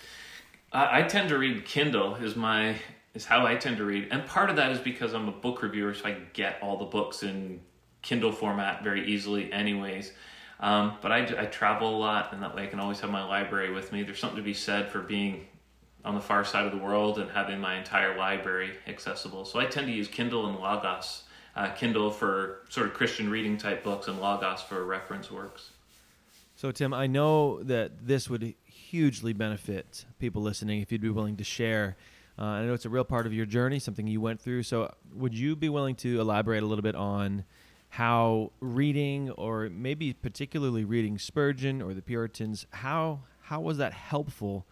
I, 0.72 1.00
I 1.00 1.02
tend 1.02 1.28
to 1.28 1.38
read 1.38 1.64
Kindle. 1.64 2.16
Is 2.16 2.34
my 2.34 2.76
is 3.14 3.24
how 3.24 3.46
I 3.46 3.54
tend 3.54 3.76
to 3.76 3.84
read, 3.84 4.08
and 4.10 4.26
part 4.26 4.50
of 4.50 4.56
that 4.56 4.72
is 4.72 4.80
because 4.80 5.14
I'm 5.14 5.28
a 5.28 5.32
book 5.32 5.62
reviewer, 5.62 5.94
so 5.94 6.06
I 6.06 6.16
get 6.32 6.58
all 6.60 6.76
the 6.76 6.86
books 6.86 7.22
in 7.22 7.60
Kindle 8.02 8.32
format 8.32 8.82
very 8.82 9.06
easily, 9.06 9.52
anyways. 9.52 10.12
Um, 10.58 10.98
but 11.00 11.10
I, 11.10 11.20
I 11.20 11.46
travel 11.46 11.96
a 11.96 11.98
lot, 11.98 12.32
and 12.32 12.42
that 12.42 12.54
way 12.54 12.64
I 12.64 12.66
can 12.66 12.80
always 12.80 13.00
have 13.00 13.10
my 13.10 13.24
library 13.24 13.72
with 13.72 13.92
me. 13.92 14.02
There's 14.02 14.18
something 14.18 14.36
to 14.36 14.42
be 14.42 14.54
said 14.54 14.90
for 14.90 15.00
being 15.00 15.46
on 16.04 16.14
the 16.14 16.20
far 16.20 16.44
side 16.44 16.66
of 16.66 16.72
the 16.72 16.78
world 16.78 17.18
and 17.18 17.30
having 17.30 17.60
my 17.60 17.76
entire 17.76 18.16
library 18.16 18.72
accessible. 18.86 19.44
So 19.44 19.58
I 19.58 19.66
tend 19.66 19.86
to 19.86 19.92
use 19.92 20.08
Kindle 20.08 20.46
and 20.46 20.58
Logos. 20.58 21.24
Uh, 21.56 21.68
Kindle 21.70 22.10
for 22.10 22.60
sort 22.68 22.86
of 22.86 22.94
Christian 22.94 23.28
reading 23.28 23.58
type 23.58 23.82
books, 23.82 24.06
and 24.06 24.20
Logos 24.20 24.62
for 24.62 24.84
reference 24.84 25.32
works. 25.32 25.70
So, 26.54 26.70
Tim, 26.70 26.94
I 26.94 27.08
know 27.08 27.62
that 27.64 28.06
this 28.06 28.30
would 28.30 28.54
hugely 28.64 29.32
benefit 29.32 30.04
people 30.20 30.42
listening 30.42 30.80
if 30.80 30.92
you'd 30.92 31.00
be 31.00 31.10
willing 31.10 31.36
to 31.38 31.44
share. 31.44 31.96
Uh, 32.38 32.44
I 32.44 32.64
know 32.64 32.72
it's 32.72 32.84
a 32.84 32.90
real 32.90 33.04
part 33.04 33.26
of 33.26 33.34
your 33.34 33.46
journey, 33.46 33.78
something 33.78 34.06
you 34.06 34.20
went 34.20 34.40
through. 34.40 34.62
So, 34.62 34.94
would 35.12 35.34
you 35.34 35.56
be 35.56 35.68
willing 35.68 35.96
to 35.96 36.20
elaborate 36.20 36.62
a 36.62 36.66
little 36.66 36.82
bit 36.82 36.94
on 36.94 37.44
how 37.90 38.52
reading, 38.60 39.30
or 39.30 39.68
maybe 39.70 40.12
particularly 40.12 40.84
reading 40.84 41.18
Spurgeon 41.18 41.82
or 41.82 41.94
the 41.94 42.02
Puritans, 42.02 42.66
how 42.70 43.20
how 43.42 43.60
was 43.60 43.78
that 43.78 43.92
helpful 43.92 44.66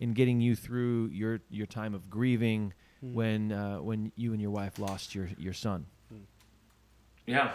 in 0.00 0.14
getting 0.14 0.40
you 0.40 0.56
through 0.56 1.10
your 1.12 1.40
your 1.50 1.66
time 1.66 1.94
of 1.94 2.10
grieving 2.10 2.72
mm. 3.04 3.12
when 3.12 3.52
uh, 3.52 3.76
when 3.76 4.10
you 4.16 4.32
and 4.32 4.40
your 4.40 4.50
wife 4.50 4.78
lost 4.78 5.14
your 5.14 5.28
your 5.38 5.52
son? 5.52 5.86
Yeah, 7.26 7.52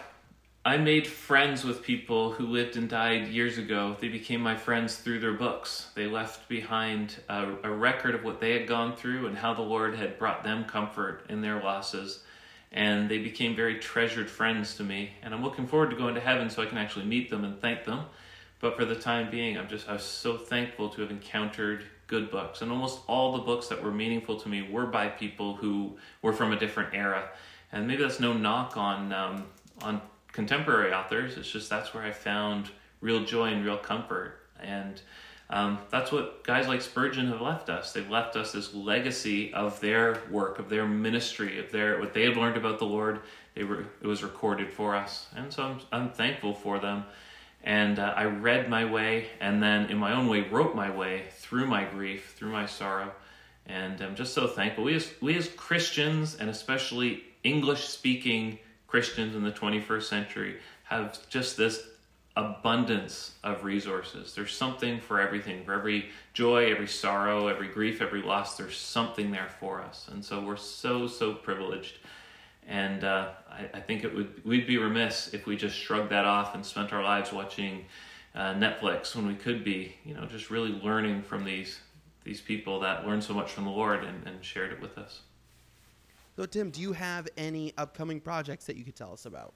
I 0.64 0.78
made 0.78 1.06
friends 1.06 1.64
with 1.64 1.84
people 1.84 2.32
who 2.32 2.48
lived 2.48 2.76
and 2.76 2.90
died 2.90 3.28
years 3.28 3.58
ago. 3.60 3.98
They 4.00 4.08
became 4.08 4.42
my 4.42 4.56
friends 4.56 4.96
through 4.96 5.20
their 5.20 5.34
books. 5.34 5.90
They 5.94 6.08
left 6.08 6.48
behind 6.50 7.18
a, 7.30 7.56
a, 7.64 7.72
record 7.72 8.16
of 8.16 8.24
what 8.24 8.40
they 8.40 8.54
had 8.54 8.68
gone 8.68 8.96
through 8.96 9.28
and 9.28 9.38
how 9.38 9.54
the 9.54 9.62
Lord 9.62 9.96
had 9.96 10.18
brought 10.18 10.44
them 10.44 10.66
comfort 10.66 11.26
in 11.30 11.42
their 11.42 11.62
losses. 11.62 12.24
And 12.72 13.10
they 13.10 13.20
became 13.20 13.56
very 13.56 13.78
treasured 13.78 14.28
friends 14.28 14.76
to 14.78 14.84
me. 14.84 15.12
And 15.22 15.36
I'm 15.36 15.44
looking 15.44 15.68
forward 15.68 15.92
to 15.92 15.96
going 15.96 16.16
to 16.16 16.22
heaven 16.22 16.50
so 16.50 16.64
I 16.64 16.66
can 16.66 16.80
actually 16.80 17.06
meet 17.06 17.30
them 17.30 17.44
and 17.44 17.62
thank 17.62 17.84
them. 17.84 18.06
But 18.60 18.76
for 18.76 18.86
the 18.86 18.96
time 18.96 19.30
being, 19.30 19.58
I'm 19.60 19.68
just 19.68 19.88
I 19.88 19.94
was 19.94 20.04
so 20.04 20.36
thankful 20.36 20.90
to 20.90 21.02
have 21.02 21.12
encountered 21.12 21.84
good 22.08 22.30
books. 22.30 22.62
And 22.62 22.72
almost 22.72 23.00
all 23.08 23.34
the 23.34 23.44
books 23.44 23.68
that 23.68 23.84
were 23.84 23.92
meaningful 23.92 24.40
to 24.40 24.50
me 24.50 24.68
were 24.70 24.86
by 24.86 25.08
people 25.08 25.56
who 25.56 25.98
were 26.22 26.34
from 26.34 26.54
a 26.54 26.60
different 26.60 26.94
era. 26.94 27.30
And 27.72 27.88
maybe 27.88 28.04
that's 28.04 28.20
no 28.20 28.34
knock 28.34 28.78
on 28.78 29.12
um, 29.14 29.46
on 29.82 30.02
contemporary 30.32 30.94
authors. 30.94 31.38
It's 31.38 31.50
just 31.50 31.70
that's 31.70 31.94
where 31.94 32.04
I 32.04 32.12
found 32.12 32.70
real 33.02 33.24
joy 33.24 33.48
and 33.48 33.64
real 33.64 33.78
comfort. 33.78 34.40
And 34.62 35.02
um, 35.50 35.80
that's 35.92 36.12
what 36.12 36.44
guys 36.44 36.68
like 36.68 36.82
Spurgeon 36.82 37.28
have 37.28 37.42
left 37.42 37.70
us. 37.70 37.94
They've 37.94 38.10
left 38.10 38.36
us 38.36 38.52
this 38.52 38.74
legacy 38.74 39.54
of 39.54 39.80
their 39.80 40.22
work, 40.32 40.58
of 40.60 40.70
their 40.70 40.88
ministry, 40.88 41.60
of 41.60 41.72
their 41.72 42.00
what 42.00 42.14
they 42.14 42.24
had 42.24 42.36
learned 42.36 42.58
about 42.58 42.80
the 42.80 42.86
Lord. 42.86 43.22
They 43.54 43.64
were 43.64 43.86
it 44.02 44.08
was 44.08 44.24
recorded 44.24 44.72
for 44.72 44.96
us, 44.96 45.28
and 45.36 45.54
so 45.54 45.64
I'm, 45.64 45.80
I'm 45.92 46.10
thankful 46.10 46.54
for 46.54 46.80
them. 46.80 47.06
And 47.66 47.98
uh, 47.98 48.14
I 48.16 48.26
read 48.26 48.70
my 48.70 48.86
way, 48.86 49.26
and 49.42 49.62
then 49.62 49.90
in 49.90 49.98
my 49.98 50.14
own 50.14 50.28
way 50.28 50.42
wrote 50.42 50.76
my 50.76 50.90
way 50.90 51.24
through 51.32 51.66
my 51.66 51.84
grief, 51.84 52.36
through 52.38 52.52
my 52.52 52.68
sorrow, 52.68 53.12
and 53.66 54.00
I'm 54.02 54.16
just 54.16 54.36
so 54.36 54.48
thankful. 54.48 54.84
We 54.84 54.96
as 54.96 55.12
we 55.20 55.36
as 55.36 55.48
Christians, 55.48 56.36
and 56.36 56.50
especially 56.50 57.24
English 57.44 57.86
speaking 57.88 58.60
Christians 58.88 59.36
in 59.36 59.44
the 59.44 59.52
21st 59.52 60.04
century, 60.04 60.58
have 60.84 61.18
just 61.30 61.58
this 61.58 61.88
abundance 62.38 63.34
of 63.44 63.64
resources. 63.64 64.36
There's 64.36 64.56
something 64.56 65.00
for 65.00 65.20
everything, 65.20 65.64
for 65.64 65.74
every 65.74 66.10
joy, 66.34 66.72
every 66.72 66.88
sorrow, 66.88 67.48
every 67.48 67.70
grief, 67.70 68.02
every 68.02 68.22
loss. 68.22 68.58
There's 68.58 68.78
something 68.78 69.32
there 69.32 69.50
for 69.60 69.82
us, 69.82 70.08
and 70.12 70.24
so 70.24 70.40
we're 70.42 70.56
so 70.56 71.08
so 71.08 71.34
privileged. 71.34 71.98
And 72.68 73.04
uh, 73.04 73.30
I, 73.50 73.70
I, 73.76 73.80
think 73.80 74.04
it 74.04 74.14
would 74.14 74.44
we'd 74.44 74.66
be 74.66 74.78
remiss 74.78 75.34
if 75.34 75.46
we 75.46 75.56
just 75.56 75.76
shrugged 75.76 76.10
that 76.10 76.26
off 76.26 76.56
and 76.56 76.66
spent 76.66 76.94
our 76.94 77.04
lives 77.04 77.32
watching 77.32 77.86
uh, 78.34 78.54
Netflix 78.56 79.16
when 79.16 79.28
we 79.28 79.36
could 79.36 79.64
be, 79.64 79.96
you 80.04 80.16
know, 80.16 80.26
just 80.26 80.50
really 80.50 80.72
learning 80.72 81.22
from 81.22 81.46
these 81.46 81.80
these 82.24 82.42
people 82.42 82.80
that 82.80 83.06
learned 83.06 83.24
so 83.24 83.34
much 83.34 83.52
from 83.52 83.66
the 83.66 83.72
Lord 83.72 84.04
and, 84.04 84.28
and 84.28 84.44
shared 84.44 84.72
it 84.72 84.82
with 84.82 84.98
us. 84.98 85.22
So, 86.36 86.46
Tim, 86.46 86.70
do 86.70 86.82
you 86.82 86.92
have 86.92 87.30
any 87.38 87.72
upcoming 87.78 88.20
projects 88.20 88.66
that 88.66 88.76
you 88.76 88.84
could 88.84 88.96
tell 88.96 89.14
us 89.14 89.26
about? 89.26 89.54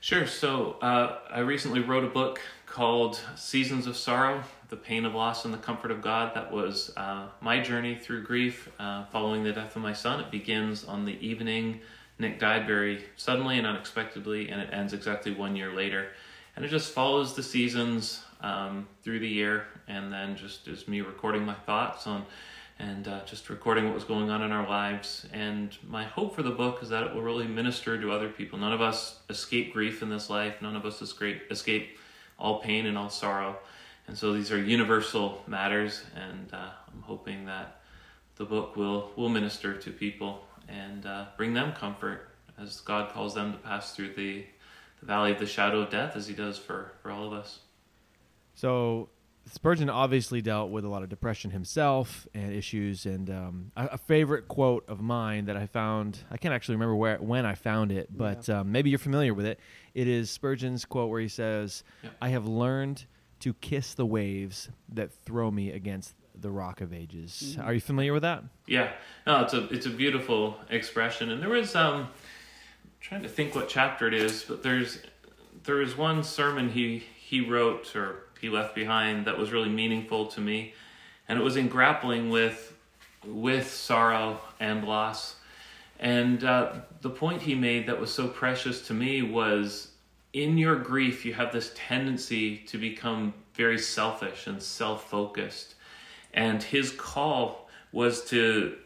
Sure. 0.00 0.26
So, 0.26 0.72
uh, 0.82 1.18
I 1.30 1.40
recently 1.40 1.80
wrote 1.80 2.02
a 2.02 2.08
book 2.08 2.40
called 2.66 3.20
Seasons 3.36 3.86
of 3.86 3.96
Sorrow 3.96 4.42
The 4.68 4.76
Pain 4.76 5.04
of 5.04 5.14
Loss 5.14 5.44
and 5.44 5.54
the 5.54 5.58
Comfort 5.58 5.92
of 5.92 6.02
God. 6.02 6.34
That 6.34 6.50
was 6.50 6.92
uh, 6.96 7.28
my 7.40 7.60
journey 7.60 7.94
through 7.94 8.24
grief 8.24 8.68
uh, 8.80 9.04
following 9.06 9.44
the 9.44 9.52
death 9.52 9.76
of 9.76 9.82
my 9.82 9.92
son. 9.92 10.18
It 10.18 10.32
begins 10.32 10.84
on 10.84 11.04
the 11.04 11.16
evening 11.24 11.80
Nick 12.18 12.40
died 12.40 12.66
very 12.66 13.04
suddenly 13.16 13.58
and 13.58 13.66
unexpectedly, 13.66 14.48
and 14.48 14.60
it 14.60 14.70
ends 14.72 14.92
exactly 14.92 15.32
one 15.32 15.54
year 15.54 15.72
later. 15.74 16.08
And 16.54 16.64
it 16.64 16.68
just 16.68 16.92
follows 16.92 17.34
the 17.34 17.42
seasons 17.42 18.22
um, 18.40 18.86
through 19.02 19.20
the 19.20 19.28
year, 19.28 19.66
and 19.86 20.12
then 20.12 20.36
just 20.36 20.68
is 20.68 20.88
me 20.88 21.02
recording 21.02 21.44
my 21.44 21.54
thoughts 21.54 22.06
on 22.06 22.24
and 22.78 23.08
uh, 23.08 23.24
just 23.24 23.48
recording 23.48 23.86
what 23.86 23.94
was 23.94 24.04
going 24.04 24.30
on 24.30 24.42
in 24.42 24.52
our 24.52 24.68
lives. 24.68 25.26
And 25.32 25.76
my 25.88 26.04
hope 26.04 26.34
for 26.34 26.42
the 26.42 26.50
book 26.50 26.82
is 26.82 26.90
that 26.90 27.04
it 27.04 27.14
will 27.14 27.22
really 27.22 27.46
minister 27.46 27.98
to 27.98 28.12
other 28.12 28.28
people. 28.28 28.58
None 28.58 28.72
of 28.72 28.82
us 28.82 29.20
escape 29.30 29.72
grief 29.72 30.02
in 30.02 30.10
this 30.10 30.28
life, 30.28 30.60
none 30.60 30.76
of 30.76 30.84
us 30.84 31.00
escape, 31.00 31.50
escape 31.50 31.96
all 32.38 32.60
pain 32.60 32.86
and 32.86 32.98
all 32.98 33.08
sorrow. 33.08 33.56
And 34.08 34.16
so 34.16 34.34
these 34.34 34.52
are 34.52 34.62
universal 34.62 35.42
matters, 35.46 36.04
and 36.14 36.52
uh, 36.52 36.68
I'm 36.92 37.02
hoping 37.02 37.46
that 37.46 37.80
the 38.36 38.44
book 38.44 38.76
will, 38.76 39.10
will 39.16 39.30
minister 39.30 39.74
to 39.74 39.90
people 39.90 40.45
and 40.68 41.06
uh, 41.06 41.26
bring 41.36 41.54
them 41.54 41.72
comfort 41.72 42.30
as 42.58 42.80
God 42.80 43.12
calls 43.12 43.34
them 43.34 43.52
to 43.52 43.58
pass 43.58 43.94
through 43.94 44.14
the, 44.14 44.44
the 45.00 45.06
valley 45.06 45.32
of 45.32 45.38
the 45.38 45.46
shadow 45.46 45.80
of 45.80 45.90
death 45.90 46.16
as 46.16 46.26
He 46.26 46.34
does 46.34 46.58
for, 46.58 46.92
for 47.02 47.10
all 47.10 47.26
of 47.26 47.32
us. 47.32 47.60
So, 48.54 49.10
Spurgeon 49.52 49.88
obviously 49.88 50.42
dealt 50.42 50.70
with 50.70 50.84
a 50.84 50.88
lot 50.88 51.04
of 51.04 51.08
depression 51.08 51.52
himself 51.52 52.26
and 52.34 52.52
issues. 52.52 53.06
And 53.06 53.30
um, 53.30 53.70
a, 53.76 53.86
a, 53.92 53.98
favorite 53.98 54.48
quote 54.48 54.88
of 54.88 55.00
mine 55.00 55.44
that 55.44 55.56
I 55.56 55.66
found, 55.66 56.18
I 56.30 56.36
can't 56.36 56.52
actually 56.52 56.74
remember 56.74 56.96
where 56.96 57.18
when 57.18 57.46
I 57.46 57.54
found 57.54 57.92
it, 57.92 58.08
but 58.10 58.48
yeah. 58.48 58.60
um, 58.60 58.72
maybe 58.72 58.90
you're 58.90 58.98
familiar 58.98 59.34
with 59.34 59.46
it. 59.46 59.60
It 59.94 60.08
is 60.08 60.30
Spurgeon's 60.30 60.84
quote 60.84 61.10
where 61.10 61.20
he 61.20 61.28
says, 61.28 61.84
yeah. 62.02 62.10
I 62.20 62.30
have 62.30 62.46
learned 62.46 63.04
to 63.40 63.54
kiss 63.54 63.94
the 63.94 64.06
waves 64.06 64.68
that 64.88 65.12
throw 65.12 65.50
me 65.50 65.70
against 65.70 66.14
the 66.40 66.50
rock 66.50 66.80
of 66.80 66.92
ages. 66.92 67.56
Mm-hmm. 67.56 67.68
Are 67.68 67.74
you 67.74 67.80
familiar 67.80 68.12
with 68.12 68.22
that? 68.22 68.44
Yeah, 68.66 68.92
no, 69.26 69.42
it's 69.42 69.54
a 69.54 69.68
it's 69.68 69.86
a 69.86 69.90
beautiful 69.90 70.58
expression, 70.70 71.30
and 71.30 71.42
there 71.42 71.50
was 71.50 71.74
um, 71.74 72.02
I'm 72.02 72.08
trying 73.00 73.22
to 73.22 73.28
think 73.28 73.54
what 73.54 73.68
chapter 73.68 74.06
it 74.06 74.14
is, 74.14 74.44
but 74.44 74.62
there's 74.62 75.00
there 75.64 75.80
is 75.80 75.96
one 75.96 76.22
sermon 76.22 76.70
he 76.70 77.04
he 77.16 77.40
wrote 77.40 77.94
or 77.96 78.24
he 78.40 78.48
left 78.48 78.74
behind 78.74 79.26
that 79.26 79.38
was 79.38 79.52
really 79.52 79.68
meaningful 79.68 80.26
to 80.26 80.40
me, 80.40 80.74
and 81.28 81.38
it 81.38 81.42
was 81.42 81.56
in 81.56 81.68
grappling 81.68 82.30
with 82.30 82.76
with 83.24 83.72
sorrow 83.72 84.40
and 84.60 84.84
loss, 84.84 85.36
and 85.98 86.44
uh, 86.44 86.72
the 87.00 87.10
point 87.10 87.42
he 87.42 87.54
made 87.54 87.86
that 87.86 88.00
was 88.00 88.12
so 88.12 88.28
precious 88.28 88.86
to 88.86 88.94
me 88.94 89.22
was 89.22 89.92
in 90.32 90.58
your 90.58 90.76
grief 90.76 91.24
you 91.24 91.32
have 91.32 91.50
this 91.50 91.72
tendency 91.74 92.58
to 92.58 92.76
become 92.76 93.32
very 93.54 93.78
selfish 93.78 94.46
and 94.46 94.62
self-focused 94.62 95.75
and 96.36 96.62
his 96.62 96.92
call 96.92 97.68
was 97.90 98.24
to 98.26 98.76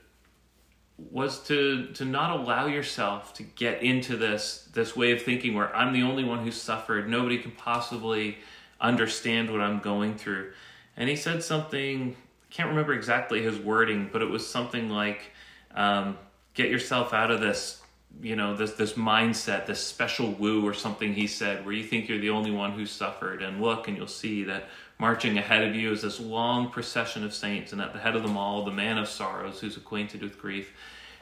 was 1.10 1.42
to 1.44 1.86
to 1.94 2.04
not 2.04 2.38
allow 2.38 2.66
yourself 2.66 3.34
to 3.34 3.42
get 3.42 3.82
into 3.82 4.16
this 4.16 4.68
this 4.72 4.94
way 4.94 5.12
of 5.12 5.20
thinking 5.20 5.54
where 5.54 5.74
I'm 5.74 5.92
the 5.92 6.02
only 6.02 6.24
one 6.24 6.44
who 6.44 6.52
suffered. 6.52 7.08
Nobody 7.08 7.38
can 7.38 7.50
possibly 7.50 8.38
understand 8.80 9.50
what 9.50 9.60
I'm 9.60 9.80
going 9.80 10.16
through. 10.16 10.52
And 10.96 11.08
he 11.08 11.16
said 11.16 11.42
something. 11.42 12.16
I 12.16 12.52
can't 12.52 12.68
remember 12.68 12.92
exactly 12.92 13.42
his 13.42 13.58
wording, 13.58 14.10
but 14.12 14.22
it 14.22 14.30
was 14.30 14.46
something 14.46 14.88
like, 14.88 15.30
um, 15.74 16.18
"Get 16.54 16.70
yourself 16.70 17.12
out 17.12 17.30
of 17.30 17.40
this." 17.40 17.82
You 18.20 18.34
know 18.36 18.56
this 18.56 18.72
this 18.72 18.94
mindset, 18.94 19.66
this 19.66 19.80
special 19.80 20.32
woo 20.32 20.66
or 20.66 20.74
something 20.74 21.14
he 21.14 21.28
said, 21.28 21.64
where 21.64 21.72
you 21.72 21.84
think 21.84 22.08
you're 22.08 22.18
the 22.18 22.30
only 22.30 22.50
one 22.50 22.72
who 22.72 22.84
suffered, 22.84 23.40
and 23.40 23.60
look, 23.62 23.86
and 23.86 23.96
you'll 23.96 24.08
see 24.08 24.44
that 24.44 24.68
Marching 25.00 25.38
ahead 25.38 25.64
of 25.64 25.74
you 25.74 25.90
is 25.92 26.02
this 26.02 26.20
long 26.20 26.68
procession 26.68 27.24
of 27.24 27.32
saints, 27.32 27.72
and 27.72 27.80
at 27.80 27.94
the 27.94 27.98
head 27.98 28.14
of 28.14 28.22
them 28.22 28.36
all, 28.36 28.66
the 28.66 28.70
man 28.70 28.98
of 28.98 29.08
sorrows 29.08 29.58
who's 29.58 29.78
acquainted 29.78 30.20
with 30.20 30.38
grief. 30.38 30.74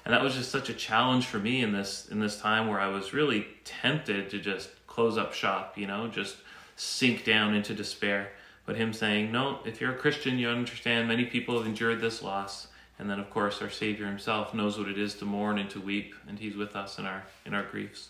And 0.04 0.12
that 0.12 0.20
was 0.20 0.34
just 0.34 0.50
such 0.50 0.68
a 0.68 0.74
challenge 0.74 1.26
for 1.26 1.38
me 1.38 1.62
in 1.62 1.70
this 1.72 2.08
in 2.08 2.18
this 2.18 2.40
time 2.40 2.66
where 2.66 2.80
I 2.80 2.88
was 2.88 3.12
really 3.12 3.46
tempted 3.64 4.30
to 4.30 4.40
just 4.40 4.70
close 4.88 5.16
up 5.16 5.32
shop, 5.32 5.78
you 5.78 5.86
know, 5.86 6.08
just 6.08 6.38
sink 6.74 7.24
down 7.24 7.54
into 7.54 7.72
despair. 7.72 8.32
But 8.66 8.74
him 8.74 8.92
saying, 8.92 9.30
No, 9.30 9.60
if 9.64 9.80
you're 9.80 9.92
a 9.92 9.96
Christian, 9.96 10.40
you 10.40 10.48
understand 10.48 11.06
many 11.06 11.24
people 11.26 11.56
have 11.56 11.66
endured 11.66 12.00
this 12.00 12.20
loss, 12.20 12.66
And 12.98 13.08
then, 13.08 13.20
of 13.20 13.30
course, 13.30 13.62
our 13.62 13.70
Savior 13.70 14.06
Himself 14.06 14.52
knows 14.54 14.76
what 14.76 14.88
it 14.88 14.98
is 14.98 15.14
to 15.14 15.24
mourn 15.24 15.56
and 15.56 15.70
to 15.70 15.80
weep, 15.80 16.16
and 16.26 16.36
He's 16.36 16.56
with 16.56 16.74
us 16.74 16.98
in 16.98 17.06
our 17.06 17.26
in 17.46 17.54
our 17.54 17.62
griefs. 17.62 18.08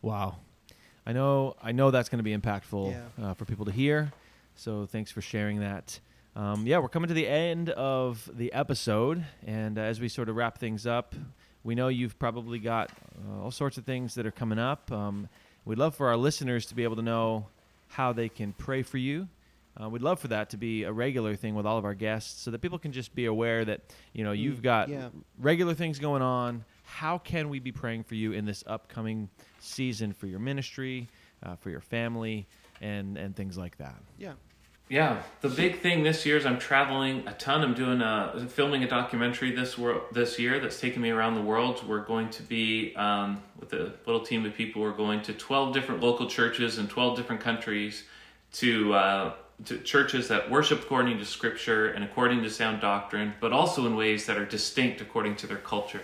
Wow, 0.00 0.36
I 1.06 1.12
know 1.12 1.56
I 1.62 1.72
know 1.72 1.90
that's 1.90 2.08
going 2.08 2.18
to 2.18 2.22
be 2.24 2.36
impactful 2.36 2.92
Yeah. 2.92 3.30
uh, 3.30 3.34
for 3.34 3.44
people 3.44 3.64
to 3.66 3.72
hear. 3.72 4.12
So 4.54 4.86
thanks 4.86 5.10
for 5.10 5.20
sharing 5.20 5.60
that. 5.60 5.98
Um, 6.34 6.66
yeah, 6.66 6.78
we're 6.78 6.88
coming 6.88 7.08
to 7.08 7.14
the 7.14 7.26
end 7.26 7.70
of 7.70 8.28
the 8.32 8.52
episode, 8.52 9.24
and 9.46 9.78
uh, 9.78 9.82
as 9.82 10.00
we 10.00 10.08
sort 10.08 10.28
of 10.28 10.36
wrap 10.36 10.58
things 10.58 10.86
up, 10.86 11.14
we 11.62 11.74
know 11.74 11.88
you've 11.88 12.18
probably 12.18 12.58
got 12.58 12.90
uh, 12.90 13.42
all 13.42 13.50
sorts 13.50 13.76
of 13.76 13.84
things 13.84 14.14
that 14.14 14.26
are 14.26 14.30
coming 14.30 14.58
up. 14.58 14.90
Um, 14.90 15.28
we'd 15.64 15.78
love 15.78 15.94
for 15.94 16.08
our 16.08 16.16
listeners 16.16 16.66
to 16.66 16.74
be 16.74 16.84
able 16.84 16.96
to 16.96 17.02
know 17.02 17.46
how 17.88 18.12
they 18.14 18.28
can 18.30 18.54
pray 18.54 18.82
for 18.82 18.96
you. 18.98 19.28
Uh, 19.80 19.88
we'd 19.88 20.02
love 20.02 20.20
for 20.20 20.28
that 20.28 20.50
to 20.50 20.56
be 20.56 20.84
a 20.84 20.92
regular 20.92 21.34
thing 21.36 21.54
with 21.54 21.66
all 21.66 21.76
of 21.78 21.84
our 21.84 21.94
guests, 21.94 22.42
so 22.42 22.50
that 22.50 22.60
people 22.60 22.78
can 22.78 22.92
just 22.92 23.14
be 23.14 23.26
aware 23.26 23.64
that 23.64 23.80
you 24.12 24.24
know 24.24 24.32
you've 24.32 24.62
got 24.62 24.88
yeah. 24.88 25.08
regular 25.38 25.74
things 25.74 25.98
going 25.98 26.22
on. 26.22 26.64
How 26.92 27.16
can 27.16 27.48
we 27.48 27.58
be 27.58 27.72
praying 27.72 28.04
for 28.04 28.16
you 28.16 28.32
in 28.32 28.44
this 28.44 28.62
upcoming 28.66 29.30
season 29.60 30.12
for 30.12 30.26
your 30.26 30.38
ministry, 30.38 31.08
uh, 31.42 31.56
for 31.56 31.70
your 31.70 31.80
family, 31.80 32.46
and 32.82 33.16
and 33.16 33.34
things 33.34 33.56
like 33.56 33.78
that? 33.78 33.96
Yeah. 34.18 34.34
Yeah, 34.90 35.22
the 35.40 35.48
big 35.48 35.80
thing 35.80 36.02
this 36.02 36.26
year 36.26 36.36
is 36.36 36.44
I'm 36.44 36.58
traveling 36.58 37.26
a 37.26 37.32
ton. 37.32 37.62
I'm 37.62 37.72
doing 37.72 38.02
a 38.02 38.46
filming 38.50 38.84
a 38.84 38.88
documentary 38.88 39.52
this 39.52 39.78
wor- 39.78 40.02
this 40.12 40.38
year 40.38 40.60
that's 40.60 40.78
taking 40.78 41.00
me 41.00 41.08
around 41.08 41.34
the 41.34 41.40
world. 41.40 41.82
We're 41.88 42.04
going 42.04 42.28
to 42.28 42.42
be 42.42 42.94
um, 42.96 43.42
with 43.58 43.72
a 43.72 43.94
little 44.06 44.20
team 44.20 44.44
of 44.44 44.52
people. 44.52 44.82
We're 44.82 44.92
going 44.92 45.22
to 45.22 45.32
12 45.32 45.72
different 45.72 46.02
local 46.02 46.26
churches 46.26 46.76
in 46.76 46.88
12 46.88 47.16
different 47.16 47.40
countries 47.40 48.04
to 48.54 48.92
uh, 48.92 49.32
to 49.64 49.78
churches 49.78 50.28
that 50.28 50.50
worship 50.50 50.82
according 50.82 51.18
to 51.20 51.24
Scripture 51.24 51.88
and 51.88 52.04
according 52.04 52.42
to 52.42 52.50
sound 52.50 52.82
doctrine, 52.82 53.32
but 53.40 53.50
also 53.50 53.86
in 53.86 53.96
ways 53.96 54.26
that 54.26 54.36
are 54.36 54.44
distinct 54.44 55.00
according 55.00 55.36
to 55.36 55.46
their 55.46 55.56
culture. 55.56 56.02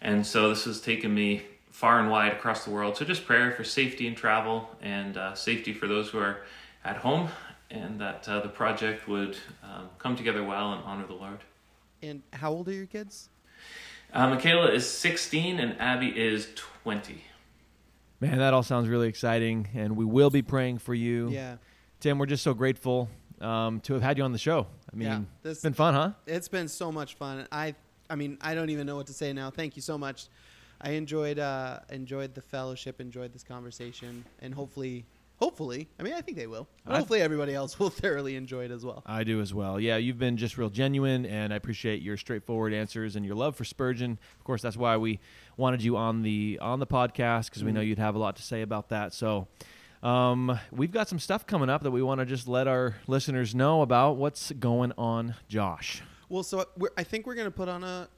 And 0.00 0.26
so 0.26 0.48
this 0.50 0.64
has 0.64 0.80
taken 0.80 1.14
me 1.14 1.42
far 1.70 2.00
and 2.00 2.10
wide 2.10 2.32
across 2.32 2.64
the 2.64 2.70
world. 2.70 2.96
So 2.96 3.04
just 3.04 3.24
prayer 3.26 3.52
for 3.52 3.64
safety 3.64 4.06
and 4.06 4.16
travel 4.16 4.68
and 4.80 5.16
uh, 5.16 5.34
safety 5.34 5.72
for 5.72 5.86
those 5.86 6.08
who 6.10 6.18
are 6.18 6.38
at 6.84 6.96
home, 6.98 7.28
and 7.70 8.00
that 8.00 8.28
uh, 8.28 8.40
the 8.40 8.48
project 8.48 9.08
would 9.08 9.36
um, 9.62 9.88
come 9.98 10.16
together 10.16 10.42
well 10.44 10.72
and 10.72 10.82
honor 10.84 11.06
the 11.06 11.14
Lord. 11.14 11.38
And 12.02 12.22
how 12.32 12.52
old 12.52 12.68
are 12.68 12.72
your 12.72 12.86
kids? 12.86 13.28
Uh, 14.12 14.28
Michaela 14.30 14.70
is 14.70 14.88
16 14.88 15.58
and 15.60 15.78
Abby 15.80 16.08
is 16.08 16.48
20. 16.54 17.22
Man, 18.20 18.38
that 18.38 18.54
all 18.54 18.62
sounds 18.62 18.88
really 18.88 19.08
exciting, 19.08 19.68
and 19.74 19.96
we 19.96 20.04
will 20.04 20.30
be 20.30 20.42
praying 20.42 20.78
for 20.78 20.94
you. 20.94 21.28
Yeah. 21.28 21.56
Tim, 22.00 22.18
we're 22.18 22.26
just 22.26 22.42
so 22.42 22.54
grateful 22.54 23.08
um, 23.40 23.80
to 23.80 23.92
have 23.94 24.02
had 24.02 24.18
you 24.18 24.24
on 24.24 24.32
the 24.32 24.38
show. 24.38 24.66
I 24.92 24.96
mean, 24.96 25.08
Yeah, 25.08 25.18
it's 25.18 25.42
this- 25.42 25.60
been 25.62 25.74
fun, 25.74 25.94
huh? 25.94 26.12
It's 26.26 26.48
been 26.48 26.68
so 26.68 26.90
much 26.90 27.14
fun. 27.14 27.46
I 27.52 27.74
I 28.10 28.14
mean, 28.16 28.38
I 28.40 28.54
don't 28.54 28.70
even 28.70 28.86
know 28.86 28.96
what 28.96 29.06
to 29.08 29.12
say 29.12 29.32
now. 29.32 29.50
Thank 29.50 29.76
you 29.76 29.82
so 29.82 29.98
much. 29.98 30.26
I 30.80 30.90
enjoyed 30.90 31.38
uh 31.38 31.80
enjoyed 31.90 32.34
the 32.34 32.40
fellowship, 32.42 33.00
enjoyed 33.00 33.32
this 33.32 33.42
conversation, 33.44 34.24
and 34.40 34.54
hopefully 34.54 35.04
hopefully, 35.40 35.88
I 36.00 36.02
mean, 36.02 36.14
I 36.14 36.20
think 36.20 36.36
they 36.36 36.46
will. 36.48 36.66
But 36.84 36.94
I- 36.94 36.98
hopefully 36.98 37.20
everybody 37.20 37.54
else 37.54 37.78
will 37.80 37.90
thoroughly 37.90 38.34
enjoy 38.36 38.64
it 38.64 38.70
as 38.70 38.84
well. 38.84 39.02
I 39.06 39.24
do 39.24 39.40
as 39.40 39.52
well. 39.54 39.78
Yeah, 39.80 39.96
you've 39.96 40.18
been 40.18 40.36
just 40.36 40.56
real 40.58 40.70
genuine, 40.70 41.26
and 41.26 41.52
I 41.52 41.56
appreciate 41.56 42.00
your 42.02 42.16
straightforward 42.16 42.72
answers 42.72 43.14
and 43.16 43.24
your 43.26 43.34
love 43.36 43.54
for 43.56 43.64
Spurgeon. 43.64 44.18
Of 44.38 44.44
course, 44.44 44.62
that's 44.62 44.76
why 44.76 44.96
we 44.96 45.20
wanted 45.56 45.82
you 45.82 45.96
on 45.96 46.22
the 46.22 46.58
on 46.62 46.78
the 46.80 46.86
podcast 46.86 47.46
because 47.46 47.62
we 47.64 47.72
know 47.72 47.80
Mhm. 47.80 47.86
you'd 47.88 47.98
have 47.98 48.14
a 48.14 48.18
lot 48.18 48.36
to 48.36 48.42
say 48.42 48.62
about 48.62 48.88
that. 48.90 49.12
So. 49.12 49.48
Um, 50.00 50.60
we've 50.70 50.92
got 50.92 51.08
some 51.08 51.18
stuff 51.18 51.44
coming 51.44 51.68
up 51.68 51.82
that 51.82 51.90
we 51.90 52.02
want 52.02 52.20
to 52.20 52.24
just 52.24 52.46
let 52.46 52.68
our 52.68 52.94
listeners 53.08 53.52
know 53.52 53.82
about. 53.82 54.16
What's 54.16 54.52
going 54.52 54.92
on, 54.96 55.34
Josh? 55.48 56.02
Well, 56.28 56.42
so 56.42 56.60
uh, 56.60 56.64
we're, 56.76 56.90
I 56.96 57.04
think 57.04 57.26
we're 57.26 57.34
going 57.34 57.46
to 57.46 57.50
put 57.50 57.68
on 57.68 57.82
a, 57.84 58.08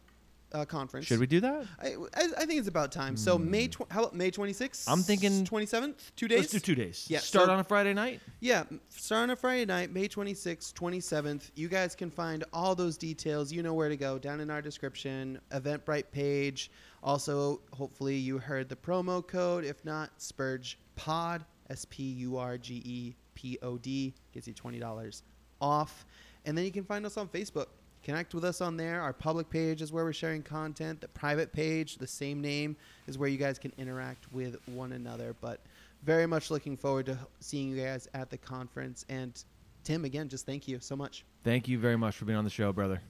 a 0.52 0.66
conference. 0.66 1.06
Should 1.06 1.20
we 1.20 1.26
do 1.26 1.40
that? 1.40 1.64
I, 1.80 1.94
I, 2.14 2.28
I 2.38 2.46
think 2.46 2.58
it's 2.58 2.68
about 2.68 2.90
time. 2.90 3.16
So 3.16 3.38
hmm. 3.38 3.50
May 3.50 3.68
tw- 3.68 3.90
how 3.90 4.00
about 4.00 4.14
May 4.14 4.30
26th? 4.30 4.84
I'm 4.88 5.02
thinking- 5.02 5.44
27th, 5.44 5.94
2 6.16 6.28
days. 6.28 6.38
Let's 6.38 6.52
do 6.52 6.58
two 6.58 6.74
days. 6.74 7.06
Yeah, 7.08 7.20
Start 7.20 7.46
so- 7.46 7.52
on 7.52 7.60
a 7.60 7.64
Friday 7.64 7.94
night. 7.94 8.20
Yeah, 8.40 8.64
start 8.88 9.22
on 9.24 9.30
a 9.30 9.36
Friday 9.36 9.64
night, 9.64 9.92
May 9.92 10.08
26th, 10.08 10.72
27th. 10.74 11.50
You 11.54 11.68
guys 11.68 11.94
can 11.94 12.10
find 12.10 12.44
all 12.52 12.74
those 12.74 12.96
details. 12.96 13.52
You 13.52 13.62
know 13.62 13.74
where 13.74 13.88
to 13.88 13.96
go 13.96 14.18
down 14.18 14.40
in 14.40 14.50
our 14.50 14.62
description, 14.62 15.40
Eventbrite 15.52 16.10
page. 16.10 16.70
Also, 17.02 17.60
hopefully, 17.72 18.16
you 18.16 18.38
heard 18.38 18.68
the 18.68 18.76
promo 18.76 19.26
code. 19.26 19.64
If 19.64 19.84
not, 19.84 20.10
Spurge 20.18 20.78
Pod, 20.96 21.44
S 21.70 21.86
P 21.88 22.02
U 22.02 22.36
R 22.36 22.58
G 22.58 22.82
E 22.84 23.14
P 23.34 23.56
O 23.62 23.78
D, 23.78 24.12
gets 24.34 24.46
you 24.48 24.52
$20 24.54 25.22
off. 25.60 26.04
And 26.44 26.56
then 26.56 26.64
you 26.64 26.72
can 26.72 26.84
find 26.84 27.06
us 27.06 27.16
on 27.16 27.28
Facebook. 27.28 27.66
Connect 28.02 28.34
with 28.34 28.44
us 28.44 28.60
on 28.60 28.76
there. 28.76 29.00
Our 29.02 29.12
public 29.12 29.50
page 29.50 29.82
is 29.82 29.92
where 29.92 30.04
we're 30.04 30.12
sharing 30.12 30.42
content. 30.42 31.00
The 31.00 31.08
private 31.08 31.52
page, 31.52 31.96
the 31.96 32.06
same 32.06 32.40
name, 32.40 32.76
is 33.06 33.18
where 33.18 33.28
you 33.28 33.36
guys 33.36 33.58
can 33.58 33.72
interact 33.76 34.32
with 34.32 34.56
one 34.66 34.92
another. 34.92 35.36
But 35.40 35.60
very 36.02 36.26
much 36.26 36.50
looking 36.50 36.76
forward 36.76 37.06
to 37.06 37.18
seeing 37.40 37.68
you 37.68 37.82
guys 37.82 38.08
at 38.14 38.30
the 38.30 38.38
conference. 38.38 39.04
And 39.08 39.42
Tim, 39.84 40.04
again, 40.04 40.28
just 40.28 40.46
thank 40.46 40.66
you 40.66 40.78
so 40.80 40.96
much. 40.96 41.24
Thank 41.44 41.68
you 41.68 41.78
very 41.78 41.96
much 41.96 42.16
for 42.16 42.24
being 42.24 42.38
on 42.38 42.44
the 42.44 42.50
show, 42.50 42.72
brother. 42.72 43.00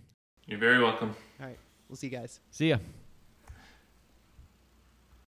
You're 0.47 0.59
very 0.59 0.83
welcome. 0.83 1.15
All 1.41 1.47
right, 1.47 1.59
we'll 1.89 1.97
see 1.97 2.09
you 2.09 2.17
guys. 2.17 2.41
See 2.51 2.71
ya. 2.71 2.79